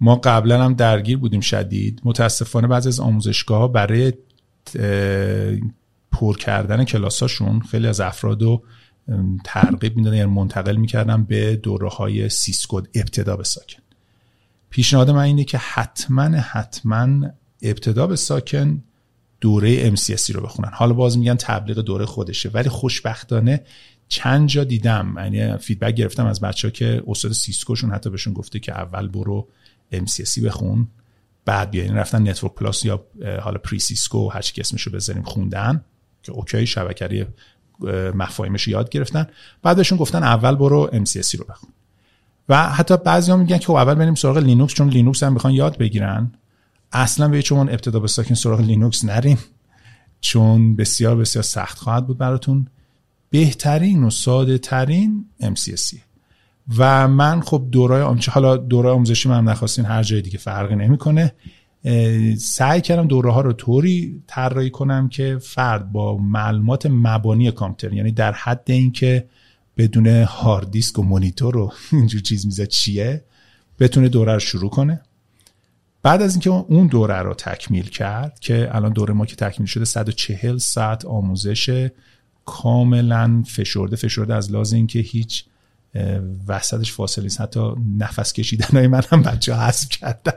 [0.00, 2.00] ما قبلا هم درگیر بودیم شدید.
[2.04, 4.12] متاسفانه بعضی از آموزشگاه برای
[6.12, 8.62] پر کردن کلاساشون خیلی از افراد رو
[9.44, 13.82] ترغیب می‌دادن یعنی منتقل می‌کردن به دوره های سیسکو ابتدا به ساکن.
[14.70, 17.28] پیشنهاد من اینه که حتما حتما
[17.62, 18.82] ابتدا به ساکن
[19.40, 20.70] دوره MCSE رو بخونن.
[20.72, 23.64] حالا باز میگن تبلیغ دوره خودشه ولی خوشبختانه
[24.08, 25.14] چند جا دیدم.
[25.16, 29.48] یعنی feedback گرفتم از بچه ها که استاد سیسکوشون حتی بهشون گفته که اول برو
[29.92, 30.88] MCSE بخون
[31.44, 31.94] بعد بیاین.
[31.94, 33.06] رفتن Network Plus یا
[33.40, 35.84] حالا pre سیسکو هر چی اسمشو بذاریم خوندن
[36.22, 37.26] که OK شبکه
[38.14, 39.26] مفاهیمش یاد گرفتن.
[39.62, 41.70] بعدشون گفتن اول برو MCSE رو بخون.
[42.48, 45.52] و حتی بعضی ها میگن که خب اول بریم سراغ لینوکس چون لینوکس هم بخوان
[45.52, 46.32] یاد بگیرن.
[46.92, 49.38] اصلا به شما ابتدا به ساکن سراغ لینوکس نریم
[50.20, 52.68] چون بسیار بسیار سخت خواهد بود براتون.
[53.30, 55.96] بهترین و ساده ترین MCSE
[56.78, 61.34] و من خب دورای آموزشی حالا دورای آموزشی من نخواستین هر جای دیگه فرقی نمی‌کنه.
[62.38, 68.12] سعی کردم دوره ها رو طوری طراحی کنم که فرد با معلومات مبانی کامپیوتر یعنی
[68.12, 69.26] در حد اینکه
[69.76, 73.24] بدون هارد دیسک و مونیتور و اینجور چیز میزه چیه
[73.78, 75.00] بتونه دوره رو شروع کنه.
[76.02, 79.84] بعد از اینکه اون دوره رو تکمیل کرد که الان دوره ما که تکمیل شده
[79.84, 81.90] 140 ساعت آموزش
[82.44, 85.44] کاملا فشرده فشرده از لحاظ اینکه هیچ
[86.48, 87.40] وسطش فاصله نیست.
[87.40, 87.60] حتی
[87.98, 90.32] نفس کشیدن های من هم بچه حذف کردن.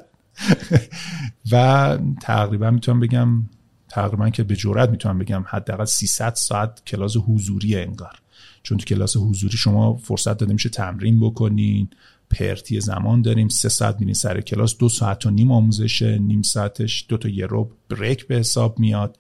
[1.51, 3.43] و تقریبا می‌تونم بگم
[3.89, 8.19] تقریبا که به جرات می‌تونم بگم حداقل 300 ساعت کلاس حضوری انگار.
[8.63, 11.87] چون تو کلاس حضوری شما فرصت داده میشه تمرین بکنین
[12.29, 17.05] پرتی زمان داریم سه ساعت میرین سر کلاس دو ساعت و نیم آموزشه نیم ساعتش
[17.09, 19.17] دو تا یه رو بریک به حساب میاد.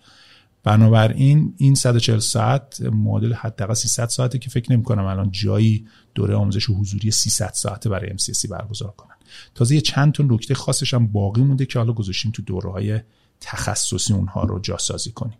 [0.63, 6.35] بنابراین این 140 ساعت معادل حداقل 300 ساعته که فکر نمی کنم الان جایی دوره
[6.35, 9.15] آموزش حضوری 300 ساعته برای MCSC برگزار کنن.
[9.55, 12.99] تازه یه چند تا نکته خاصش هم باقی مونده که حالا گذاشتیم تو دوره های
[13.41, 15.37] تخصصی اونها رو جاسازی کنیم.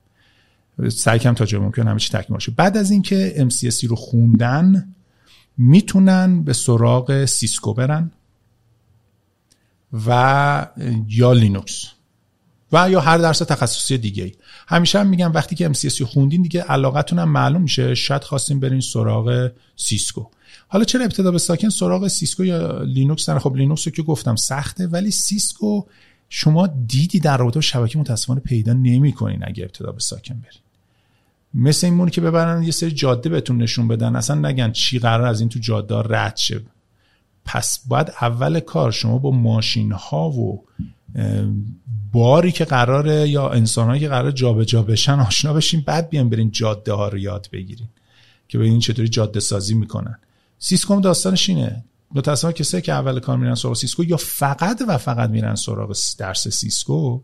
[0.90, 2.52] سعی کم تا جای ممکن همه چی تکمیل باشه.
[2.52, 4.96] بعد از اینکه MCSC رو خوندن
[5.58, 8.12] می‌تونن به سراغ سیسکو برن
[10.08, 10.68] و
[11.08, 11.86] یا لینوکس
[12.72, 14.32] و یا هر درس تخصصی دیگه ای
[14.68, 17.96] همیشه هم میگم وقتی که MCSE خوندین دیگه علاقتون هم معلوم میشه.
[17.96, 20.26] شاید خواستیم برین سراغ سیسکو.
[20.68, 24.36] حالا چرا ابتدا به ساکن سراغ سیسکو یا لینوکس نه خب لینوکس رو که گفتم
[24.36, 25.84] سخته ولی سیسکو
[26.30, 30.62] شما دیدی در رابطه با شبکه متاسفانه پیدا نمی‌کنین اگه ابتدا به ساکن برین.
[31.54, 35.28] مثل این می‌مونه که ببرن یه سری جاده بهتون نشون بدن اصلا نگن چی قرار
[35.28, 36.62] از این تو جاده رد شه.
[37.46, 40.64] پس باید اول کار شما با ماشین ها و
[42.12, 46.94] باری که قراره یا انسانهایی که قرار جابجا بشن آشنا بشین بعد بیان برین جاده
[46.94, 47.88] ها رو یاد بگیرین
[48.48, 50.20] که ببینین چطوری جاده سازی می‌کنن.
[50.60, 51.84] سیسکو داستانش اینه.
[52.12, 56.48] متاسفانه کسایی که اول کار میرن سراغ سیسکو یا فقط و فقط میرن سراغ درس
[56.48, 57.22] سیسکو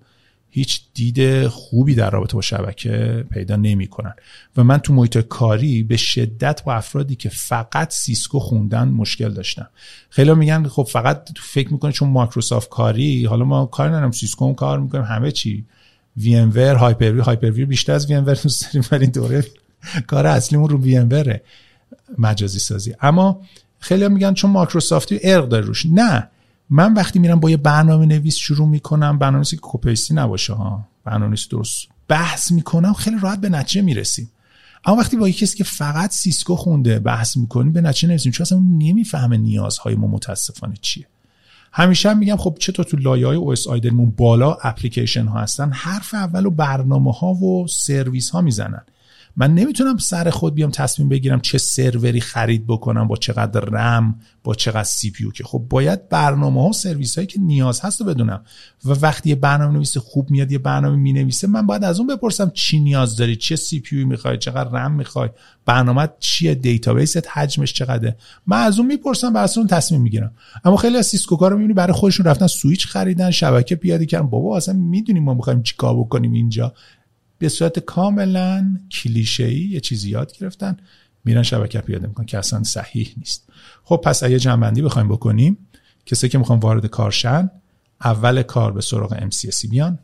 [0.50, 4.14] هیچ دید خوبی در رابطه با شبکه پیدا نمی‌کنن.
[4.58, 9.70] و من تو محیط کاری به شدت با افرادی که فقط سیسکو خوندن مشکل داشتم.
[10.10, 14.80] خیلی میگن خب فقط فکر می‌کنه چون مایکروسافت کاری حالا ما کار ندارم سیسکو کار
[14.80, 15.66] می‌کنیم همه چی.
[16.18, 19.08] وی ام ور هایپر وی هایپر وی بیشتر از وی ام ور دوست داریم ولی
[19.08, 19.46] دوره
[20.08, 21.42] کار اصلیمون رو VMware ه
[22.18, 22.94] مجازی سازی.
[23.02, 23.42] اما
[23.80, 25.86] خیلی میگن چون مایکروسافتی عرق داره روش.
[25.86, 26.30] نه.
[26.70, 30.54] من وقتی میرم با یه برنامه نویس شروع می‌کنم برنامه که copy paste ی نباشه
[30.54, 34.32] ها برنامه درست بحث می‌کنم خیلی راحت به نتیجه می‌رسیم.
[34.86, 38.60] اما وقتی با کسی که فقط سیسکو خونده بحث می‌کنیم به نتیجه نرسیم چون اصلا
[38.60, 41.08] نمی‌فهمه نیازهای ما متاسفانه چیه.
[41.72, 43.68] همیشه هم میگم خب چطور تو لایه های OSI
[44.18, 48.82] بالا اپلیکیشن ها هستن حرف اول و برنامه ها و سرویس ها می‌زنن.
[49.38, 54.54] من نمی‌تونم سر خود بیام تصمیم بگیرم چه سروری خرید بکنم با چقدر رم با
[54.54, 55.44] چقدر CPU که.
[55.44, 58.44] خب باید برنامه ها و سرویس هایی که نیاز هست رو بدونم.
[58.86, 62.08] و وقتی یه برنامه نویس خوب میاد یه برنامه می نویسه من باید از اون
[62.08, 65.30] بپرسم چی نیاز داری چه CPU می‌خوای چقدر رم می‌خوای
[65.66, 68.18] برنامه چیه database ت حجمش چقدره.
[68.48, 70.32] من از اون می‌پرسم بر اون تصمیم می‌گیرم.
[70.64, 74.28] اما خیلی از سیسکو کارو می‌بینی برای خودشون رفتن سویچ خریدن شبکه پیاده کردن.
[74.28, 76.74] بابا اصلا می‌دونیم ما می‌خوایم چیکار بکنیم اینجا.
[77.38, 80.78] به صورت کاملا کلیشه‌ای یه چیزی یاد گرفتن.
[81.26, 83.50] میرن شبکه پیاده می‌کنن که اصلا صحیح نیست.
[83.84, 85.58] خب پس اگه جمع‌بندی بخوایم بکنیم
[86.06, 87.52] کسی که می‌خوان وارد کار شن
[88.02, 90.00] اول کار به سراغ MCSE بیان.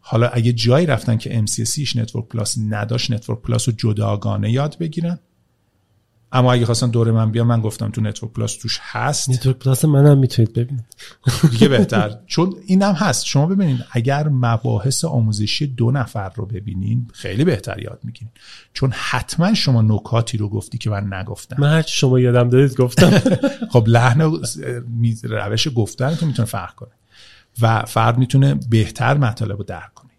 [0.00, 4.78] حالا اگه جایی رفتن که MCSE ش Network Plus نداشت Network Plus رو جداگانه یاد
[4.78, 5.18] بگیرن.
[6.34, 9.30] اما اگه خواستن دوره من بیان من گفتم تو Network Plus توش هست.
[9.30, 10.84] Network Plus منم می‌تونید ببینید.
[11.50, 12.18] دیگه بهتر.
[12.26, 13.26] چون اینم هست.
[13.26, 18.30] شما ببینید اگر مباحث آموزشی دو نفر رو ببینین خیلی بهتر یاد می‌گیرین.
[18.72, 21.56] چون حتما شما نکاتی رو گفتی که من نگفتم.
[21.58, 23.10] من هرچی شما یادم دادید گفتم.
[23.72, 24.20] خب لحن
[25.22, 26.90] روش گفتن که می‌تونه فرق کنه.
[27.62, 30.10] و فرد می‌تونه بهتر مطالب رو درک کنه.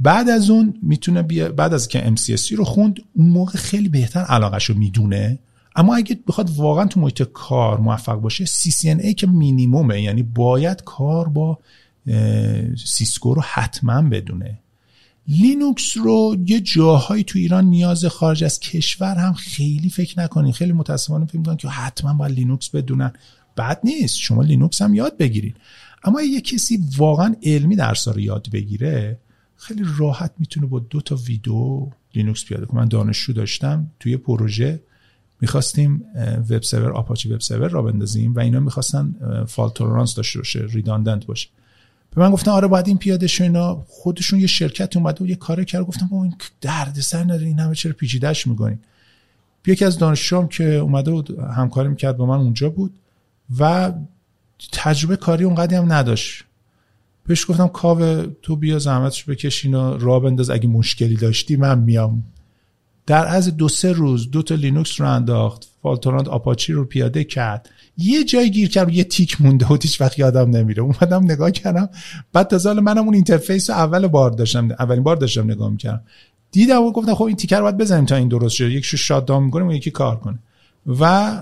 [0.00, 4.20] بعد از اون می‌تونه بیا بعد از که MCSE رو خوند اون موقع خیلی بهتر
[4.20, 5.38] علاقش رو می‌دونه.
[5.76, 10.02] اما اگه بخواد واقعا تو محیط کار موفق باشه CCNA که مینیمومه.
[10.02, 11.58] یعنی باید کار با
[12.86, 14.58] سیسکو رو حتما بدونه.
[15.28, 20.52] لینوکس رو یه جاهایی تو ایران نیاز خارج از کشور هم خیلی فکر نکنین.
[20.52, 23.12] خیلی متاسفانه فکر می‌کنن که حتما باید لینوکس بدونن.
[23.56, 24.16] بد نیست.
[24.16, 25.56] شما لینوکس هم یاد بگیرید
[26.04, 29.18] اما یه کسی واقعا علمی درس رو یاد بگیره
[29.60, 32.80] خیلی راحت می‌تونه با دو تا ویدیو لینوکس پیاده کنه.
[32.80, 34.80] من دانشجو داشتم توی پروژه
[35.40, 36.04] می‌خواستیم
[36.50, 39.14] web server آپاچی web server راه بندازیم و اینا می‌خواستن
[39.48, 41.48] fault tolerance داشته باشه redundant باشه.
[42.14, 43.84] به من گفتن آره باید این پیاده شه اینا.
[43.88, 45.86] خودشون یه شرکت اومده و یه کار کرد.
[45.86, 48.78] گفتم با این دردسر نداره این همه چرا پیچیدهش می‌کنین
[49.66, 52.94] یکی از دانشجوام که اومده بود همکاری می‌کرد با من اونجا بود
[53.58, 53.92] و
[54.72, 56.44] تجربه کاری اونقدی هم نداشت.
[57.30, 60.50] بهش گفتم کاوه تو بیا زحمتش بکشین و راه بنداز.
[60.50, 62.24] اگه مشکلی داشتی من میام.
[63.06, 67.24] در عرض دو سه روز دو تا لینوکس راه انداخت fault tolerant آپاچی رو پیاده
[67.24, 67.68] کرد.
[67.96, 70.82] یه جای گیر کرد یه تیک مونده و هیچ وقت یادم نمیره.
[70.82, 71.88] اومدم نگاه کردم
[72.32, 76.02] بعد تا منم اون interface اول بار داشتم اولین بار داشتم نگاه می‌کردم.
[76.50, 79.26] دیدم و گفتم خب این تیک رو باید بزنیم تا این درست شد یکیشو shut
[79.26, 80.38] down می‌کنیم و یکی کار کنه.
[81.00, 81.32] و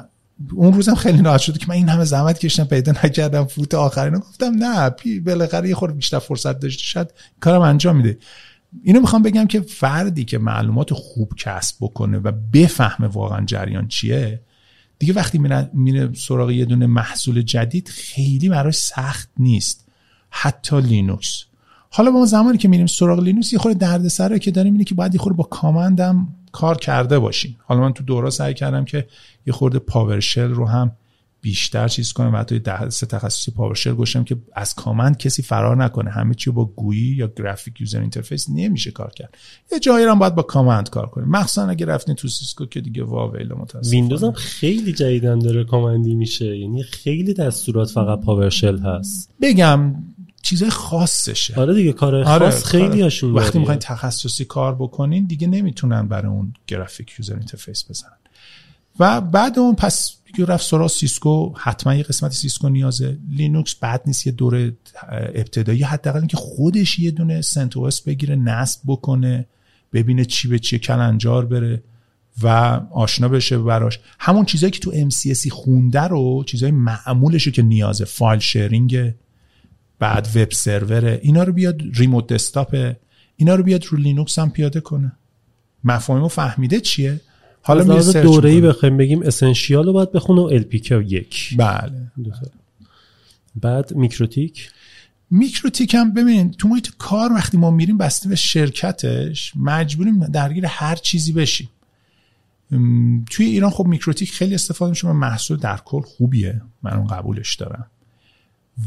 [0.53, 4.01] اون روزم خیلی ناراحت شد که من این همه زحمت کشیدم پیدا نکردم فوت آخر
[4.01, 8.19] این گفتم نه پی بالاخره یه خورده بیشتر فرصت داشته شاید کارم انجام میده.
[8.83, 14.41] اینو می‌خوام بگم که فردی که معلومات خوب کسب بکنه و بفهمه واقعا جریان چیه
[14.99, 15.39] دیگه وقتی
[15.73, 19.89] میره, سراغ یه دونه محصول جدید خیلی براش سخت نیست.
[20.31, 21.45] حتی لینوکس.
[21.91, 25.15] حالا ما زمانی که میریم سراغ لینوکس یه خورده دردسره که داریم اینه که باید
[25.15, 29.07] یه خورده با command م کار کرده باشین حالا من تو دوره‌ها سعی کردم که
[29.47, 30.93] یه خورده PowerShell رو هم
[31.41, 36.11] بیشتر چیز کنم و حتی دوره تخصصی PowerShell گذاشتم که از command کسی فرار نکنه.
[36.11, 39.37] همه چی با GUI یا graphic user interface نمیشه کار کرد.
[39.73, 41.29] یه جایی هم باید با command کار کنیم.
[41.29, 43.91] مخصوصا اگه رفتین تو سیسکو که دیگه واویلا متاسفانه.
[43.91, 46.57] ویندوز هم خیلی جدیدا داره command ی میشه.
[46.59, 49.31] یعنی خیلی دستورات فقط PowerShell هست.
[49.41, 49.95] بگم
[50.49, 51.55] چیزای خاصشه.
[51.61, 56.33] آره دیگه کار آره، خاص خیلی هاشون وقتی می‌خواین تخصصی کار بکنین دیگه نمی‌تونن برای
[56.33, 58.13] اون graphic user interface بزنن.
[58.99, 60.15] و بعد اون پس
[60.49, 63.19] رفت سراغ سیسکو حتما یه قسمت سیسکو نیازه.
[63.31, 64.73] لینوکس بد نیست یه دور
[65.13, 67.75] ابتدایی حداقل اینکه خودش یه دونه CentOS
[68.07, 69.47] بگیره نصب بکنه
[69.93, 71.83] ببینه چی به چی کلنجار بره
[72.43, 72.47] و
[72.93, 73.99] آشنا بشه براش.
[74.19, 79.15] همون چیزایی که تو MCSE خونده رو چیزای معمولشه که نیازه file sharing
[79.99, 82.95] بعد web server اینا رو بیاد remote desktop
[83.37, 85.13] اینا رو بیاد رو لینوکس هم پیاده کنه.
[85.85, 87.21] مفاهیم فهمیده چیه؟
[87.63, 91.57] حالا از دوره ای بخوایم بگیم Essential رو باید بخونه و LPIC.
[91.57, 91.93] بله.
[93.57, 94.71] بعد میکروتیک.
[95.31, 100.97] میکروتیک هم ببینید تو محیط کار وقتی ما میریم بسته به شرکتش مجبوریم درگیر هر
[100.97, 101.69] چیزی بشیم.
[103.31, 106.63] توی ایران خب میکروتیک خیلی استفاده میشه محصول در کل خوبیه.
[106.83, 107.87] من اون قبولش دارم.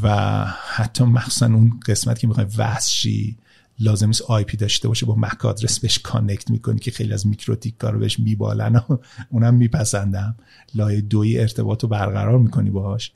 [0.02, 0.44] و
[0.74, 3.38] حتی مخصوصا اون قسمت که می‌خوای وصل شی
[3.78, 7.76] لازم نیست IP داشته باشه با MAC address بهش connect می‌کنی که خیلی از میکروتیک
[7.76, 8.76] کارو بهش میبالن.
[8.76, 8.96] و
[9.30, 10.36] اونم میپسندم.
[10.74, 13.12] لایه دوی ارتباط رو برقرار می‌کنی باهاش.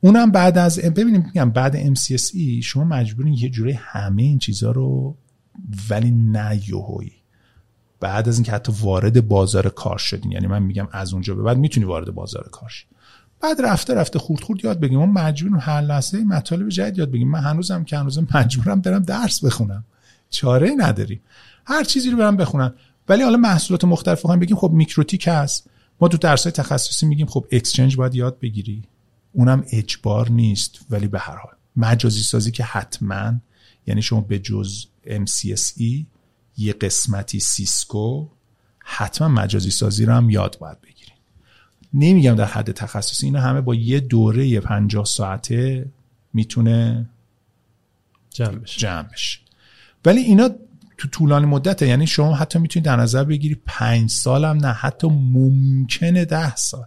[0.00, 5.16] اونم بعد از ببینیم میگم بعد MCSE شما مجبورین یه جوری همه این چیزها رو
[5.90, 7.12] ولی نه یهویی
[8.00, 10.32] بعد از اینکه حتی وارد بازار کار شدین.
[10.32, 12.86] یعنی من میگم از اونجا به بعد می‌تونی وارد بازار کار شی.
[13.42, 17.30] بعد رفته رفته خرد خرد یاد بگیم ما مجبوریم هر لحظه مطالب جدید یاد بگیم
[17.30, 19.84] من هنوزم که هنوزم مجبورم برم درس بخونم.
[20.30, 21.20] چاره نداریم.
[21.66, 22.74] هر چیزی رو برم بخونم.
[23.08, 24.56] ولی حالا محصولات مختلف خواهیم بگیم.
[24.56, 25.70] خب میکروتیک هست.
[26.00, 28.82] ما تو درس تخصصی میگیم خب Exchange باید یاد بگیری.
[29.32, 30.78] اونم اجبار نیست.
[30.90, 31.52] ولی به هر حال.
[31.76, 33.34] مجازی سازی که حتما
[33.86, 36.04] یعنی شما به جز MCSE
[36.56, 38.28] یه قسمتی سیسکو
[38.78, 40.91] حتما مجازی سازی رو هم یاد باید بگیریم
[41.94, 45.86] نمیگم در حد تخصصی اینا همه با یه دوره 50 ساعته
[46.32, 47.08] می‌تونه
[48.30, 48.80] جمع بشه.
[48.80, 49.38] جمع بشه.
[50.04, 50.50] ولی اینا
[50.98, 55.08] تو طولانی مدته یعنی شما حتی می‌تونید در نظر بگیری پنج سال هم نه حتی
[55.08, 56.86] ممکنه ده سال.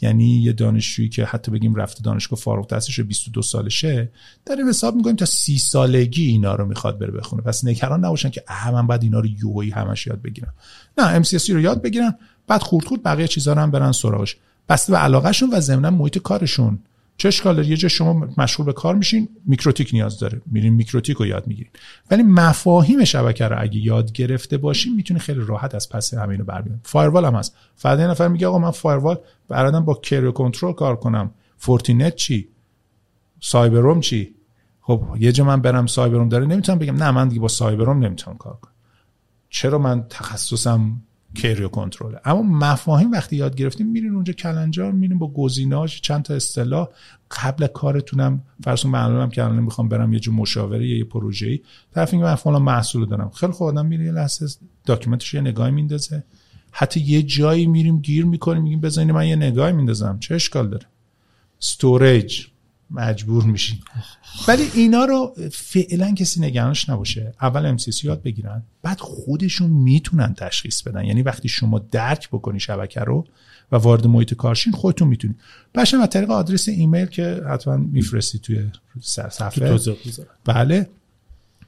[0.00, 4.10] یعنی یه دانشجویی که حتی بگیم رفته دانشگاه فارغ التحصیلش 22 سالشه
[4.46, 7.42] داریم حساب می‌کنیم تا سی سالگی اینا رو می‌خواد بره بخونه.
[7.42, 10.54] پس نگران نباشن که اه من بعد اینا رو یوهی همش یاد بگیرم.
[10.98, 12.14] نه MCSE رو یاد بگیرن
[12.46, 14.36] بعد خورد خورد بقیه چیزا رو هم برن سراغش.
[14.68, 16.78] بسته به علاقهشون و ضمن محیط کارشون.
[17.18, 20.42] چه اشکال یه جا شما مشغول به کار میشین میکروتیک نیاز داره.
[20.46, 21.72] میرین میکروتیک رو یاد می‌گیرین.
[22.10, 26.62] ولی مفاهیم شبکه رو اگه یاد گرفته باشین می‌تونی خیلی راحت از پس همینو بر
[26.62, 26.80] بیارین.
[26.84, 27.56] firewall هم هست.
[27.76, 29.18] فردا یه نفر میگه آقا من firewall
[29.48, 31.30] بلدم با Kerio Control کار کنم.
[31.56, 32.48] Fortinet چی؟
[33.40, 34.34] Cyberoam چی؟
[34.80, 36.96] خب یه جا من برم Cyberoam داره نمی‌تونم بگم.
[36.96, 38.72] نه من دیگه با Cyberoam نمی‌تونم کار کنم.
[39.50, 41.02] چرا من تخصصم
[41.34, 46.34] Kerio Control اما مفاهیم وقتی یاد گرفتیم میرین اونجا کلنجار میرین با گزینه‌هاش چند تا
[46.34, 46.88] اصطلاح.
[47.30, 51.60] قبل کارتونم فرض معلومم که الان می‌خوام برم یه جا مشاوره یه پروژه‌ای.
[51.94, 53.30] طرف میگه من فلان محصول دارم.
[53.30, 54.46] خیلی خوب آدم میره یه لحظه
[54.84, 56.24] document ش یه نگاهی میندازه.
[56.70, 60.18] حتی یه جایی میریم گیر می‌کنیم میگیم بزنین من یه نگاهی میندازم.
[60.18, 60.86] چه اشکال داره؟
[61.62, 62.46] storage
[62.90, 63.78] مجبور میشین.
[64.48, 67.34] ولی اینا رو فعلا کسی نگرانش نباشه.
[67.42, 71.04] اول MCSE یاد بگیرن بعد خودشون می‌تونن تشخیص بدن.
[71.04, 73.26] یعنی وقتی شما درک بکنی شبکه رو
[73.72, 75.36] و وارد محیط کار شین خودتون می‌تونید.
[75.74, 79.78] باشم از طریق آدرس ایمیل که حتما میفرستی توی صفحه.
[80.44, 80.88] بله.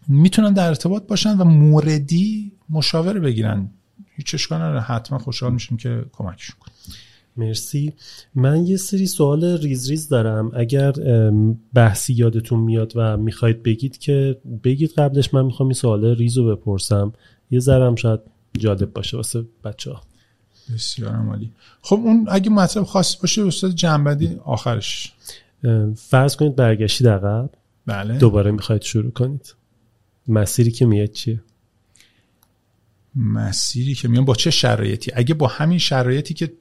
[0.08, 3.70] می‌تونن در ارتباط باشن و موردی مشاوره بگیرن.
[4.16, 4.80] هیچ اشکال نداره.
[4.80, 6.98] حتما خوشحال میشیم که کمکشون کنیم
[7.38, 7.92] مرسی.
[8.34, 10.50] من یه سری سوال ریز ریز دارم.
[10.54, 10.92] اگر
[11.74, 16.56] بحثی یادتون میاد و می‌خواید بگید که بگید قبلش من می‌خوام این سوال ریز رو
[16.56, 17.12] بپرسم.
[17.50, 18.20] یه ذرم شاید
[18.58, 20.02] جالب باشه واسه بچه ها
[20.74, 21.52] بسیار عمالی
[21.82, 25.12] خب اون اگه مطلب خاصی باشه استاد جنبدی آخرش.
[25.96, 27.50] فرض کنید برگشتی عقب.
[27.86, 28.18] بله.
[28.18, 29.54] دوباره می‌خواید شروع کنید.
[30.28, 31.40] مسیری که میاد چیه؟
[33.16, 36.52] مسیری که میان با چه شرایطی؟ اگه با همین شرایطی که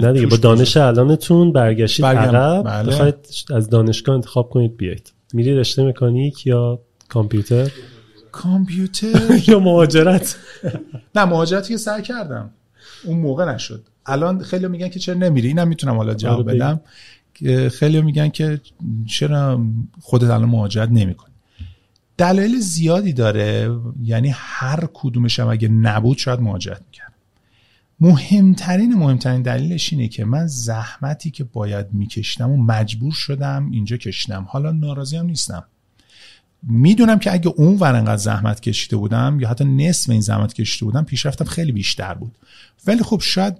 [0.00, 2.92] نه دیگه با دانش الانتون برگشتید عقب بله.
[2.92, 3.14] بخواید
[3.54, 5.12] از دانشگاه انتخاب کنید بیایید.
[5.32, 7.70] میری رشته مکانیک یا کامپیوتر؟
[8.32, 9.40] کامپیوتر.
[9.48, 10.36] یا مهاجرت؟
[11.16, 12.50] نه مهاجرتی که سعی کردم.
[13.04, 13.82] اون موقع نشد.
[14.06, 16.80] الان خیلی میگن که چرا نمیری؟ اینم می‌تونم حالا جواب آره، بدم.
[17.68, 18.60] خیلی میگن که
[19.06, 19.60] چرا
[20.00, 21.27] خودت الان مهاجرت نمی‌کنی؟
[22.18, 23.70] دلایل زیادی داره.
[24.02, 27.12] یعنی هر کدومش هم اگه نبود شاید مهاجرت می‌کرد.
[28.00, 34.46] مهمترین مهمترین دلیلش اینه که من زحمتی که باید میکشتم و مجبور شدم اینجا کشیدم
[34.48, 35.64] حالا ناراضی هم نیستم.
[36.62, 40.84] می‌دونم که اگه اون ور انقدر زحمت کشیده بودم یا حتی نصف این زحمت کشیده
[40.84, 42.38] بودم پیشرفتم خیلی بیشتر بود.
[42.86, 43.54] ولی خب شاید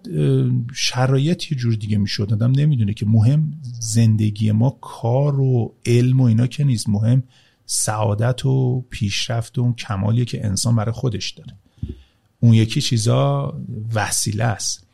[0.75, 2.33] شرایط یه جور دیگه می‌شد.
[2.33, 6.89] آدم نمی‌دونه که مهم زندگی ما کار و علم و اینا که نیست.
[6.89, 7.23] مهم
[7.71, 11.55] سعادت و پیشرفت و اون کمالیه که انسان برای خودش داره.
[12.41, 13.55] اون یکی چیزا
[13.95, 14.87] وسیله است.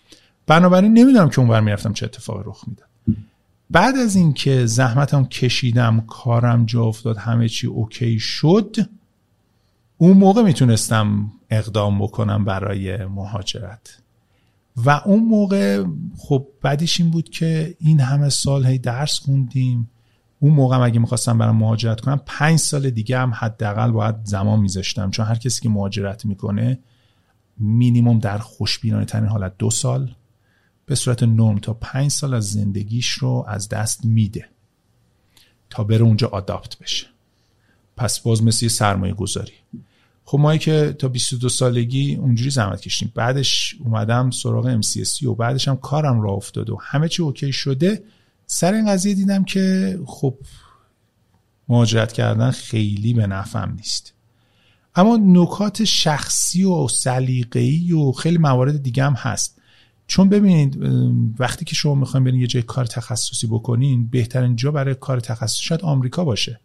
[0.46, 2.88] بنابراین نمی‌دونم که اونور می‌رفتم چه اتفاقی رخ می‌داد.
[3.70, 8.76] بعد از اینکه زحمتم کشیدم کارم جا افتاد همه چی اوکی شد
[9.98, 13.98] اون موقع می‌تونستم اقدام بکنم برای مهاجرت.
[14.76, 15.84] و اون موقع
[16.18, 19.90] خب بعدش این بود که این همه سال هی درس خوندیم.
[20.44, 25.10] اون موقع اگه می‌خواستم برم مهاجرت کنم پنج سال دیگه هم حداقل باید زمان میذاشتم.
[25.10, 26.78] چون هر کسی که مهاجرت می‌کنه
[27.58, 30.14] مینیموم در خوشبینانه ترین حالت دو سال.
[30.86, 34.48] به صورت نرم تا پنج سال از زندگیش رو از دست میده.
[35.70, 37.06] تا بره اونجا آداپت بشه.
[37.96, 39.52] پس باز مثل سرمایه گذاری
[40.24, 45.68] خب ما که تا 22 سالگی اونجوری زحمت کشیم بعدش اومدم سراغ MCSC و بعدش
[45.68, 48.02] هم کارم را افتاد و همه چی اوکی شده.
[48.46, 50.38] سر این قضیه دیدم که خب
[51.68, 54.14] مهاجرت کردن خیلی به نفعم نیست.
[54.94, 59.60] اما نکات شخصی و سلیقه‌ای و خیلی موارد دیگه هم هست.
[60.06, 60.78] چون ببینید
[61.38, 65.62] وقتی که شما می‌خواین برین یه جای کار تخصصی بکنین بهترین جا برای کار تخصصی
[65.64, 66.60] شاید آمریکا باشه.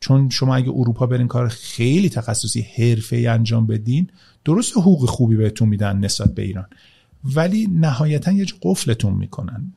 [0.00, 4.10] چون شما اگه اروپا برین کار خیلی تخصصی حرفه انجام بدین
[4.44, 6.66] درست حقوق خوبی بهتون میدن نسبت به ایران.
[7.24, 9.72] ولی نهایتا یه قفلتون می‌کنن.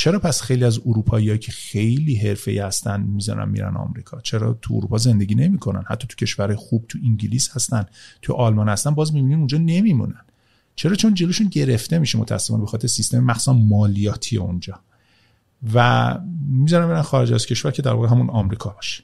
[0.00, 4.98] چرا پس خیلی از اروپاییایی که خیلی حرفه‌ای هستن می‌زنن میرن آمریکا؟ چرا تو اروپا
[4.98, 7.86] زندگی نمی‌کنن؟ حتی تو کشور خوب تو انگلیس هستن
[8.22, 10.20] تو آلمان هستن باز می‌بینین اونجا نمیمونن.
[10.74, 14.80] چرا؟ چون جلوشون گرفته میشه متاسفانه به خاطر سیستم مخصوصا مالیاتی اونجا.
[15.74, 16.18] و
[16.48, 19.02] می‌ذارن برن خارج از کشور که در واقع همون آمریکا باشه.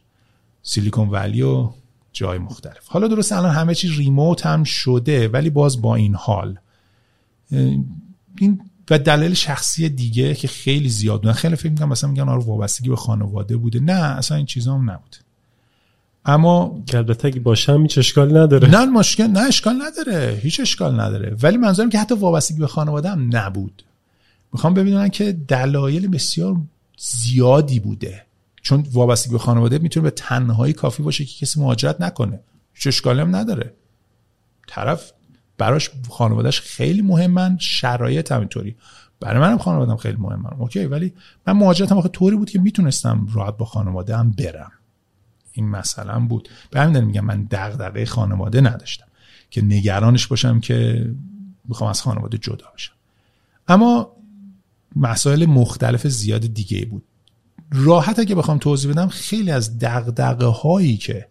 [0.62, 1.70] سیلیکون ولی و
[2.12, 2.88] جای مختلف.
[2.88, 6.58] حالا درست الان همه چیز ریموت هم شده ولی باز با این حال.
[8.38, 8.60] این
[8.90, 12.88] و دلیل شخصی دیگه که خیلی زیاد بودن خیلی فکر می‌کنم مثلا میگن آره وابستگی
[12.88, 13.80] به خانواده بوده.
[13.80, 15.16] نه اصلا این چیزا هم نبود.
[16.24, 18.68] اما که البته اگه باشه هم هیچ اشکال نداره.
[18.68, 20.40] نه مشکل نه اشکال نداره.
[20.42, 21.36] هیچ اشکال نداره.
[21.42, 23.84] ولی منظورم که حتی وابستگی به خانواده هم نبود.
[24.52, 26.56] می‌خوام ببینم که دلایل بسیار
[26.98, 28.22] زیادی بوده.
[28.62, 32.40] چون وابستگی به خانواده می‌تونه به تنهایی کافی باشه که کسی مهاجرت نکنه.
[32.74, 33.72] هیچ اشکالی هم نداره.
[34.68, 35.12] طرف
[35.58, 38.76] براش خانوادهش خیلی مهمن شرایط همینطوری.
[39.20, 40.50] برای منم خانوادم خیلی مهمن.
[40.58, 41.12] اوکی ولی
[41.46, 44.72] من مهاجرتم آخه طوری بود که می‌تونستم راحت با خانواده هم برم.
[45.52, 46.48] این مثلا بود.
[46.70, 49.06] به همین میگم من دغدغه خانواده نداشتم
[49.50, 51.10] که نگرانش باشم که
[51.64, 52.92] می‌خوام از خانواده جدا بشم.
[53.68, 54.12] اما
[54.96, 57.02] مسائل مختلف زیاد دیگه بود.
[57.72, 61.28] راحت اگه بخوام توضیح بدم خیلی از دغدغه هایی که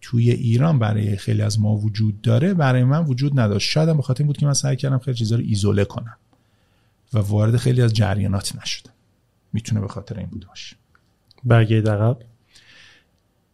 [0.00, 3.70] توی ایران برای خیلی از ما وجود داره برای من وجود نداشت.
[3.70, 6.16] شاید به خاطر بود که من سعی کردم خیلی چیزا رو ایزوله کنم
[7.14, 8.92] و وارد خیلی از جریانات نشدم.
[9.52, 10.76] می‌تونه به خاطر این بوده باشه.
[11.44, 12.16] برگه عقب.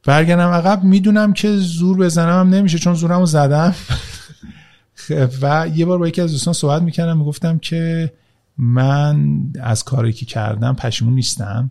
[0.05, 3.75] برگردم عقب می‌دونم که زور بزنم هم نمیشه چون زورمو زدم.
[5.43, 8.13] و یه بار با یکی از دوستان صحبت می‌کردم می‌گفتم که
[8.59, 11.71] من از کاری که کردم پشیمون نیستم.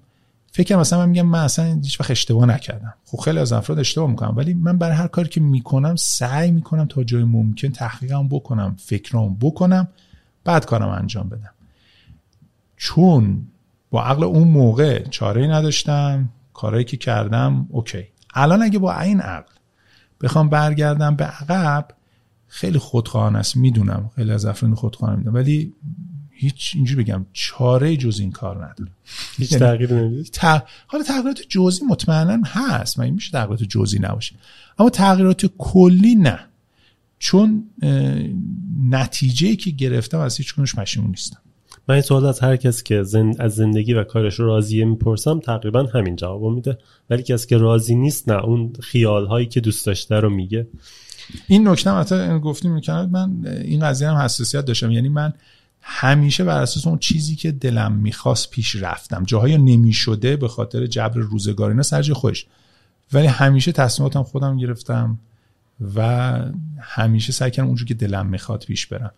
[0.56, 2.94] فکر مثلا من میگم من اصلا هیچ وقت اشتباه نکردم.
[3.06, 6.86] خب خیلی از افراد اشتباه می‌کنم ولی من برای هر کاری که می‌کنم سعی می‌کنم
[6.86, 9.88] تا جای ممکن تحقیقم بکنم فکرام بکنم
[10.44, 11.54] بعد کارم انجام بدم.
[12.78, 13.48] چون
[13.92, 18.04] با عقل اون موقع چاره نداشتم کارهایی که کردم اوکی.
[18.34, 19.54] الان اگه با این عقل
[20.22, 21.88] بخوام برگردم به عقب
[22.48, 23.58] خیلی خودخواهان است.
[23.58, 25.74] می‌دونم خیلی از افراد خودخواهان می‌دونم ولی
[26.44, 28.92] هیچ اینجوری بگم چاره جز این کار نداره
[29.38, 30.40] هیچ یعنی تغییر نمی‌دید
[30.88, 34.36] حالا تغییرات جزئی مطمئنا هست من میشه تغییرات جزئی نباشه؟
[34.80, 36.40] اما تغییرات کلی نه.
[37.20, 37.64] چون
[38.90, 41.38] نتیجه که گرفتم از هیچ کنش پشیمون نیستم.
[41.88, 42.96] من این سوال از هر کس که
[43.40, 46.78] از زندگی و کارش راضیه می‌پرسم تقریبا همین جواب میده.
[47.10, 50.68] ولی کسی که راضی نیست نه اون خیال هایی که دوست داشته رو میگه.
[51.48, 54.92] این نکته هم گفتیم می‌کنم من این قضیه هم حساسیت داشتم.
[54.92, 55.34] یعنی من
[55.86, 59.24] همیشه بر اساس اون چیزی که دلم می‌خواست پیش رفتم.
[59.24, 62.46] جاهای نمی‌شده به خاطر جبر روزگار اینا سرج خوش
[63.14, 65.20] ولی همیشه تصمیماتم خودم گرفتم
[65.96, 66.40] و
[66.80, 69.12] همیشه سعی کردم اونجور که دلم می‌خواد پیش برم.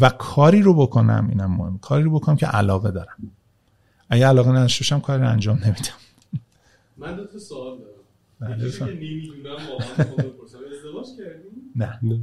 [0.00, 1.78] و کاری رو بکنم اینم مهم.
[1.78, 3.16] کاری رو بکنم که علاقه دارم.
[4.08, 5.98] اگه علاقه نداشته کاری رو انجام نمیدم.
[6.96, 8.58] من دو تا سوال دارم.
[8.58, 9.56] بله که نمی‌دونم
[10.78, 12.20] ازدواج کردیم نه.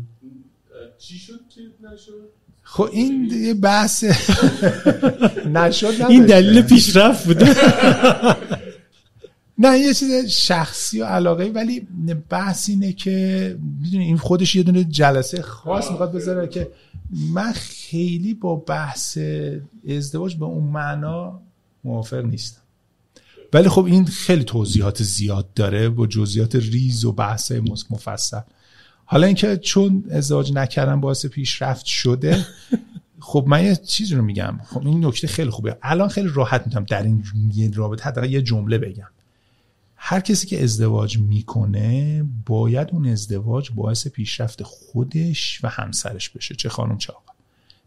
[0.97, 1.61] چی شد چی
[1.93, 2.30] نشد؟
[2.68, 4.04] خب این یه بحث
[5.56, 7.56] نشد این دلیل پیشرفت بوده
[9.58, 11.88] نه یه چیز شخصی و علاقه ولی
[12.30, 16.68] بحث اینه که می‌دونی این خودش یه دونه جلسه خاص می‌خواد بذاره که
[17.34, 19.18] من خیلی با بحث
[19.90, 21.42] ازدواج به اون معنا
[21.84, 22.62] موافق نیستم.
[23.54, 27.52] ولی خب این خیلی توضیحات زیاد داره با جزئیات ریز و بحث
[27.90, 28.40] مفصل.
[29.06, 32.45] حالا اینکه چون ازدواج نکردم باعث پیشرفت شده
[33.19, 34.60] خب من یه چیزی رو میگم.
[34.65, 35.77] خب این نکته خیلی خوبه.
[35.82, 39.10] الان خیلی راحت می‌تونم در این رابطه حداقل یه جمله بگم.
[39.95, 46.56] هر کسی که ازدواج می‌کنه باید اون ازدواج باعث پیشرفت خودش و همسرش بشه.
[46.56, 47.34] چه خانم چه آقا.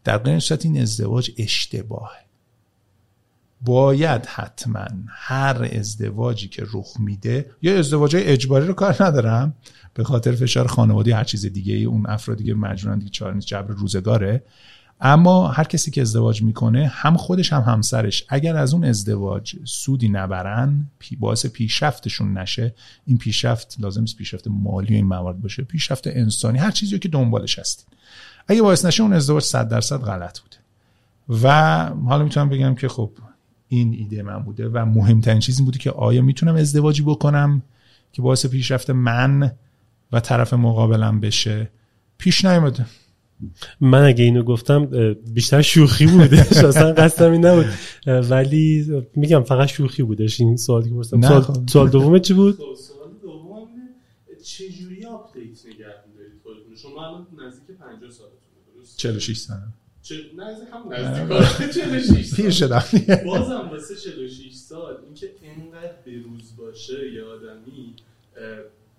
[0.05, 2.28] در غیر این ازدواج اشتباهه.
[3.61, 9.55] باید حتما هر ازدواجی که رخ میده یا ازدواج اجباری رو کار ندارم
[9.95, 13.75] به خاطر فشار خانوادی هر چیز دیگه ای اون افرادی که مجبورن دیگه چهار جبر
[13.75, 14.43] روزگاره.
[15.01, 20.09] اما هر کسی که ازدواج می‌کنه هم خودش هم همسرش اگر از اون ازدواج سودی
[20.09, 20.87] نبرن
[21.21, 22.75] باعث پیشرفتشون نشه.
[23.07, 27.59] این پیشرفت لازم نیست پیشرفت مالی این موارد باشه پیشرفت انسانی هر چیزی که دنبالش
[27.59, 27.87] هستین.
[28.49, 30.57] اگه باعث نشه اون ازدواج 100 درصد غلط بوده.
[31.43, 33.11] و حالا می‌تونم بگم که خب
[33.69, 37.63] این ایده من بوده و مهمترین چیزی بوده که آیا می‌تونم ازدواجی بکنم
[38.13, 39.53] که باعث پیشرفت من
[40.13, 41.71] و طرف مقابلم بشه؟
[42.19, 42.87] پیش نیومده.
[43.81, 47.67] من اگه اینو گفتم بیشتر شوخی بودش اصلا قصدم این نبود.
[48.07, 48.87] ولی
[49.17, 51.29] میگم فقط شوخی بودش این سوالی که پرسیدم.
[51.29, 51.69] سوال, خب.
[51.69, 53.69] سوال دوم چی بود؟ سوال دوم
[54.45, 58.39] چجوری update نگه می‌دارید خودتون؟ شما الان نزدیک 50 سالتونه
[58.75, 59.73] درست 46 سنه
[60.09, 61.71] چه نزدیک هم نزدیک.
[61.71, 62.85] 46 پیر شدم.
[63.27, 64.97] بازم واسه 46 سال.
[65.05, 67.95] اینکه اینقدر بروز باشه یه آدمی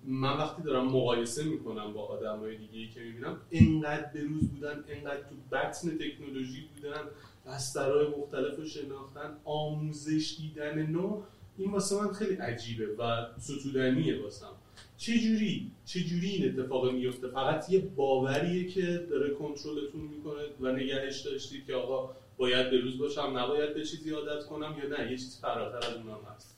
[0.04, 5.22] من وقتی دارم مقایسه می‌کنم با آدم های دیگه که می‌بینم اینقدر بروز بودن اینقدر
[5.22, 7.02] تو بطن تکنولوژی بودن
[7.48, 11.22] بسترهای مختلف رو شناختن آموزش دیدن نو
[11.58, 14.52] این واسه من خیلی عجیبه و ستودنیه واسم.
[15.00, 21.66] چجوری چجوری این اتفاق میفته؟ فقط یه باوریه که داره کنترلتون می‌کنه و نگهش داشتید
[21.66, 25.78] که آقا باید بروز باشم نباید به چیزی عادت کنم یا نه؟ یه چیز فراتر
[25.78, 26.56] از اونم هست.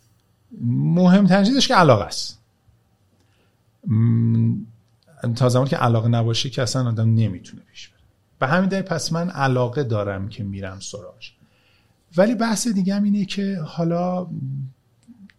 [0.72, 2.42] مهمترین چیزش که علاقه است.
[5.36, 8.00] تا زمانی که علاقه نباشه که اصلا آدم نمی‌تونه پیش بره.
[8.40, 11.34] به همین دلیل پس من علاقه دارم که میرم سراغش.
[12.18, 14.28] ولی بحث دیگه هم اینه که حالا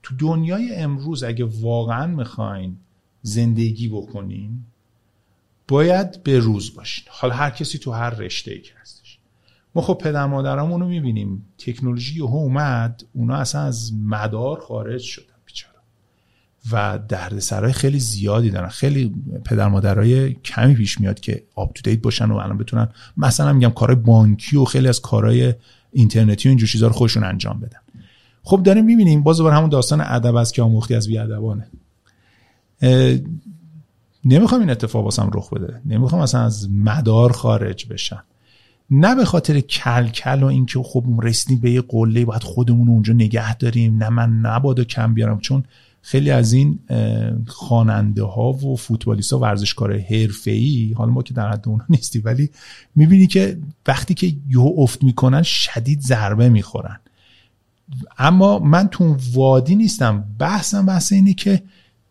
[0.03, 2.77] تو دنیای امروز اگه واقعا می‌خواین
[3.23, 4.65] زندگی بکنین
[5.69, 7.05] باید به روز باشین.
[7.09, 9.19] حالا هر کسی تو هر رشته ای که هستش.
[9.75, 11.45] ما خب پدر مادرامون رو می‌بینیم.
[11.59, 15.33] تکنولوژی یهو اومد اونا اصلا از مدار خارج شد
[16.73, 18.69] و دردسرای خیلی زیادی دارن.
[18.69, 23.53] خیلی پدر مادرای کمی پیش میاد که آپ تو دیت باشن و الان بتونن مثلا
[23.53, 25.55] میگم کارهای بانکی و خیلی از کارهای
[25.93, 27.79] اینترنتی و اینجور چیزا رو خودشون انجام بدن.
[28.43, 31.67] خب داریم می‌بینیم باز بر همون داستان ادب است که آموختی از بیادبانه.
[34.25, 35.81] نمی‌خوام این اتفاق واسم رخ بده.
[35.87, 38.23] نمی‌خوام اصلا از مدار خارج بشن
[38.91, 43.13] نه به خاطر کل کل و اینکه خب رسیدیم به یه قله باید خودمون اونجا
[43.13, 44.03] نگه داریم.
[44.03, 45.65] نه من نبادا کم بیارم چون
[46.03, 46.79] خیلی از این
[47.47, 50.03] خواننده ها و فوتبالیست ها ورزشکار
[50.47, 52.51] ای حالا ما که در حد اونا نیستیم ولی
[52.95, 57.01] می‌بینی که وقتی که یهو افت می‌کنن شدید ضربه می‌خورن.
[58.19, 60.25] اما من تو وادی نیستم.
[60.39, 61.63] بحثم بحث اینه که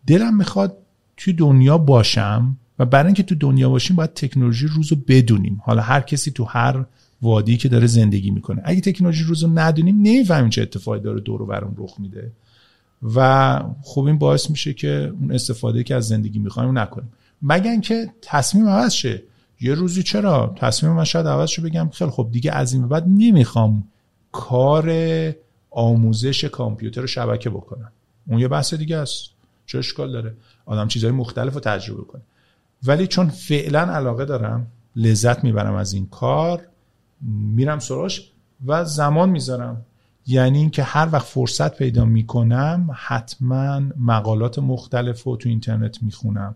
[0.08, 0.78] دلم می‌خواد
[1.18, 5.62] توی دنیا باشم و برای اینکه تو دنیا باشیم باید تکنولوژی روزو بدونیم.
[5.64, 6.86] حالا هر کسی تو هر
[7.22, 8.62] وادی که داره زندگی می‌کنه.
[8.66, 12.32] اگه تکنولوژی روزو ندونیم نمی‌فهمیم چه اتفاقی داره دور و برم رخ میده.
[13.16, 17.10] و خب این باعث میشه که اون استفاده که از زندگی می‌خوایم نکنیم.
[17.42, 19.24] مگر اینکه تصمیم عوض شه.
[19.62, 23.08] یه روزی چرا؟ تصمیم من شاید عوض شه بگم خیلی خب دیگه از این بعد
[23.08, 23.84] نمی‌خوام
[24.32, 24.94] کار
[25.72, 27.92] آموزش کامپیوتر رو شبکه بکنم.
[28.28, 29.30] اون یه بحث دیگه است.
[29.72, 30.34] چه اشکال داره؟
[30.66, 32.22] آدم چیزهای مختلف رو تجربه کنه.
[32.84, 36.68] ولی چون فعلا علاقه دارم لذت می‌برم از این کار
[37.56, 38.32] میرم سراغش
[38.66, 39.86] و زمان می‌ذارم.
[40.28, 46.56] یعنی اینکه هر وقت فرصت پیدا می‌کنم حتما مقالات مختلف رو تو اینترنت می‌خونم.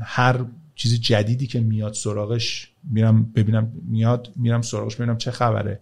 [0.00, 0.44] هر
[0.74, 5.80] چیز جدیدی که میاد سراغش میرم ببینم میاد میرم سراغش ببینم چه خبره.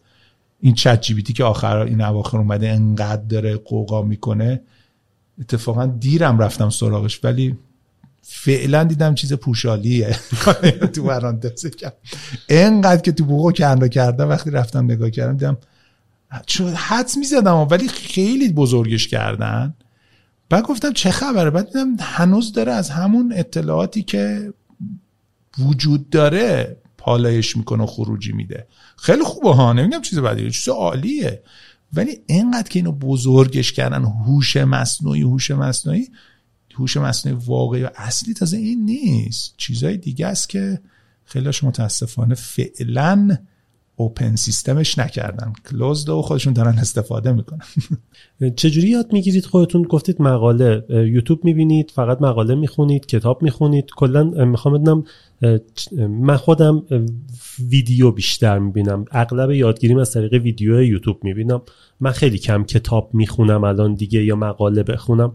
[0.60, 4.60] این چت جی که آخر این اواخر اومده انقدر داره قوقا می‌کنه.
[5.40, 7.56] اتفاقا دیرم رفتم سراغش ولی
[8.22, 10.18] فعلا دیدم چیز پوشالیه.
[10.94, 11.66] تو پرانتز
[12.48, 15.56] انقدر که تو بوقو کنده کرده وقتی رفتم نگاه کردم دیدم
[16.46, 19.74] چون حدس می‌زدم ولی خیلی بزرگش کردن.
[20.48, 24.52] بعد گفتم چه خبره؟ بعد دیدم هنوز داره از همون اطلاعاتی که
[25.58, 28.66] وجود داره پالایش می‌کنه و خروجی میده.
[28.96, 31.42] خیلی خوبه ها نمیگم چیز بدی چیز عالیه.
[31.92, 36.08] ولی اینقدر که اینو بزرگش کردن هوش مصنوعی هوش مصنوعی
[36.74, 39.54] هوش مصنوعی واقعی و اصلی تازه این نیست.
[39.56, 40.80] چیزای دیگه است که
[41.24, 43.38] خیلیش متاسفانه فعلا
[44.00, 45.52] اوپن سیستمش نکردن.
[45.70, 47.60] کلوزد و خودشون دارن استفاده می‌کنن.
[48.56, 50.84] چجوری یاد می‌گیرید خودتون؟ گفتید مقاله.
[50.88, 53.90] یوتیوب می‌بینید فقط مقاله می‌خونید کتاب می‌خونید.
[53.96, 55.04] کلا می‌خوام بدونم
[56.08, 56.82] من خودم
[57.68, 59.04] ویدیو بیشتر می‌بینم.
[59.10, 61.62] اغلب یادگیریم از طریق ویدیو یوتیوب می‌بینم.
[62.00, 65.32] من خیلی کم کتاب می‌خونم الان دیگه یا مقاله بخونم.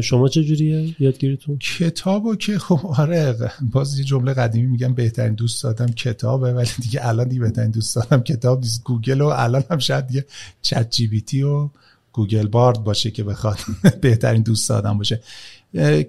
[0.00, 3.36] شما چه جوریه یادگیریتون؟ کتابو که خب آره
[3.72, 7.96] باز یه جمله قدیمی میگم بهترین دوست آدم کتابه ولی دیگه الان دیگه بهترین دوست
[7.96, 8.84] آدم کتاب نیست.
[8.84, 10.26] گوگل و الان هم شاید دیگه
[10.62, 11.68] ChatGPT و
[12.12, 13.58] Google Bard باشه که بخواد
[14.00, 15.20] بهترین دوست آدم باشه.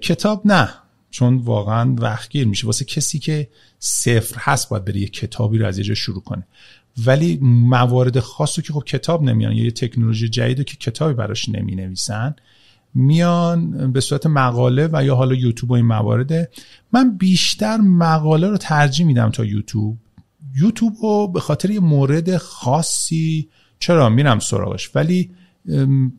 [0.00, 0.68] کتاب نه
[1.10, 2.66] چون واقعا وقتگیر میشه.
[2.66, 3.48] واسه کسی که
[3.78, 6.46] صفر هست باید بره یه کتابی رو از یه شروع کنه.
[7.06, 11.48] ولی موارد خاص رو که خب کتاب نمیان یا یه تکنولوژی جدید که کتابی براش
[11.48, 12.34] نمی نویسن
[12.96, 16.50] میان به صورت مقاله و یا حالا یوتیوب و این موارده.
[16.92, 19.98] من بیشتر مقاله رو ترجیح میدم تا یوتیوب.
[20.54, 23.48] یوتیوب رو به خاطر یه مورد خاصی
[23.78, 24.90] چرا؟ میرم سراغش.
[24.94, 25.30] ولی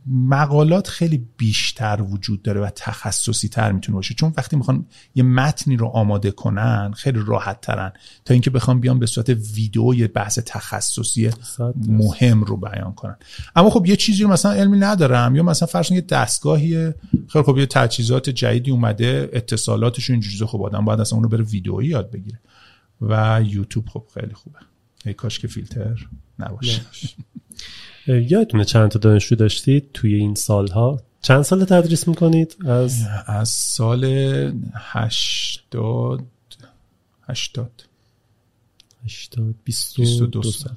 [0.07, 4.13] مقالات خیلی بیشتر وجود داره و تخصصی تر می‌تونه باشه.
[4.13, 7.91] چون وقتی می‌خوان یه متنی رو آماده کنن خیلی راحت ترن.
[8.25, 11.29] تا اینکه بخوام بیان به صورت ویدیو یه بحث تخصصی
[11.75, 13.17] مهم رو بیان کنن.
[13.55, 15.35] اما خب یه چیزی رو مثلا علمی ندارم.
[15.35, 16.93] یا مثلا فرض یه دستگاهی
[17.27, 19.29] خیلی خب یه تجهیزات جدیدی اومده.
[19.33, 22.39] اتصالاتش اینجوری خب آدم باید اصلا اونو بره ویدئویی یاد بگیره.
[23.01, 24.59] و یوتیوب خب خیلی خوبه.
[25.05, 26.07] ای کاش که فیلتر
[26.39, 26.81] نباشه.
[28.07, 34.03] یادتونه چند تا دانشجو داشتید توی این سالها؟ چند سال تدریس می‌کنید از؟ از سال
[34.73, 36.23] هشتاد
[37.29, 37.83] هشتاد.
[39.05, 40.75] هشتاد بیست و دو سال.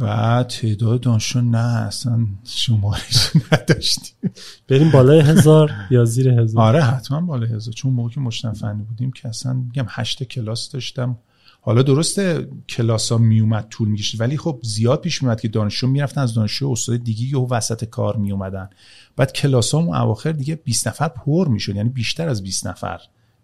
[0.00, 4.30] و تعداد دانشجو نه اصلا شمارش نداشتیم.
[4.68, 7.74] بریم بالای هزار یا زیر هزار؟ آره حتما بالای هزار.
[7.74, 11.18] چون موقع که مشتن فنی بودیم که اصلا میگم هشت کلاس داشتم.
[11.66, 16.20] حالا درسته کلاس ها میومد طول می‌کشید ولی خب زیاد پیش میومد که دانشجو می‌رفتن
[16.20, 18.70] از دانشجو استاد دیگه و وسط کار میومدن
[19.16, 23.00] بعد کلاس اون اواخر دیگه 20 نفر پر می‌شد یعنی بیشتر از 20 نفر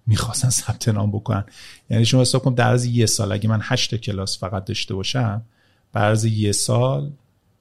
[0.06, 1.44] می‌خواستن ثبت نام بکنن.
[1.90, 5.42] یعنی شما حساب کن در از یه سال اگه من 8 کلاس فقط داشته باشم
[5.92, 7.12] بر از یه سال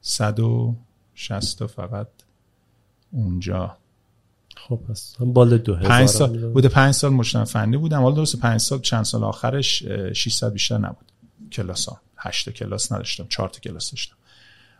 [0.01, 2.07] 160 فقط
[3.11, 3.77] اونجا.
[4.67, 8.01] خب پس دو پنج سال بوده پنج سال مشتن فنی بودم.
[8.01, 9.83] حالا درست پنج سال چند سال آخرش
[10.13, 11.11] 600 بیشتر نبود.
[11.51, 12.01] کلاس ها.
[12.17, 14.15] هشت کلاس نداشتم چهار کلاس داشتم.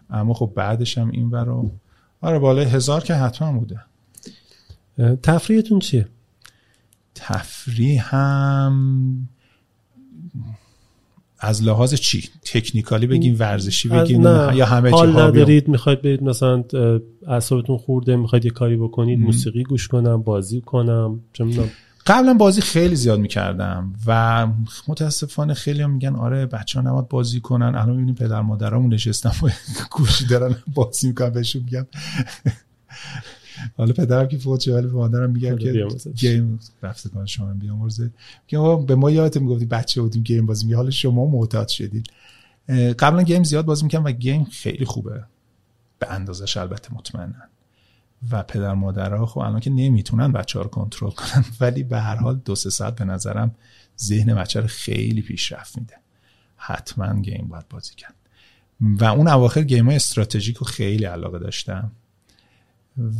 [0.09, 1.71] اما خب بعدش هم این برو
[2.21, 3.81] آره بالای هزار که حتما بوده.
[5.23, 6.07] تفریحتون چیه؟
[7.15, 9.29] تفریح هم
[11.39, 14.55] از لحاظ چی؟ تکنیکالی بگیم ورزشی بگیم نه.
[14.55, 16.63] یا همه حال ندارید می‌خواید برید مثلا
[17.27, 21.45] اعصابتون خورده می‌خواید یه کاری بکنید موسیقی گوش کنم بازی کنم چه
[22.07, 24.47] قبلا بازی خیلی زیاد می‌کردم و
[24.87, 27.65] متاسفانه خیلی هم میگن آره بچه ها نماد بازی کنن.
[27.65, 29.49] الان می‌بینیم پدر مادرامون نشستم و
[29.91, 31.85] گوشی دارن بازی می‌کنن بهشون میگم.
[33.77, 38.11] حالا پدرم که فوت شد ولی به مادرم میگم که game رفته شما بیامرزه
[38.47, 38.57] که
[38.87, 42.07] به ما یادته می‌گفتی بچه بودیم game بازی می حالا شما معتاد شدید.
[42.99, 45.23] قبلا game زیاد بازی می‌کنم و game خیلی خوبه.
[45.99, 47.33] به اندازش البته مطمئنا
[48.31, 52.15] و پدر مادرها خب الان که نمی‌تونن بچه ها رو کنترل کنن ولی به هر
[52.15, 53.55] حال دو سه ساعت به نظرم
[53.99, 55.95] ذهن بچه رو خیلی پیشرفت میده.
[56.57, 58.15] حتما game باید بازی کرد.
[58.81, 61.91] و اون اواخر game های استراتژیک رو خیلی علاقه داشتم.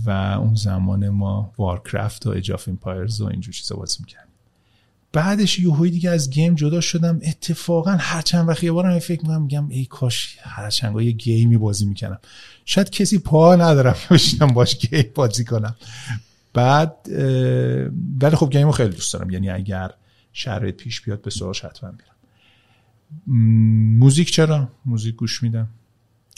[0.06, 4.34] و اون زمان ما Warcraft و Age of Empires و اینجور چیزا بازی می‌کردیم.
[5.14, 7.20] بعدش یه دیگه از game جدا شدم.
[7.24, 11.48] اتفاقا هر چند وقت یه بارم فکر می‌کنم میگم ای کاش هر چند یه game
[11.48, 12.20] ی بازی می‌کنم
[12.66, 15.76] شاید کسی پا ندارم بشینم باش game بازی کنم.
[16.54, 16.96] بعد
[18.22, 19.30] ولی خب game و خیلی دوست دارم.
[19.30, 19.92] یعنی اگر
[20.34, 22.16] شرایط پیش بیاد به سراغش حتما میرم.
[23.98, 25.70] موزیک چرا؟ موزیک گوش میدم.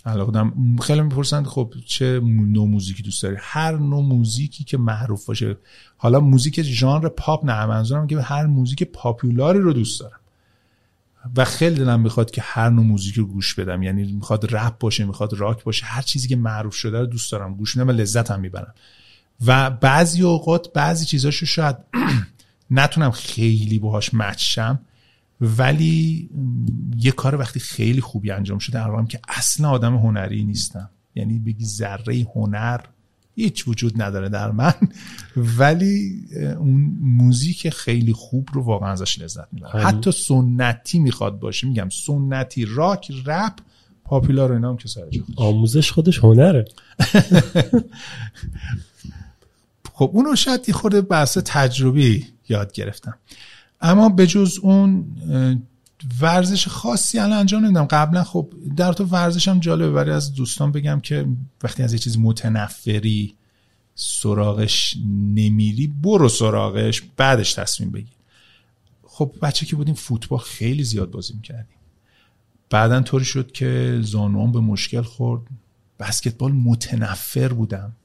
[0.05, 0.51] علاقه
[0.81, 5.57] خیلی می‌پرسند خب چه نوع موزیکی دوست داری؟ هر نوع موزیکی که معروف باشه.
[5.97, 7.65] حالا موزیک ژانر پاپ نه.
[7.65, 10.19] منظورم که هر موزیک popular ی رو دوست دارم.
[11.35, 13.83] و خیلی دلم می‌خواد که هر نوع موزیک رو گوش بدم.
[13.83, 15.85] یعنی می‌خواد رپ باشه می‌خواد راک باشه.
[15.85, 17.55] هر چیزی که معروف شده رو دوست دارم.
[17.55, 18.73] گوش میدم و لذت هم می‌برم.
[19.45, 21.75] و بعضی اوقات بعضی چیزاشو شاید
[22.71, 24.79] نتونم خیلی باهاش مچشم
[25.41, 26.29] ولی
[26.97, 30.89] یه کار وقتی خیلی خوبی انجام شده الان که اصلا آدم هنری نیستم.
[31.15, 32.79] یعنی بگی ذره هنر
[33.35, 34.73] هیچ وجود نداره در من
[35.35, 36.25] ولی
[36.57, 39.87] اون موزیک خیلی خوب رو واقعا ازش لذت می‌برم.
[39.87, 43.53] حتی سنتی می‌خواد باشه میگم سنتی راک رپ
[44.03, 45.01] پاپولار اینا هم که سر
[45.35, 46.65] آموزش خودش هنره.
[49.93, 53.17] خب اونو شاید یه خورده بحث تجربی یاد گرفتم.
[53.81, 55.05] اما به جز اون
[56.21, 57.85] ورزش خاصی الان انجام نمیدم.
[57.85, 61.27] قبلا خب در تو ورزش هم جالبه برای از دوستان بگم که
[61.63, 63.35] وقتی از یه چیز متنفری
[63.95, 68.15] سراغش نمیری برو سراغش بعدش تصمیم بگیر.
[69.03, 71.77] خب بچه که بودیم فوتبال خیلی زیاد بازی می‌کردیم.
[72.69, 75.41] بعدا طوری شد که زانوام به مشکل خورد.
[75.99, 77.95] بسکتبال متنفر بودم.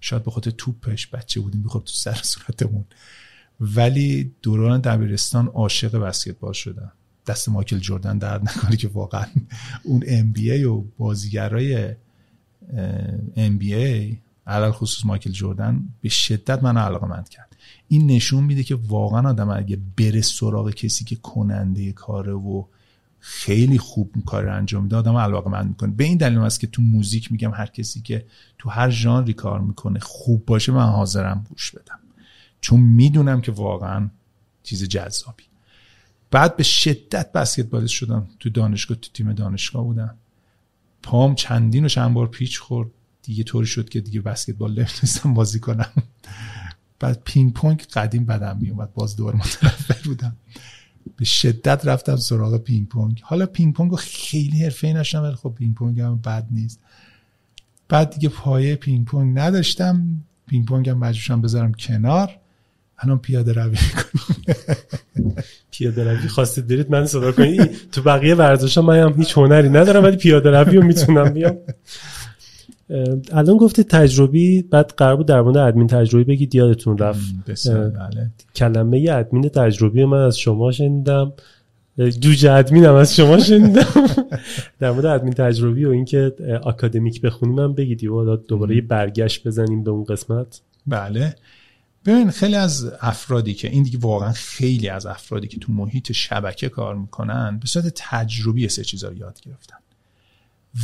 [0.00, 2.84] شاید به خاطر توپش بچه بودیم بخور تو سر صورتمون.
[3.60, 6.92] ولی دوران دبیرستان عاشق بسکتبال شدم.
[7.26, 9.26] دست مایکل جردن درد نکنه که واقعا
[9.82, 11.94] اون ام بی ای و بازیگرای
[13.36, 14.16] ام بی ای
[14.46, 17.56] علال خصوص مایکل جردن به شدت من علاقه مند کرد.
[17.88, 22.64] این نشون میده که واقعا آدم اگه بره سراغ کسی که کننده کاره و
[23.18, 25.92] خیلی خوب کار انجام میده آدم علاقه مند می‌کنه.
[25.92, 28.26] به این دلیل است که تو موزیک میگم هر کسی که
[28.58, 31.98] تو هر ژانری کار می‌کنه خوب باشه من حاضرم گوش بدم.
[32.60, 34.10] چون می‌دونم که واقعا
[34.62, 35.44] چیز جذابی.
[36.30, 40.14] بعد به شدت بسکتبالیست شدم تو دانشگاه تو تیم دانشگاه بودم.
[41.02, 42.90] پام چندین و چند بار پیچ خورد.
[43.22, 45.92] دیگه طوری شد که دیگه بسکتبال نمی‌تونستم بازی کنم.
[46.98, 50.36] بعد پینگ پونگ قدیم بدم میومد باز دوباره متنفر بودم.
[51.16, 53.20] به شدت رفتم سراغ پینگ پونگ.
[53.24, 56.80] حالا پینگ پونگ رو خیلی حرفه‌ای نشدم ولی خب پینگ پونگ هم بد نیست.
[57.88, 60.22] بعد دیگه پایه پینگ پونگ نداشتم.
[60.46, 62.40] پینگ پونگ هم مجبورشم بذارم کنار.
[62.98, 63.76] الان پیاده روی
[65.70, 70.04] پیاده روی خواستید برید من صدا کنید تو بقیه ورزش من هم هیچ هنری ندارم
[70.04, 71.56] ولی پیاده روی رو می‌تونم بیام.
[73.32, 77.34] الان گفتید تجربی بعد قرار بود در مورد ادمین تجربی بگید یادتون رفت.
[77.72, 78.30] بله.
[78.54, 81.32] کلمه ادمین تجربی من از شما شنیدم.
[81.98, 83.86] جوجه ادمین هم از شما شنیدم.
[84.80, 86.32] در مورد ادمین تجربی و اینکه
[86.66, 88.04] اکادمیک بخونیم هم بگید.
[88.04, 90.60] و دوباره یه برگشت بزنیم به اون قسمت.
[90.86, 91.34] بله.
[92.06, 96.68] ببین خیلی از افرادی که این دیگه واقعا خیلی از افرادی که تو محیط شبکه
[96.68, 99.76] کار می‌کنن به صورت تجربی سه چیزا رو یاد گرفتن.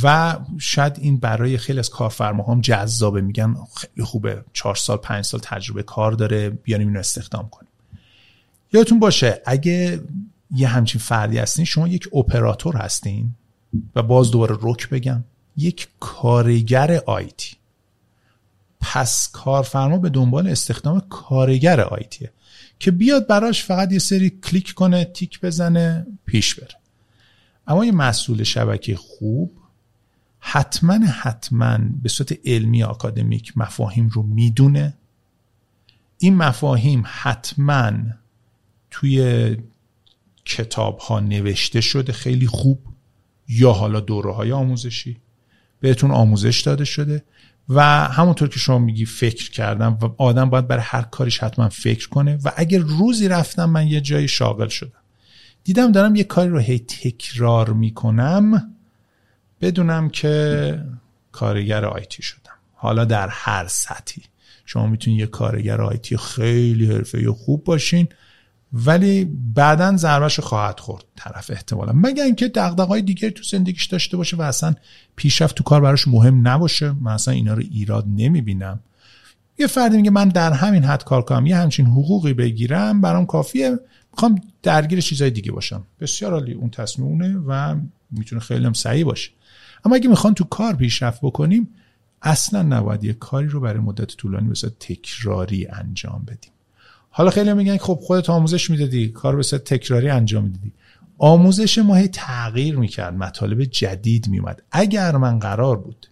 [0.03, 3.21] و شاید این برای خیلی از کارفرماها هم جذابه.
[3.21, 7.69] میگن خیلی خوبه چهار سال پنج سال تجربه کار داره بیانیم اینو استخدام کنیم.
[8.73, 10.01] یادتون باشه اگه
[10.55, 13.35] یه همچین فردی هستین شما یک اپراتور هستین
[13.95, 15.23] و باز دوباره رک بگم
[15.57, 17.55] یک کارگر آیتی
[18.83, 22.31] پس کارفرما به دنبال استخدام کارگر آیتیه
[22.79, 26.75] که بیاد براش فقط یه سری کلیک کنه تیک بزنه پیش بره.
[27.67, 29.51] اما یه مسئول شبکه خوب
[30.39, 34.93] حتما حتما به صورت علمی آکادمیک مفاهیم رو می‌دونه.
[36.17, 37.91] این مفاهیم حتما
[38.91, 39.57] توی
[40.45, 42.79] کتاب ها نوشته شده خیلی خوب
[43.47, 45.17] یا حالا دوره های آموزشی
[45.79, 47.23] بهتون آموزش داده شده.
[47.69, 52.09] و همونطور که شما میگی فکر کردم و آدم باید برای هر کاریش حتما فکر
[52.09, 54.99] کنه و اگر روزی رفتم من یه جایی شاغل شدم.
[55.63, 58.75] دیدم دارم یه کاری رو هی تکرار می‌کنم
[59.61, 60.79] بدونم که
[61.31, 62.53] کارگر آیتی شدم.
[62.73, 64.23] حالا در هر سطحی.
[64.65, 68.07] شما می‌تونید یه کارگر آیتی خیلی حرفه خوب باشین.
[68.73, 69.25] ولی
[69.55, 71.93] بعدا ضربش خواهد خورد طرف احتمالا.
[71.95, 74.75] مگر اینکه دغدغه‌های دیگه تو زندگیش داشته باشه و اصلا
[75.15, 78.79] پیشرفت تو کار براش مهم نباشه؟ من اصلا اینا رو ایراد نمی‌بینم.
[79.57, 83.79] یه فردی میگه من در همین حد کار کنم یه همچین حقوقی بگیرم برام کافیه.
[84.11, 85.83] می‌خوام درگیر چیزای دیگه باشم.
[85.99, 87.75] بسیار عالی اون تصمیم اونه و
[88.11, 89.31] می‌تونه خیلی هم سعی باشه.
[89.85, 91.69] اما اگه می‌خوان تو کار پیشرفت بکنیم
[92.21, 96.52] اصلا نباید یه کاری رو برای مدت طولانی به تکراری انجام بدیم.
[97.15, 100.73] حالا خیلی میگن خب خودت آموزش می‌دادی کار به تکراری انجام می‌دادی.
[101.17, 106.07] آموزش ما هی تغییر می‌کرد مطالب جدید میومد اگر من قرار بود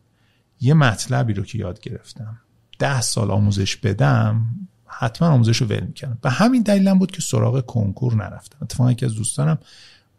[0.61, 2.37] یه مطلبی رو که یاد گرفتم
[2.79, 4.45] ده سال آموزش بدم
[4.85, 6.17] حتما آموزش رو ول می‌کردم.
[6.23, 8.57] و همین دلیلم بود که سراغ کنکور نرفتم.
[8.61, 9.57] اتفاقا یکی از دوستانم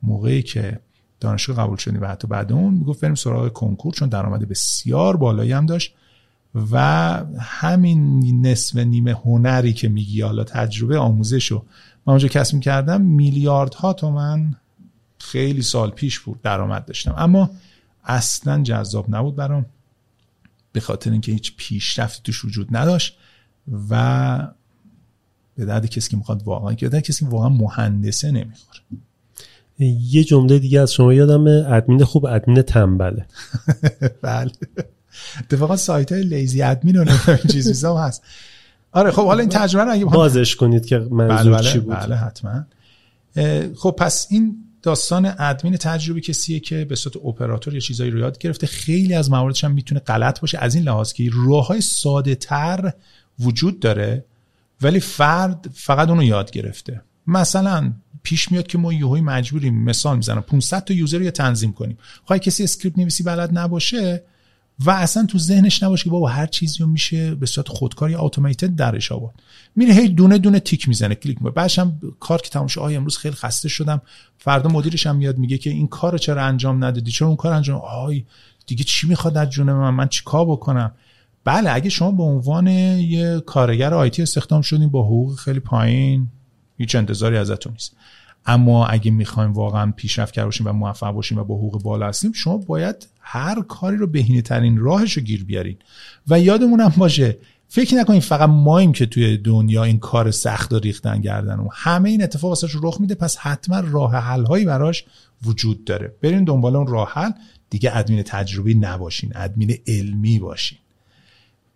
[0.02, 0.80] موقعی که
[1.20, 5.52] دانشگاه قبول شدیم و حتی بعد اون می‌گفت بریم سراغ کنکور چون درآمد بسیار بالایی
[5.52, 5.94] هم داشت.
[6.54, 6.78] و
[7.40, 11.58] همین نصف نیمه هنری که میگی حالا تجربه آموزش رو
[12.06, 14.54] من اونجا کسب کردم میلیاردها تومن
[15.18, 17.14] خیلی سال پیش بود درآمد داشتم.
[17.18, 17.50] اما
[18.04, 19.66] اصلا جذاب نبود برام
[20.72, 23.18] به خاطر اینکه هیچ پیشرفتی توش وجود نداشت
[23.90, 24.48] و
[25.54, 28.80] به درد کسی که می‌خواد واقعا که کسی که واقعا مهندسه نمی‌خوره.
[29.78, 33.26] یه جمله دیگه از شما یادم ادمین خوب ادمین تنبله.
[34.22, 34.52] بله.
[35.40, 38.22] اتفاقا سایت های لیزی ادمین و چیزی هم هست.
[38.92, 42.16] آره خب حالا این تجربه رو اگه بازش کنید که منظور بله چی بود؟ بله
[42.16, 42.64] حتما.
[43.76, 48.38] خب پس این داستان ادمین تجربی کسیه که به صورت اپراتور یا چیزایی رو یاد
[48.38, 48.66] گرفته.
[48.66, 50.58] خیلی از مواردش هم می‌تونه غلط باشه.
[50.58, 52.92] از این لحاظ که راه های ساده تر
[53.38, 54.24] وجود داره
[54.82, 57.02] ولی فرد فقط اونو یاد گرفته.
[57.26, 61.98] مثلا پیش میاد که ما یهوی مجبوریم مثال می‌زنم 500 تا user رو تنظیم کنیم.
[62.24, 64.22] خواهی کسی script نویسی بلد نباشه
[64.84, 68.76] و اصلا تو ذهنش نباشه که بابا هر چیزی رو میشه به صورت خودکاری automated
[68.76, 69.34] درش آورد.
[69.76, 71.52] میره هی دونه دونه تیک می‌زنه کلیک می‌کنه.
[71.52, 74.02] بعدش هم کار که تموم آی امروز خیلی خسته شدم.
[74.38, 77.80] فردا مدیرش هم میاد میگه که این کار چرا انجام ندادی؟ چرا اون کار انجام؟
[77.80, 78.24] آی
[78.66, 80.92] دیگه چی می‌خواد از جون من؟ من چیکار بکنم؟
[81.44, 86.28] بله اگه شما به عنوان یه کارگر آیتی استخدام شدین با حقوق خیلی پایین
[86.78, 87.96] هیچ انتظاری ازتون نیست.
[88.46, 92.32] اما اگه می‌خوایم واقعا پیشرفت کرده باشیم و موفق باشیم و با حقوق بالا هستیم
[92.32, 95.76] شما باید هر کاری رو بهینه ترین راهش رو گیر بیارین.
[96.28, 97.38] و یادمون هم باشه
[97.68, 102.10] فکر نکنید فقط ماییم که توی دنیا این کار سخت و ریختن گردن و همه
[102.10, 105.04] این اتفاق واسش رخ میده پس حتما راه حل هایی براش
[105.44, 106.14] وجود داره.
[106.22, 107.30] برین دنبال اون راه حل
[107.70, 110.78] دیگه ادمین تجربی نباشین ادمین علمی باشین.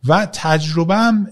[0.04, 1.26] و تجربه هم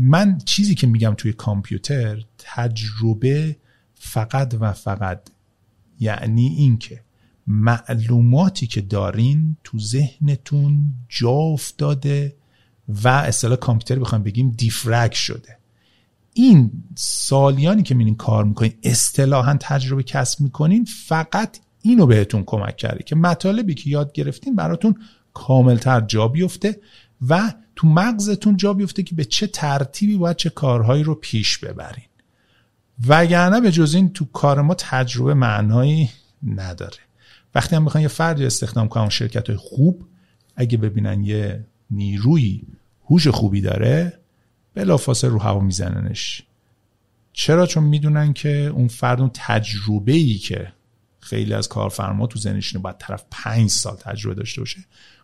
[0.00, 3.56] من چیزی که میگم توی کامپیوتر تجربه
[3.94, 5.20] فقط و فقط
[6.00, 7.00] یعنی اینکه
[7.50, 12.36] معلوماتی که دارین تو ذهنتون جا افتاده
[12.88, 15.58] و اصطلاح کامپیوتر بخوایم بگیم دیفرگ شده.
[16.32, 23.04] این سالیانی که میرین کار می‌کنین اصطلاحا تجربه کسب می‌کنین فقط اینو بهتون کمک کرده
[23.04, 24.94] که مطالبی که یاد گرفتین براتون
[25.34, 26.80] کاملتر جا بیفته
[27.28, 32.04] و تو مغزتون جا بیفته که به چه ترتیبی باید چه کارهایی رو پیش ببرین.
[33.06, 36.10] وگرنه به جز این تو کار ما تجربه معنایی
[36.46, 37.09] نداره.
[37.54, 40.06] وقتی هم می‌خوان یه فردی استخدام کنن شرکت های خوب
[40.56, 42.62] اگه ببینن یه نیروی
[43.04, 44.20] هوش خوبی داره
[44.74, 46.42] بلافاصله رو هوا میزننش.
[47.32, 50.72] چرا؟ چون می‌دونن که اون فرد اون تجربه ای که
[51.20, 54.78] خیلی از کارفرما تو ذهنشونه باید طرف پنج سال تجربه داشته باشه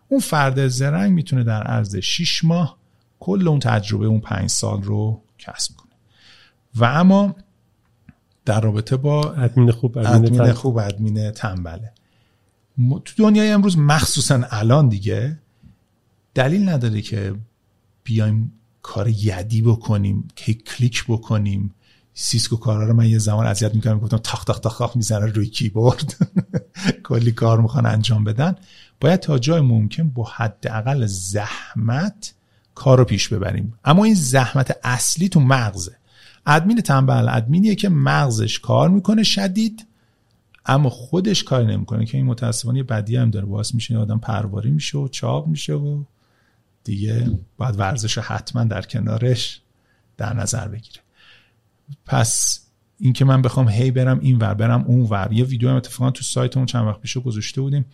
[0.08, 2.78] اون فرد زرنگ می‌تونه در عرض 6 ماه
[3.20, 5.92] کل اون تجربه اون پنج سال رو کسب کنه.
[6.74, 7.36] و اما
[8.44, 11.92] در رابطه با ادمین خوب ادمین, خوب ادمین تنبله.
[13.04, 15.38] تو دنیای امروز مخصوصا الان دیگه
[16.34, 17.34] دلیل نداره که
[18.04, 21.74] بیایم کار یدی بکنیم که کلیک بکنیم.
[22.14, 25.46] Cisco کارا رو من یه زمان اذیت می‌کردم گفتم تاخ تاخ تاخ تاخ می‌زنه روی
[25.46, 26.16] کیبورد.
[27.08, 28.54] کلی کار می‌خوان انجام بدن.
[29.00, 32.34] باید تا جای ممکن با حداقل زحمت
[32.74, 33.74] کار رو پیش ببریم.
[33.84, 35.96] اما این زحمت اصلی تو مغزه.
[36.46, 39.86] ادمین تنبل ادمینیه که مغزش کار می‌کنه شدید.
[40.66, 43.46] اما خودش کار نمی‌کنه که این متاسفانه بدی هم داره.
[43.46, 46.02] باعث میشه آدم پرواری میشه و چاق میشه و
[46.84, 49.60] دیگه باید ورزش حتما در کنارش
[50.16, 51.00] در نظر بگیره.
[52.06, 52.60] پس
[53.00, 55.28] اینکه من بخوام هی برم این ور برم اون ور.
[55.32, 57.84] یه ویدیو هم اتفاقا تو سایتمون چند وقت پیش گذاشته بودیم.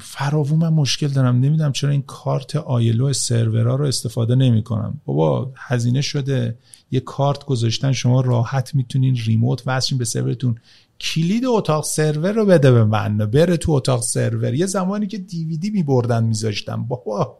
[0.00, 1.36] فراوون من مشکل دارم.
[1.36, 5.00] نمی‌دونم چرا این کارت آیلو سرورا رو استفاده نمی‌کنم.
[5.04, 6.58] بابا هزینه شده.
[6.90, 10.58] یه کارت گذاشتن شما راحت می‌تونین ریموت وصلین به سرورتون.
[11.00, 13.18] کلید اتاق سرور رو بده به من.
[13.18, 14.54] بره تو اتاق سرور.
[14.54, 16.82] یه زمانی که دیویدی میبردن میذاشتم.
[16.84, 17.38] بابا.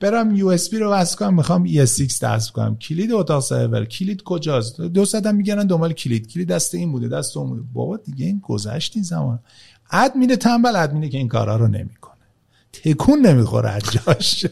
[0.00, 1.34] برم یو اس بی رو وصل کنم.
[1.34, 2.76] می‌خوام ای اس 6 دست کنم.
[2.76, 3.84] کلید اتاق سرور.
[3.84, 6.28] کلید کجاست؟ دو هم میگن دنبال کلید.
[6.28, 7.62] کلید دست این بوده دست اون بوده.
[7.72, 9.38] بابا دیگه این گذشت این زمان.
[9.90, 12.14] ادمین تنبل ادمینه که این کارا رو نمی‌کنه.
[12.72, 14.46] تکون نمی‌خوره از جاش.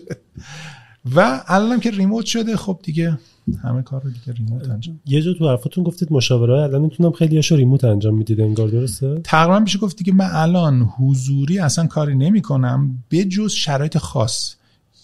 [1.15, 3.19] و الانم که ریموت شده خب دیگه
[3.63, 5.01] همه کار رو دیگه ریموت انجام.
[5.07, 9.21] یه جا تو حرفتون گفتید مشاوره الان می‌تونم خیلی هاشو ریموت انجام می‌دید انگار درسته؟
[9.25, 14.55] تقریبا میشه گفت که من الان حضوری اصلا کاری نمی‌کنم به جز شرایط خاص.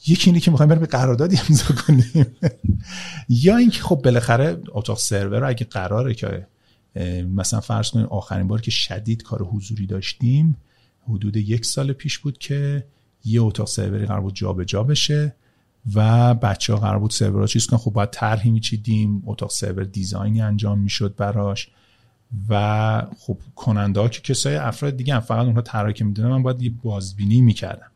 [0.06, 2.26] یکی اینه که می‌خوایم بریم قراردادی امضا کنیم.
[3.44, 6.46] یا اینکه خب بالاخره اتاق سرور اگه قراره که
[7.34, 10.56] مثلا فرض کنیم آخرین بار که شدید کار حضوری داشتیم
[11.08, 12.84] حدود یک سال پیش بود که
[13.24, 15.34] یه اتاق سروری قرار بود جابجا بشه.
[15.94, 17.78] و بچه ها قرار بود سرور چیز کنن.
[17.78, 21.68] خب باید طرحی میچیدیم اتاق سرور design ی انجام می‌شد براش
[22.48, 26.42] و خب کننده ها که کسای افراد دیگه هم فقط اونها طرحی که می‌دونم من
[26.42, 27.90] باید یه بازبینی می‌کردم.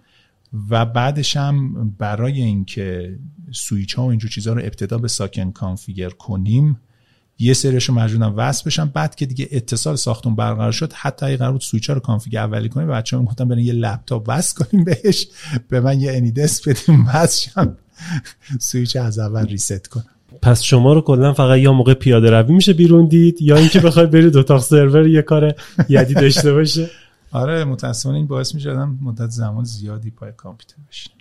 [0.71, 3.19] و بعدش هم برای اینکه
[3.53, 6.81] سویچ ها و اینجور چیزها رو ابتدا به ساکن configure کنیم
[7.39, 8.89] یه سریش رو مجبورم وصل بشم.
[8.89, 12.37] بعد که دیگه اتصال ساختون برقرار شد حتی اگه قرار بود سویچ ها رو config
[12.37, 15.27] اولی کنیم بچه‌ها می‌گفتن برین یه لپتاپ وصل کنیم بهش
[15.69, 17.77] به من یه AnyDesk بدیم وصل شم.
[18.61, 20.05] سویچ از اول reset کنم
[20.43, 24.11] پس شما رو کلا فقط یا موقع پیاده روی میشه بیرون دید یا اینکه بخواید
[24.11, 25.55] برید اتاق سرور یه کار
[25.89, 26.91] یدی داشته باشه؟
[27.33, 31.15] آره متاسفانه این باعث میشه آدم مدت زمان زیادی پای کامپیوتر بشینه.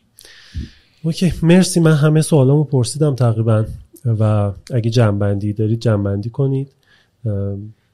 [1.04, 1.80] OK مرسی.
[1.80, 3.66] من همه سوالامو پرسیدم تقریبا
[4.06, 6.72] و اگه جمع‌بندی دارید جمع‌بندی کنید.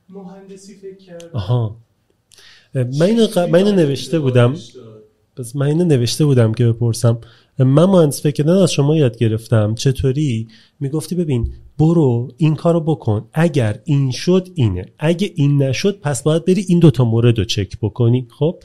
[0.09, 1.30] مهندسی فکر کردم.
[1.34, 1.76] آها.
[2.76, 4.55] من اینو, من اینو نوشته بودم.
[5.38, 7.19] پس من اینو نوشته بودم که بپرسم.
[7.59, 9.76] من مهندس فکر از شما یاد گرفتم.
[9.76, 10.47] چطوری؟
[10.80, 13.27] می‌گفتی ببین برو این کارو بکن.
[13.34, 14.85] اگر این شد اینه.
[14.99, 18.27] اگه این نشد پس باید بری این دوتا مورد رو چک بکنی.
[18.39, 18.55] خب؟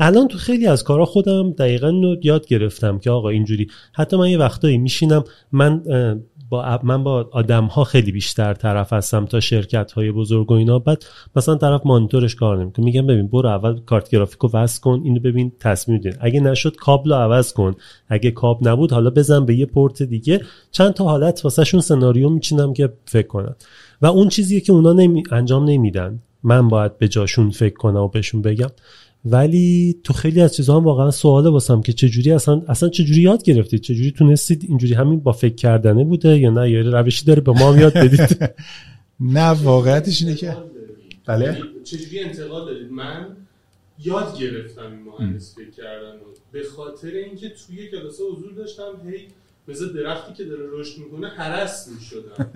[0.00, 4.38] الان تو خیلی از کارا خودم دقیقا یاد گرفتم که آقا اینجوری حتی من یه
[4.38, 5.82] وقتایی میشینم من
[6.50, 10.78] با من با آدم ها خیلی بیشتر طرف هستم تا شرکت های بزرگ و اینا.
[10.78, 11.04] بعد
[11.36, 12.84] مثلا طرف مانیتورش کار نمی‌کنه.
[12.84, 17.12] میگم ببین برو اول کارت گرافیکو وصل کن اینو ببین تصمیم دین اگه نشد کابل
[17.12, 17.74] عوض کن.
[18.08, 20.40] اگه کاب نبود حالا بزن به یه پورت دیگه.
[20.70, 23.54] چند تا حالت واسه شون سناریو میچینم که فکر کنن.
[24.02, 25.22] و اون چیزیه که اونا نمی...
[25.30, 26.18] انجام نمیدن.
[26.42, 28.70] من باید به جاشون فکر کنم و بهشون بگم.
[29.24, 33.42] ولی تو خیلی از چیزها هم واقعا سواله واسم که چجوری اصلا اصلا چجوری یاد
[33.42, 37.52] گرفتید؟ چجوری تونستید اینجوری همین با فکر کردنه بوده یا نه؟ یا روشی داره به
[37.52, 38.50] ما یاد بدید؟
[39.20, 40.56] نه واقعیتش اینه که
[41.26, 43.36] بله؟ چجوری انتقال دارید؟ من
[44.04, 46.12] یاد گرفتم این مهندس فکر کردن
[46.52, 49.26] به خاطر اینکه توی کلاس حضور داشتم هی
[49.68, 52.50] مثل درختی که داره رشد می‌کنه هرس می‌شدم.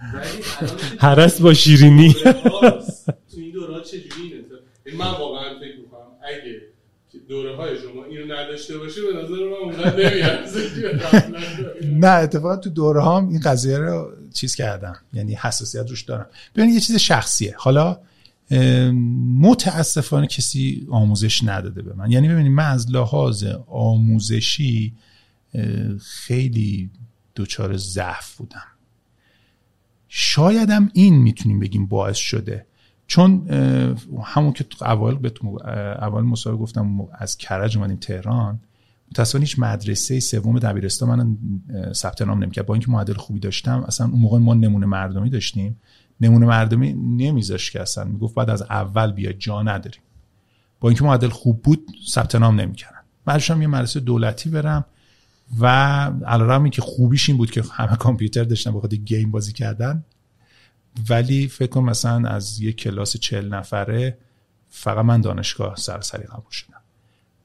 [1.06, 2.12] هرس با شیرینی.
[3.32, 4.44] تو این دورات چجوری این
[4.94, 6.60] من واقعا فکر می‌کنم اگه
[7.28, 10.46] دوره های شما اینو نداشته باشه به نظر من اونقدر
[12.06, 14.96] نه اتفاقا تو دوره هم این قضیه رو چیز کردم.
[15.12, 16.26] یعنی حساسیت روش دارم.
[16.54, 17.54] ببین یه چیز شخصیه.
[17.58, 18.00] حالا
[19.40, 22.10] متاسفانه کسی آموزش نداده به من.
[22.10, 24.94] یعنی ببینید من از لحاظ آموزشی
[26.00, 26.90] خیلی
[27.36, 28.66] دچار ضعف بودم.
[30.08, 32.65] شایدم این می‌تونیم بگیم باعث شده
[33.06, 33.48] چون
[34.24, 35.58] همون که اول بهتون
[35.98, 38.60] اول مصاحبه گفتم از کرج اومدیم تهران
[39.10, 41.36] متاسفانه هیچ مدرسه سوم دبیرستان من
[41.92, 42.66] ثبت نام نمی‌کرد.
[42.66, 45.76] با اینکه معدل خوبی داشتم اصلا اون موقع ما نمونه مردمی داشتیم.
[46.20, 48.04] نمونه مردمی نمیذاش که اصلا.
[48.04, 50.00] می‌گفت بعد از اول بیا جا نداریم.
[50.80, 53.00] با اینکه معدل خوب بود ثبت نام نمی‌کردن.
[53.24, 54.84] بعدش یه مدرسه دولتی برم
[55.60, 55.66] و
[56.26, 60.04] علارمی که خوبیش این بود که همه کامپیوتر داشتن بخاطر گیم بازی کردن.
[61.08, 64.18] ولی فکر کنم مثلا از یه کلاس چل نفره
[64.70, 66.80] فقط من دانشگاه سرسری قبول شدم.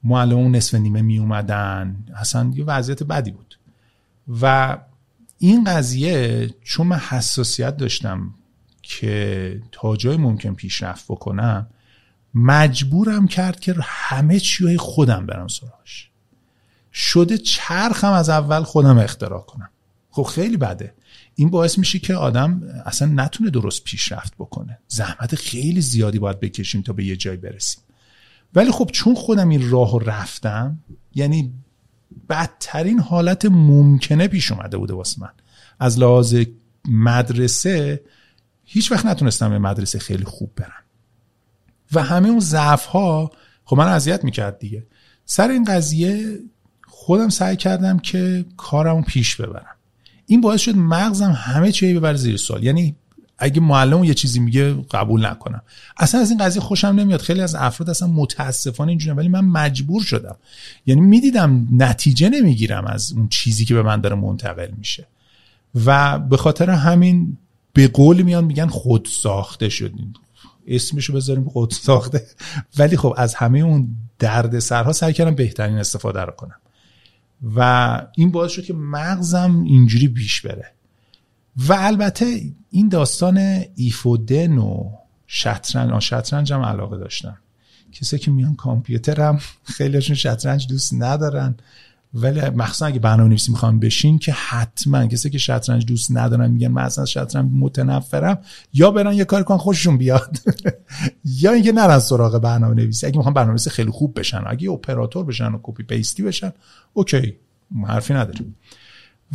[0.04, 2.06] معلم نصف نیمه می اومدن.
[2.16, 3.58] اصلا یه وضعیت بدی بود.
[4.42, 4.78] و
[5.38, 8.34] این قضیه چون من حساسیت داشتم
[8.82, 11.68] که تا جای ممکن پیشرفت بکنم
[12.34, 16.10] مجبورم کرد که همه چی خودم برم سراغش.
[16.94, 19.70] شده چرخم از اول خودم اختراع کنم.
[20.10, 20.94] خب خیلی بده.
[21.42, 24.80] این باعث میشه که آدم اصلا نتونه درست پیشرفت بکنه.
[24.88, 27.84] زحمت خیلی زیادی باید بکشیم تا به یه جای برسیم.
[28.56, 30.80] ولی خب چون خودم این راه رفتم
[31.16, 31.54] یعنی
[32.30, 35.30] بدترین حالت ممکنه پیش اومده بوده واسه من.
[35.80, 36.36] از لحاظ
[36.90, 38.02] مدرسه
[38.64, 40.84] هیچ وقت نتونستم به مدرسه خیلی خوب برم.
[41.94, 43.32] و همه اون ضعف ها
[43.66, 44.88] خب من اذیت می‌کرد دیگه.
[45.26, 46.40] سر این قضیه
[46.88, 49.76] خودم سعی کردم که کارمو پیش ببرم.
[50.26, 52.64] این باعث شد مغزم همه چی ببر زیر سوال.
[52.64, 52.96] یعنی
[53.38, 55.62] اگه معلم یه چیزی میگه قبول نکنم.
[55.98, 57.22] اصلا از این قضیه خوشم نمیاد.
[57.22, 60.36] خیلی از افراد اصلا متاسفانه اینجوری ولی من مجبور شدم.
[60.86, 65.08] یعنی می‌دیدم نتیجه نمی‌گیرم از اون چیزی که به من داره منتقل میشه.
[65.86, 67.38] و به خاطر همین
[67.74, 70.14] به قول میان میگن خود ساخته شدین.
[70.68, 72.26] اسمشو بذاریم خود ساخته.
[72.78, 73.88] ولی خب از همه اون
[74.20, 76.56] درد سرها سعی کردم بهترین استفاده رو کنم.
[77.56, 80.72] و این باعث شد که مغزم اینجوری پیش بره.
[81.58, 84.92] و البته این داستان ایفودن و
[85.28, 87.38] شطرنج شطرنج هم علاقه داشتم
[87.92, 91.56] کسی که میان کامپیوترم خیلیشون شطرنج دوست ندارن.
[92.14, 96.68] ولی مخصوصا اگه برنامه نویسی می‌خوام بشین که حتما کسی که شطرنج دوست ندارن میگن
[96.68, 98.40] من اصلا شطرنج متنفرم
[98.74, 100.38] یا برن یه کار کن خوششون بیاد.
[101.42, 105.26] یا اینکه نرن سراغ برنامه نویسی اگه می‌خوام برنامه نویسی خیلی خوب بشن اگه اپراتور
[105.26, 106.52] بشن و کپی پیستی بشن
[106.94, 107.36] اوکی
[107.88, 108.56] حرفی نداریم.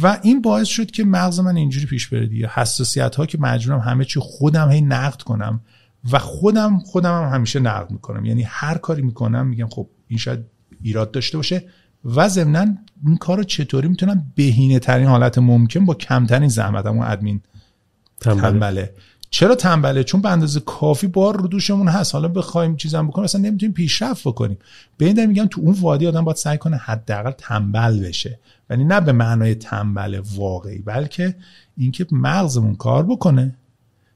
[0.02, 2.50] و این باعث شد که مغز من اینجوری پیش بره دیگه.
[2.54, 5.60] حساسیت ها که مجبورم همه چی خودم هی نقد کنم
[6.12, 8.24] و خودم خودم هم همیشه نقد می‌کنم.
[8.24, 10.40] یعنی هر کاری می‌کنم میگم خب این شاید
[10.82, 11.64] ایراد داشته باشه.
[12.06, 12.66] و ضمنا
[13.06, 17.40] این کار رو چطوری می‌تونم بهینه ترین حالت ممکن با کمترین زحمت همون ادمین
[18.20, 18.94] تنبله.
[19.30, 22.14] چرا تنبله؟ چون به اندازه کافی بار رو دوشمون هست.
[22.14, 24.58] حالا بخوایم چیزام بکنیم اصلا نمی‌تونیم پیشرفت بکنیم.
[24.96, 28.38] به این میگم تو اون وادی آدم باید سعی کنه حداقل تنبل بشه.
[28.70, 31.34] ولی نه به معنای تنبل واقعی بلکه
[31.76, 33.54] اینکه مغزمون کار بکنه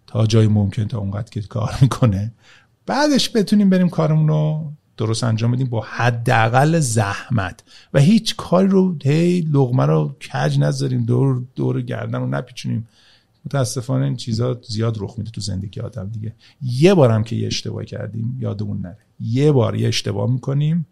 [0.06, 2.32] تا جای ممکن تا اونقدر که کار می‌کنه.
[2.86, 7.62] بعدش بتونیم بریم کارمون رو درست انجام بدیم با حداقل زحمت.
[7.94, 12.88] و هیچ کاری رو هی لغمه رو کج نذاریم دور دور گردن رو نپیچونیم.
[13.44, 16.34] متاسفانه این چیزا زیاد رخ میده تو زندگی آدم دیگه.
[16.62, 18.98] یه بارم که یه اشتباه کردیم یادمون نره.
[19.20, 20.86] یه بار یه اشتباه می‌کنیم.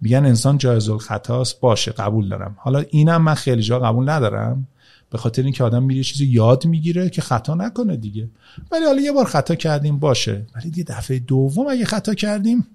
[0.00, 2.56] میگن انسان جایز الخطاست باشه قبول دارم.
[2.58, 4.66] حالا اینم من خیلی جا قبول ندارم.
[5.10, 8.28] به خاطر اینکه آدم میره چیزی یاد می‌گیره که خطا نکنه دیگه.
[8.70, 10.46] ولی حالا یه بار خطا کردیم باشه.
[10.56, 12.66] ولی یه دفعه دوم اگه خطا کردیم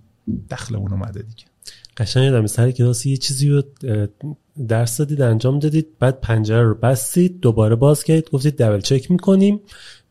[0.50, 1.44] دخلمون اومده دیگه.
[1.98, 3.64] قشنگ یادم سر کلاس یه چیزی رو
[4.68, 9.60] درس دادید انجام دادید بعد پنجره رو بستید دوباره باز کردید گفتید دبل چک می‌کنیم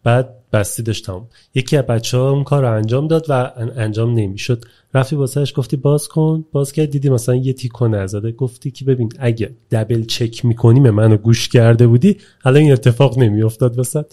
[0.05, 4.65] بعد بستی داشتم یکی از بچه ها اون کار رو انجام داد و انجام نمی‌شد.
[4.95, 8.33] رفتی واسهش گفتی باز کن باز کرد دیدی مثلا یه تیکو نزده.
[8.33, 13.79] گفتی که ببین اگه دبل چک می‌کنیم منو گوش کرده بودی الان این اتفاق نمیافتاد
[13.79, 14.07] وسط.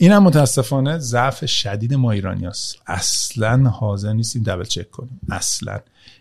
[0.00, 2.48] این هم متاسفانه ضعف شدید ما ایرانی
[2.86, 5.20] اصلا حاضر نیستیم دبل چک کنیم.
[5.30, 5.80] اصلا.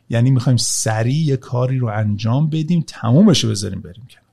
[0.09, 4.27] یعنی می‌خوایم سریع یه کاری رو انجام بدیم تمومش رو بذاریم بریم کنیم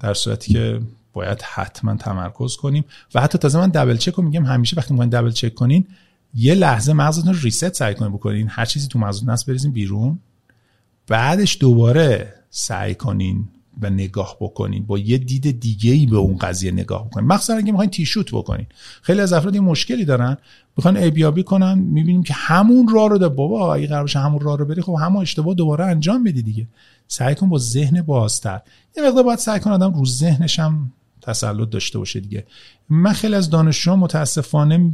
[0.00, 0.80] در صورتی که
[1.12, 2.84] باید حتما تمرکز کنیم.
[3.14, 5.86] و حتی تازه من دبل چک رو میگم همیشه وقتی می‌خواین دبل چک کنین
[6.34, 8.48] یه لحظه مغزتون رو ریست سعی کنین بکنین.
[8.50, 10.18] هر چیزی تو مغزتون هست بریزین بیرون.
[11.06, 13.48] بعدش دوباره سعی کنین
[13.82, 14.86] و نگاه بکنین.
[14.86, 17.26] با یه دید دیگه ای به اون قضیه نگاه بکنین.
[17.26, 18.66] مخصوصا اگه می‌خواین تیشوت بکنین.
[19.02, 20.36] خیلی از افراد این مشکلی دارن.
[20.76, 21.78] می‌خوان ابیابی کنن.
[21.78, 24.96] می‌بینیم که همون راه رو ده بابا اگه قرار باشه همون راه رو بری خب
[25.00, 26.66] همون اشتباه دوباره انجام بدی دیگه.
[27.08, 28.60] سعی کن با ذهن بازتر.
[28.96, 30.92] یه مقدار باید سعی کن آدم رو ذهنش هم
[31.22, 32.46] تسلط داشته باشه دیگه.
[32.90, 34.92] من خیلی از دانشجو متاسفانه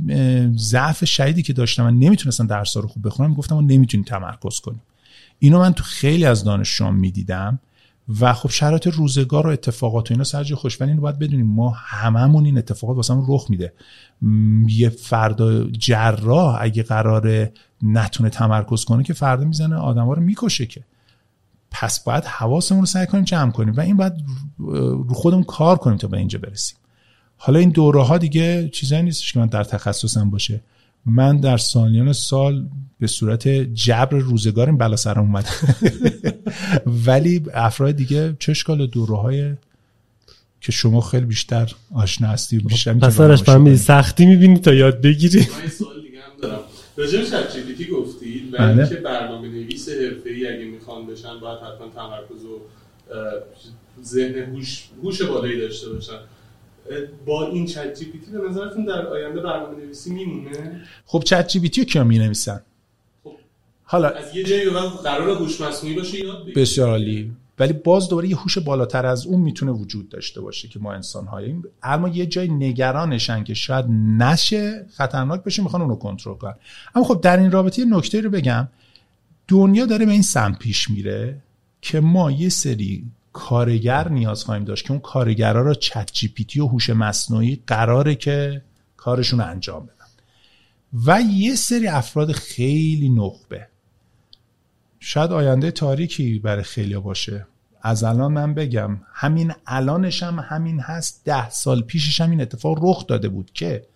[0.56, 1.84] ضعف شدیدی که داشتم.
[1.84, 3.34] من نمی‌تونستم درس رو خوب بخونم.
[3.34, 4.82] گفتم نمی‌تونیم تمرکز کنیم.
[5.38, 7.58] اینو من تو خیلی از دانشجوام می‌دیدم.
[8.20, 11.70] و خب شرایط روزگار و اتفاقات و اینا سرج خوش ولی اینو باید بدونیم ما
[11.70, 13.72] هممون این اتفاقات واسمون رخ میده.
[14.66, 17.52] یه فردا جراح اگه قراره
[17.82, 20.84] نتونه تمرکز کنه که فردا می‌زنه آدما رو می‌کشه که.
[21.70, 24.12] پس باید حواسمون رو سعی کنیم جمع کنیم و این باید
[24.68, 26.76] رو خودمون کار کنیم تا به اینجا برسیم.
[27.36, 30.60] حالا این دوره ها دیگه چیزایی نیستش که من در تخصصم باشه.
[31.06, 32.68] من در سالیان سال
[33.00, 35.48] به صورت جبر روزگار این بلا سرم اومد.
[37.06, 39.54] ولی افراد دیگه چه اشکال دوره های
[40.60, 45.46] که شما خیلی بیشتر آشنا هستی بیشتر پسرش سختی می‌بینی تا یاد بگیری.
[46.96, 48.78] راجع به Chat G گفتید و بله.
[48.78, 52.60] اینکه برنامه نویس حرفه‌ای اگه می‌خوان بشن باید حتما تمرکز و
[54.04, 56.18] ذهن هوش هوش بالایی داشته باشن.
[57.26, 62.60] با این ChatGPT به نظرتون در آینده برنامه نویسی میمونه؟ خب ChatGPT کیا می نویسن
[63.24, 63.32] خب
[63.84, 64.70] حالا از یه جایی
[65.04, 67.32] قرار هوش مصنوعی باشه یاد بسیار عالی.
[67.58, 71.26] ولی باز دوباره یه هوش بالاتر از اون می‌تونه وجود داشته باشه که ما انسان
[71.26, 73.84] هاییم اما یه جای نگرانشن که شاید
[74.18, 76.54] نشه خطرناک بشه می‌خوان اونو کنترل کنن.
[76.94, 78.68] اما خب در این رابطه یه نکته رو بگم.
[79.48, 81.36] دنیا داره به این سمت پیش میره
[81.80, 83.04] که ما یه سری
[83.34, 87.62] کارگر نیاز خواهیم داشت که اون کارگرها رو چت جی پی تی و هوش مصنوعی
[87.66, 88.62] قراره که
[88.96, 89.94] کارشون انجام بدن.
[91.06, 93.68] و یه سری افراد خیلی نخبه.
[95.00, 97.46] شاید آینده تاریکی برای خیلی باشه.
[97.82, 101.22] از الان من بگم همین الانش هم همین هست.
[101.24, 103.86] ده سال پیشش هم این اتفاق رخ داده بود که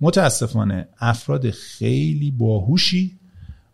[0.00, 3.18] متاسفانه افراد خیلی باهوشی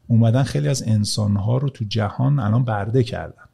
[0.08, 3.44] اومدن خیلی از انسانها رو تو جهان الان برده کردن.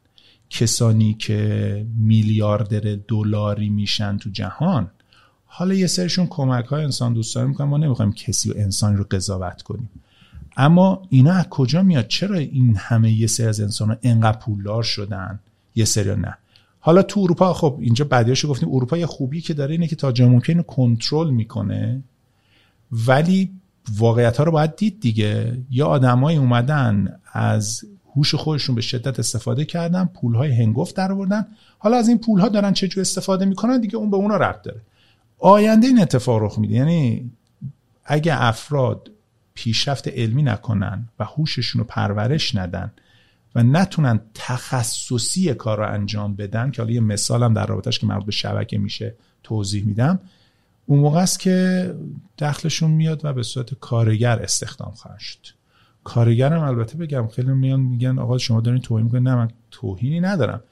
[0.49, 4.91] کسانی که میلیاردر دلاری میشن تو جهان.
[5.45, 7.67] حالا یه سرشون کمک های انسان دوستان می‌کنن.
[7.67, 9.89] ما نمی‌خوایم کسی و انسان رو قضاوت کنیم.
[10.57, 14.83] اما اینا از کجا میاد؟ چرا این همه یه سری از انسان ها انقدر پولدار
[14.83, 15.39] شدن؟
[15.75, 16.37] یه سری نه.
[16.79, 20.11] حالا تو اروپا خب اینجا بدیاشو گفتیم اروپا یه خوبی که داره اینه که تا
[20.11, 22.03] جا ممکن کنترل می‌کنه.
[22.91, 23.51] ولی
[23.97, 25.57] واقعیت ها رو باید دید دیگه.
[25.71, 27.81] یا آدمایی اومدن از
[28.15, 31.47] هوش خودشون به شدت استفاده کردن پول های هنگفت در آوردن.
[31.77, 34.81] حالا از این پول ها دارن چه استفاده می‌کنن؟ دیگه اون به اونا ربط داره.
[35.39, 36.75] آینده این اتفاق رخ میده.
[36.75, 37.31] یعنی
[38.05, 39.11] اگه افراد
[39.53, 42.91] پیشرفت علمی نکنن و هوششون رو پرورش ندن
[43.55, 48.25] و نتونن تخصصی کار رو انجام بدن که حالا یه مثالم در رابطش که مربوط
[48.25, 50.19] به شبکه میشه توضیح میدم.
[50.85, 51.95] اون موقع است که
[52.37, 55.58] دخلشون میاد و به صورت کارگر استخدام خواهد شد.
[56.03, 60.63] کارگرم البته بگم خیلی میان میگن آقا شما دارین توهین می‌کنید نه من توهینی ندارم.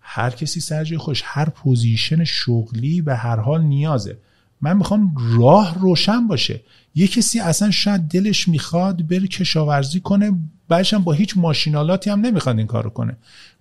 [0.00, 4.18] هر کسی سر خوش هر پوزیشن شغلی به هر حال نیازه.
[4.60, 6.60] من می‌خوام راه روشن باشه.
[6.94, 10.32] یه کسی اصلا شاید دلش می‌خواد بره کشاورزی کنه
[10.68, 13.16] بعدش با هیچ ماشین‌آلاتی هم نمی‌خواد این کارو کنه.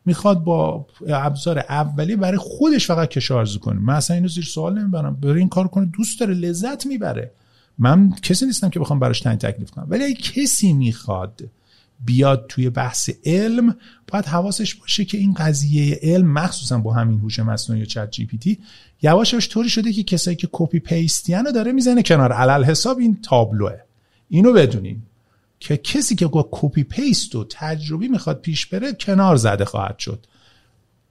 [0.05, 3.79] می‌خواد با ابزار اولی برای خودش فقط کشاورزی کنه.
[3.79, 5.15] من اصلا اینو زیر سوال نمی‌برم.
[5.15, 7.31] بره این کار کنه دوست داره لذت می‌بره.
[7.77, 9.85] من کسی نیستم که بخوام براش تعیین تکلیف کنم.
[9.89, 11.41] ولی کسی می‌خواد
[12.05, 13.75] بیاد توی بحث علم
[14.07, 18.25] باید حواسش باشه که این قضیه علم مخصوصا با همین هوش مصنوعی و چت جی
[18.25, 18.59] پی تی
[19.01, 22.31] یواش یواش طوری شده که کسایی که کپی پیستیان داره می‌زنه کنار.
[22.31, 23.77] علل حساب این تابلوه.
[24.29, 25.01] اینو بدونین
[25.59, 30.25] که کسی که copy paste و تجربی می‌خواد پیش بره کنار زده خواهد شد.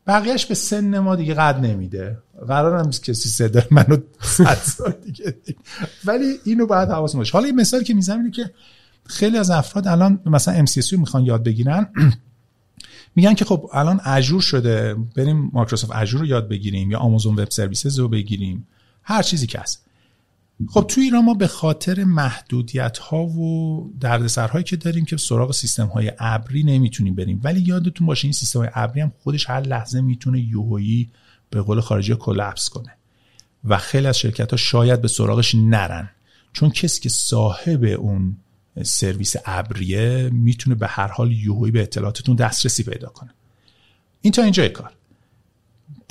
[0.06, 2.18] بقیهش به سن ما دیگه قد نمیده.
[2.48, 5.36] قرار هم کسی صدا منو صد سال دیگه
[6.04, 8.50] ولی اینو باید حواس باشه حالا این مثال که می‌زنم که
[9.06, 11.88] خیلی از افراد الان مثلا MCSE می‌خوان یاد بگیرن.
[13.16, 14.94] میگن که خب الان Azure شده.
[15.16, 18.66] بریم Microsoft Azure رو یاد بگیریم یا Amazon Web Services رو بگیریم.
[19.02, 19.84] هر چیزی که هست.
[20.68, 25.86] خب تو ایران ما به خاطر محدودیت ها و دردسرهایی که داریم که سراغ سیستم
[25.86, 27.40] های ابری نمی‌تونیم بریم.
[27.44, 31.10] ولی یادتون باشه این سیستم های ابری هم خودش هر لحظه می‌تونه یوهایی
[31.50, 32.96] به قول خارجی کلپس کنه.
[33.64, 36.10] و خیلی از شرکت ها شاید به سراغش نرن.
[36.52, 38.36] چون کسی که صاحب اون
[38.82, 43.30] سرویس ابریه می‌تونه به هر حال یوهایی به اطلاعاتتون دسترسی پیدا کنه.
[44.20, 44.92] این تا اینجای کار.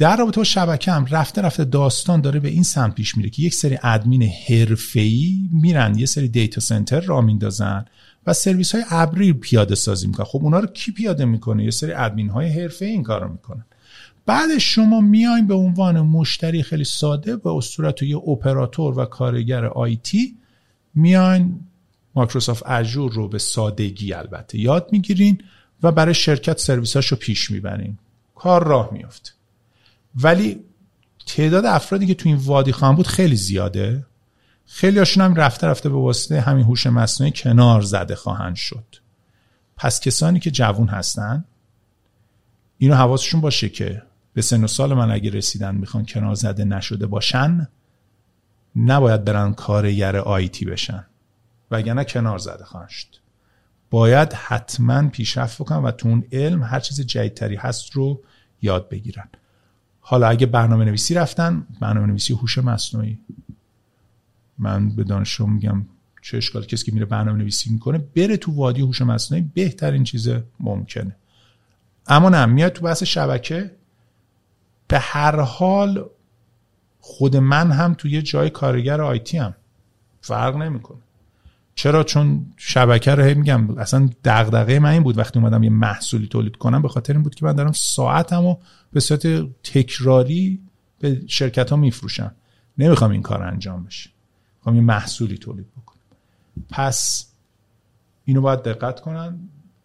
[0.02, 3.42] در رابطه با شبکه هم رفته رفته داستان داره به این سمت پیش میره که
[3.42, 7.86] یک سری ادمین حرفه‌ای میرن یه سری data center را میندازن
[8.28, 10.26] و سرویس های ابری پیاده سازی می‌کنن.
[10.26, 13.66] خب اونا رو کی پیاده می‌کنه؟ یه سری ادمین های حرفه این کارو می‌کنن.
[14.26, 20.38] بعد شما میاین به عنوان مشتری خیلی ساده به صورت یه اپراتور و کارگر IT
[20.96, 21.60] میاین
[22.16, 25.38] Microsoft Azure رو به سادگی البته یاد می‌گیرین
[25.84, 27.98] و برای شرکت سرویساش رو پیش می‌برین.
[28.36, 29.32] کار راه میافته.
[30.16, 30.64] ولی
[31.26, 34.06] تعداد افرادی که تو این وادی خواهم بود خیلی زیاده.
[34.66, 38.96] خیلی هاشون هم رفته رفته به واسطه همین هوش مصنوعی کنار زده خواهند شد.
[39.78, 41.46] پس کسانی که جوون هستن
[42.78, 44.02] اینو حواسشون باشه که
[44.34, 47.68] به سن و سال من اگه رسیدن می‌خوان کنار زده نشده باشن
[48.76, 51.06] نباید برن کارگر آیتی بشن.
[51.72, 53.08] وگرنه کنار زده خواهند شد.
[53.90, 58.22] باید حتما پیشرفت بکنن و تو اون علم هر چیز جدیدتری هست رو
[58.62, 59.30] یاد بگیرن.
[60.02, 63.20] حالا اگه برنامه نویسی رفتن برنامه نویسی هوش مصنوعی.
[64.58, 65.86] من به دانشجو میگم
[66.22, 70.30] چه اشکال کسی که میره برنامه نویسی می‌کنه بره تو وادی هوش مصنوعی بهترین چیز
[70.60, 71.16] ممکنه.
[72.08, 73.76] اما نه میاد تو بحث شبکه.
[74.88, 76.10] به هر حال
[77.00, 79.56] خود من هم تو یه جای کارگر آیتی هم
[80.22, 81.00] فرق نمی‌کنه.
[81.76, 86.56] چرا؟ چون شبکه رو میگم اصلا دغدغه من این بود وقتی اومدم یه محصولی تولید
[86.56, 88.58] کنم به خاطر این بود که من دارم ساعتمو
[88.94, 89.28] به صورت
[89.64, 90.60] تکراری
[91.00, 92.36] به شرکت ها میفروشم.
[92.78, 94.10] نمی‌خوام این کار انجام بشه.
[94.58, 96.02] می‌خوام یه محصولی تولید بکنم.
[96.70, 97.28] پس
[98.26, 99.40] اینو باید دقت کنن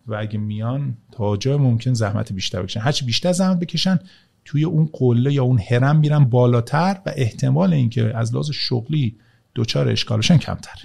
[0.06, 2.80] و اگه میان تا جای ممکن زحمت بیشتر بکشن.
[2.80, 3.98] هرچی بیشتر زحمت بکشن
[4.44, 9.16] توی اون قله یا اون هرم میرن بالاتر و احتمال اینکه از لحاظ شغلی
[9.54, 10.84] دوچار اشکالشن کمتر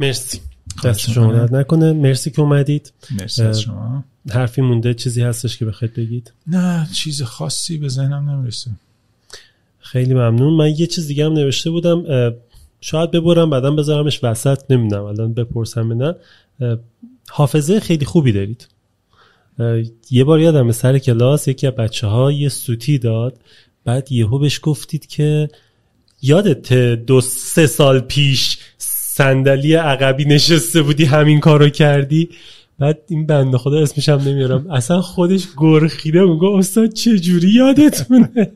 [0.00, 0.40] مرسی.
[0.84, 1.92] دست شما درد نکنه.
[1.92, 2.92] مرسی که اومدید.
[3.20, 4.04] مرسی از شما.
[4.30, 8.70] حرفی مونده چیزی هستش که بخواید بگید؟ نه چیز خاصی به ذهنم نمی‌رسه.
[9.78, 10.54] خیلی ممنون.
[10.54, 12.04] من یه چیز دیگه هم نوشته بودم.
[12.80, 14.70] شاید ببرم بعدا بذارمش وسط.
[14.70, 16.14] نمی‌دونم الان بپرسم نه.
[17.28, 18.68] حافظه خیلی خوبی دارید.
[20.10, 23.40] یه بار یادم سر کلاس یکی از بچه ها یه سوتی داد.
[23.84, 25.48] بعد یهو بهش گفتید که
[26.22, 28.58] یادت دو سه سال پیش
[29.18, 32.30] صندلی عقبی نشسته بودی همین کارو کردی.
[32.78, 34.70] بعد این بنده خدا اسمش هم نمیارم.
[34.70, 38.52] اصلا خودش گرخیده میگه استاد چه جوری یادتونه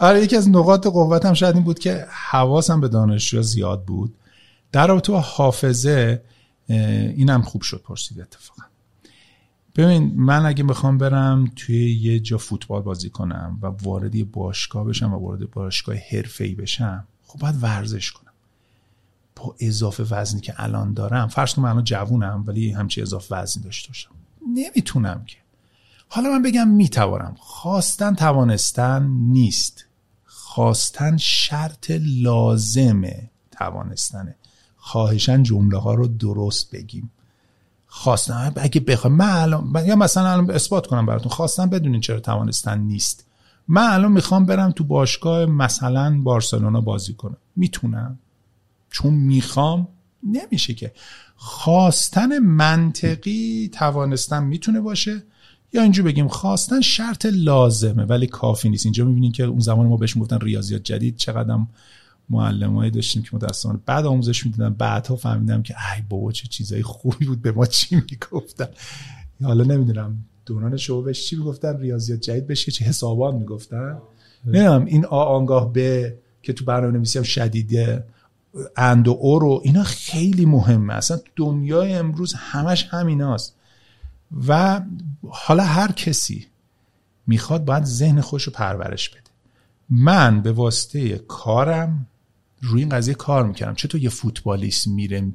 [0.00, 4.14] آره یکی از نقاط قوتم شاید این بود که حواسم به دانشجو زیاد بود.
[4.72, 6.22] در رابطه با حافظه
[6.68, 8.62] اینم خوب شد پرسید اتفاقا.
[9.76, 14.84] ببین من اگه می‌خوام برم توی یه جا فوتبال بازی کنم و وارد یه باشگاه
[14.84, 18.27] بشم و وارد باشگاه حرفه‌ای بشم خب باید ورزش کنم.
[19.38, 23.64] با اضافه وزنی که الان دارم فرض کن من الان جوونم ولی همچی اضافه وزنی
[23.64, 24.10] داشته باشم.
[24.54, 25.36] نمی‌تونم که.
[26.08, 27.34] حالا من بگم می‌توانم.
[27.38, 29.84] خواستن توانستن نیست.
[30.24, 34.34] خواستن شرط لازمه توانستنه.
[34.76, 37.10] خواهشن جمله ها رو درست بگیم.
[37.86, 41.32] خواستن اگه بخوام من الان یا مثلا الان اثبات کنم براتون.
[41.32, 43.24] خواستن بدونین چرا توانستن نیست.
[43.68, 47.36] من الان می‌خوام برم تو باشگاه مثلا بارسلونا بازی کنم.
[47.56, 48.18] می‌تونم.
[48.90, 49.88] چون می‌خوام
[50.22, 50.92] نمیشه که.
[51.36, 55.22] خواستن منطقی توانستن می‌تونه باشه.
[55.72, 58.86] یا اینجا بگیم خواستن شرط لازمه ولی کافی نیست.
[58.86, 61.16] اینجا می‌بینیم که اون زمان ما بهش می‌گفتن ریاضیات جدید.
[61.16, 61.58] چقدر
[62.30, 67.26] معلمایی داشتیم که متاسفانه بعد آموزش می‌دیدن بعدها فهمیدم که ای بابا چه چیزای خوبی
[67.26, 68.68] بود به ما چی می‌گفتن.
[69.42, 73.98] حالا نمی‌دونم دوران شعبش چی می‌گفتن؟ ریاضیات جدید بشه چه حسابات می‌گفتن؟
[74.46, 78.04] نمی‌دونم این آ آنگاه به که تو برنامه نویسی هم شدیده
[78.76, 80.94] اند و او رو اینا خیلی مهمه.
[80.94, 83.54] اصلا دنیای امروز همش همیناست.
[84.48, 84.80] و
[85.28, 86.46] حالا هر کسی
[87.26, 89.30] می‌خواد باید ذهن خوش رو پرورش بده.
[89.90, 92.06] من به واسطه کارم
[92.60, 93.74] روی این قضیه کار می‌کردم.
[93.74, 95.32] چطور یه فوتبالیست میره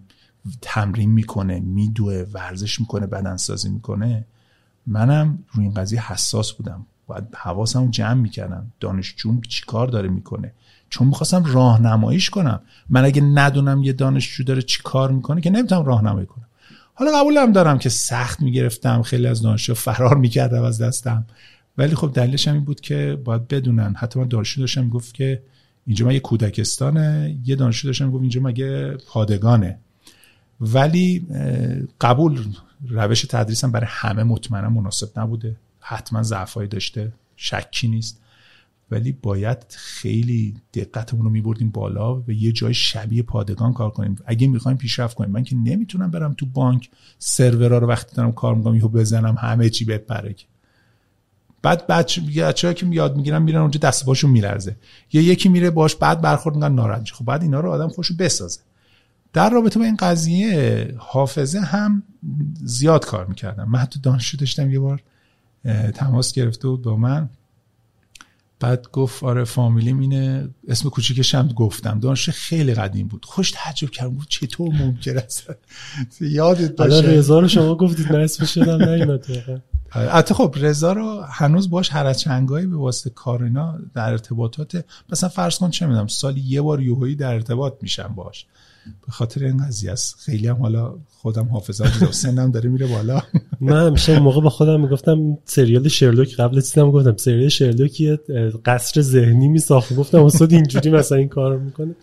[0.62, 4.26] تمرین می‌کنه میدوه ورزش می‌کنه بدنسازی می‌کنه
[4.88, 6.86] منم روی این قضیه حساس بودم.
[7.08, 8.72] باید حواسم جمع می‌کردم.
[9.48, 10.54] چی کار داره می‌کنه؟
[10.94, 12.62] چون می‌خواستم راهنماییش کنم.
[12.90, 16.48] من اگه ندونم یه دانشجو داره چی کار می‌کنه که نمی‌تونم راهنمایی کنم.
[16.94, 21.26] حالا قبولم دارم که سخت می‌گرفتم خیلی از دانشجو فرار می‌کردم از دستم.
[21.78, 23.94] ولی خب دلیلش هم این بود که باید بدونن.
[23.98, 25.44] حتی من دانشجو داشتم گفت که
[25.88, 29.78] اینجا مگه کودکستانه یه دانشجو داشتم گفت اینجا مگه پادگانه.
[30.62, 31.28] ولی
[32.02, 32.40] قبول
[32.90, 35.56] روش تدریسم برای همه مطمئنا مناسب نبوده.
[35.80, 38.20] حتما ضعفایی داشته شکی نیست.
[38.94, 44.16] ولی باید خیلی دقتمون رو میبردیم بالا و یه جای شبیه پادگان کار کنیم.
[44.26, 45.32] اگه می‌خوایم پیشرفت کنیم.
[45.32, 46.90] من که نمی‌تونم برم تو بانک
[47.20, 50.36] سرورها رو وقتی دارم کار می‌کنم یهو بزنم همه چی بپره
[51.62, 54.76] بعد بچه بچه‌ها که یاد می‌گیرن میرن اونجا دست باشون میلرزه.
[55.14, 58.60] یا یکی میره باش بعد برخورد می‌کنن ناراحت خب بعد اینا رو آدم خوشو بسازه.
[59.34, 62.04] در رابطه با این قضیه حافظه هم
[62.64, 65.04] زیاد کار می‌کردم من حتی دانشجو داشتم یه بار
[65.94, 67.30] تماس گرفته بود با من.
[68.60, 70.50] بعد گفت آره فامیلیم اینه.
[70.68, 72.00] اسم کوچیکش هم گفتم.
[72.00, 73.26] دانش خیلی قدیم بود.
[73.26, 74.14] خوش تعجب کردم.
[74.14, 75.50] بود چطور ممکن است؟
[76.22, 77.02] یادت باشه.
[77.02, 79.26] رضا رو شما گفتید من اسمش شدم نیومد
[79.96, 85.30] حتی خب رضا رو هنوز باش هر چنگایی به واسطه کار اینا در ارتباطات مثلا
[85.30, 88.46] فرض کن چه می‌دونم سالی یه بار یوهایی در ارتباط میشم باش.
[89.10, 90.16] خاطر این قضیه است.
[90.20, 93.22] خیلی هم حالا خودم حافظه سنم داره میره بالا.
[93.62, 98.20] من همیشه موقع با خودم می‌گفتم سریال شرلوک قبل چیزم گفتم سریال شرلوک یه
[98.66, 99.94] قصر ذهنی میساخت.
[99.94, 101.96] گفتم استاد اینجوری مثلا این کارو می‌کنه.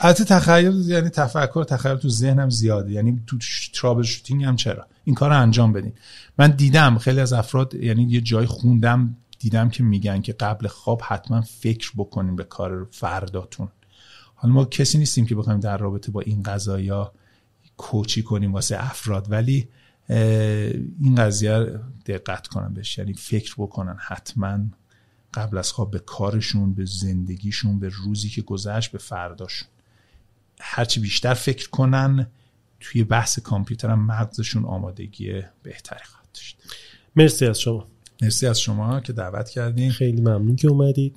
[0.00, 2.92] البته تخیل یعنی تفکر تخیل تو ذهنم زیاده.
[2.92, 3.36] یعنی تو
[3.74, 5.92] ترابل شوتینگ هم چرا؟ این کار رو انجام بدین.
[6.38, 11.02] من دیدم خیلی از افراد یعنی یه جای خوندم دیدم که میگن که قبل خواب
[11.04, 13.68] حتما فکر بکنیم به کار فرداتون.
[14.44, 17.12] حالا ما کسی نیستیم که بخوایم در رابطه با این قضايا
[17.76, 19.68] کوچی کنیم واسه افراد ولی
[21.00, 22.98] این قضیه دقت کنن بهش.
[22.98, 24.58] یعنی فکر بکنن حتما
[25.34, 29.68] قبل از خواب به کارشون به زندگیشون به روزی که گذشت به فرداشون.
[30.60, 32.26] هرچی بیشتر فکر کنن
[32.80, 36.56] توی بحث کامپیوتر هم مغزشون آمادگی بهتری خواهد داشت.
[37.16, 37.86] مرسی از شما.
[38.22, 39.90] مرسی از شما که دعوت کردین.
[39.90, 41.16] خیلی ممنون که اومدید.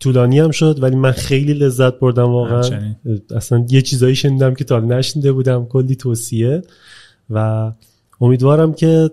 [0.00, 2.94] طولانی هم شد ولی من خیلی لذت بردم واقعا.
[3.36, 6.62] اصلا یه چیزایی شنیدم که تا نشنیده بودم کلی توصیه.
[7.30, 7.72] و
[8.20, 9.10] امیدوارم که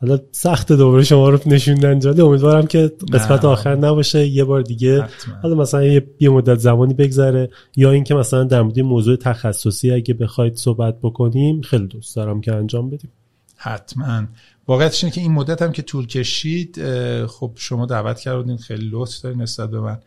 [0.00, 5.08] حالا سخت دوباره شما رو نشوندن جاده امیدوارم که قسمت آخر نباشه یه بار دیگه.
[5.42, 5.84] حالا مثلا
[6.20, 7.50] یه مدت زمانی بگذره.
[7.76, 12.54] یا اینکه مثلا در مورد موضوع تخصصی اگه بخواید صحبت بکنیم خیلی دوست دارم که
[12.54, 13.10] انجام بدیم.
[13.56, 14.24] حتما.
[14.68, 16.78] واقعیتش اینه که این مدت هم که طول کشید
[17.26, 19.98] خب شما دعوت کردین خیلی لطف دارین نسبت به من.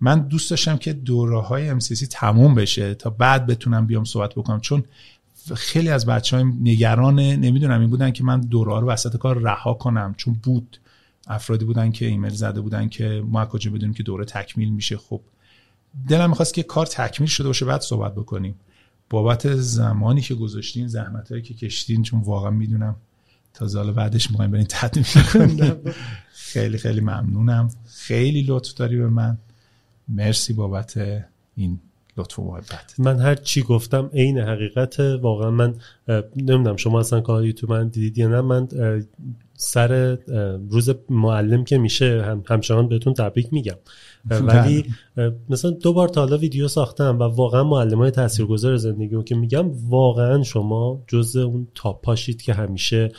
[0.00, 4.60] من دوست داشتم که دوره های MCC تموم بشه تا بعد بتونم بیام صحبت بکنم.
[4.60, 4.84] چون
[5.54, 9.74] خیلی از بچه های نگران نمی‌دونم این بودن که من دوره رو وسط کار رها
[9.74, 10.14] کنم.
[10.16, 10.80] چون بود.
[11.28, 14.96] افرادی بودن که ایمیل زده بودن که ما کجا بدونیم که دوره تکمیل میشه.
[14.96, 15.20] خب
[16.08, 18.54] دلم می‌خواست که کار تکمیل شده باشه بعد صحبت بکنیم.
[19.10, 22.96] بابت زمانی که گذاشتین زحمت هایی که کشتین چون واقعا می‌دونم
[23.54, 25.04] تا زال بعدش می‌خوایم برین تدوین
[26.52, 27.70] خیلی خیلی ممنونم.
[27.86, 29.38] خیلی لطف داری به من.
[30.08, 30.94] مرسی بابت
[31.56, 31.80] این
[32.16, 32.94] لطف و محبت.
[32.98, 35.74] من هر چی گفتم عین حقیقت واقعا من
[36.36, 38.40] نمی‌دونم شما اصلا کار یوتیوب من دیدید یا نه.
[38.40, 38.68] من
[39.58, 40.18] سر
[40.70, 43.76] روز معلم که میشه هم همچنان بهتون تبریک میگم.
[44.30, 44.84] ولی
[45.48, 49.70] مثلا دو بار تا حالا ویدیو ساختم و واقعا معلم های تاثیرگذار زندگی که میگم
[49.88, 53.12] واقعا شما جز اون تاپ پاشید که همیشه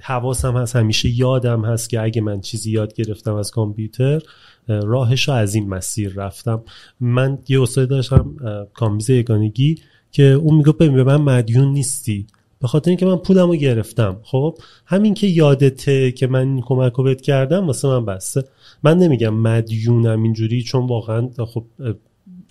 [0.00, 4.22] حواسم هست همیشه یادم هست که اگه من چیزی یاد گرفتم از کامپیوتر
[4.68, 6.62] راهش از این مسیر رفتم.
[7.00, 8.36] من یه استاد داشتم
[8.74, 9.78] کامبیز یگانگی
[10.10, 12.26] که اون میگه ببین به من مدیون نیستی.
[12.60, 14.20] به خاطر اینکه من پولم رو گرفتم.
[14.22, 18.44] خب؟ همین که یادته که من این کمک رو بهت کردم واسه من بسته.
[18.82, 21.64] من نمیگم مدیونم اینجوری چون واقعا خب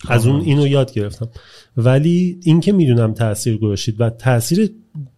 [0.08, 1.28] از اون اینو یاد گرفتم.
[1.76, 4.70] ولی اینکه می‌دونم تاثیر گذاشتید و تاثیر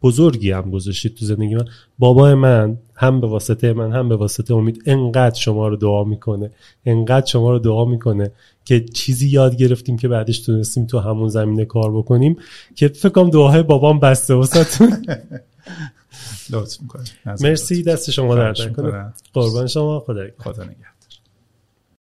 [0.03, 1.65] بزرگی هم گذاشتید تو زندگی من
[1.99, 6.51] بابای من هم به واسطه من هم به واسطه امید انقدر شما رو دعا می‌کنه
[6.87, 8.31] انقدر شما رو دعا می‌کنه
[8.65, 12.37] که چیزی یاد گرفتیم که بعدش تونستیم تو همون زمینه کار بکنیم
[12.75, 15.07] که فکر کنم دعاهای بابام بسته واسهتون.
[16.51, 17.05] لطف می‌کنم
[17.40, 17.82] مرسی.
[17.82, 20.01] دست شما در کنه قربان شما.
[20.01, 20.96] خدا خدا نگهدار.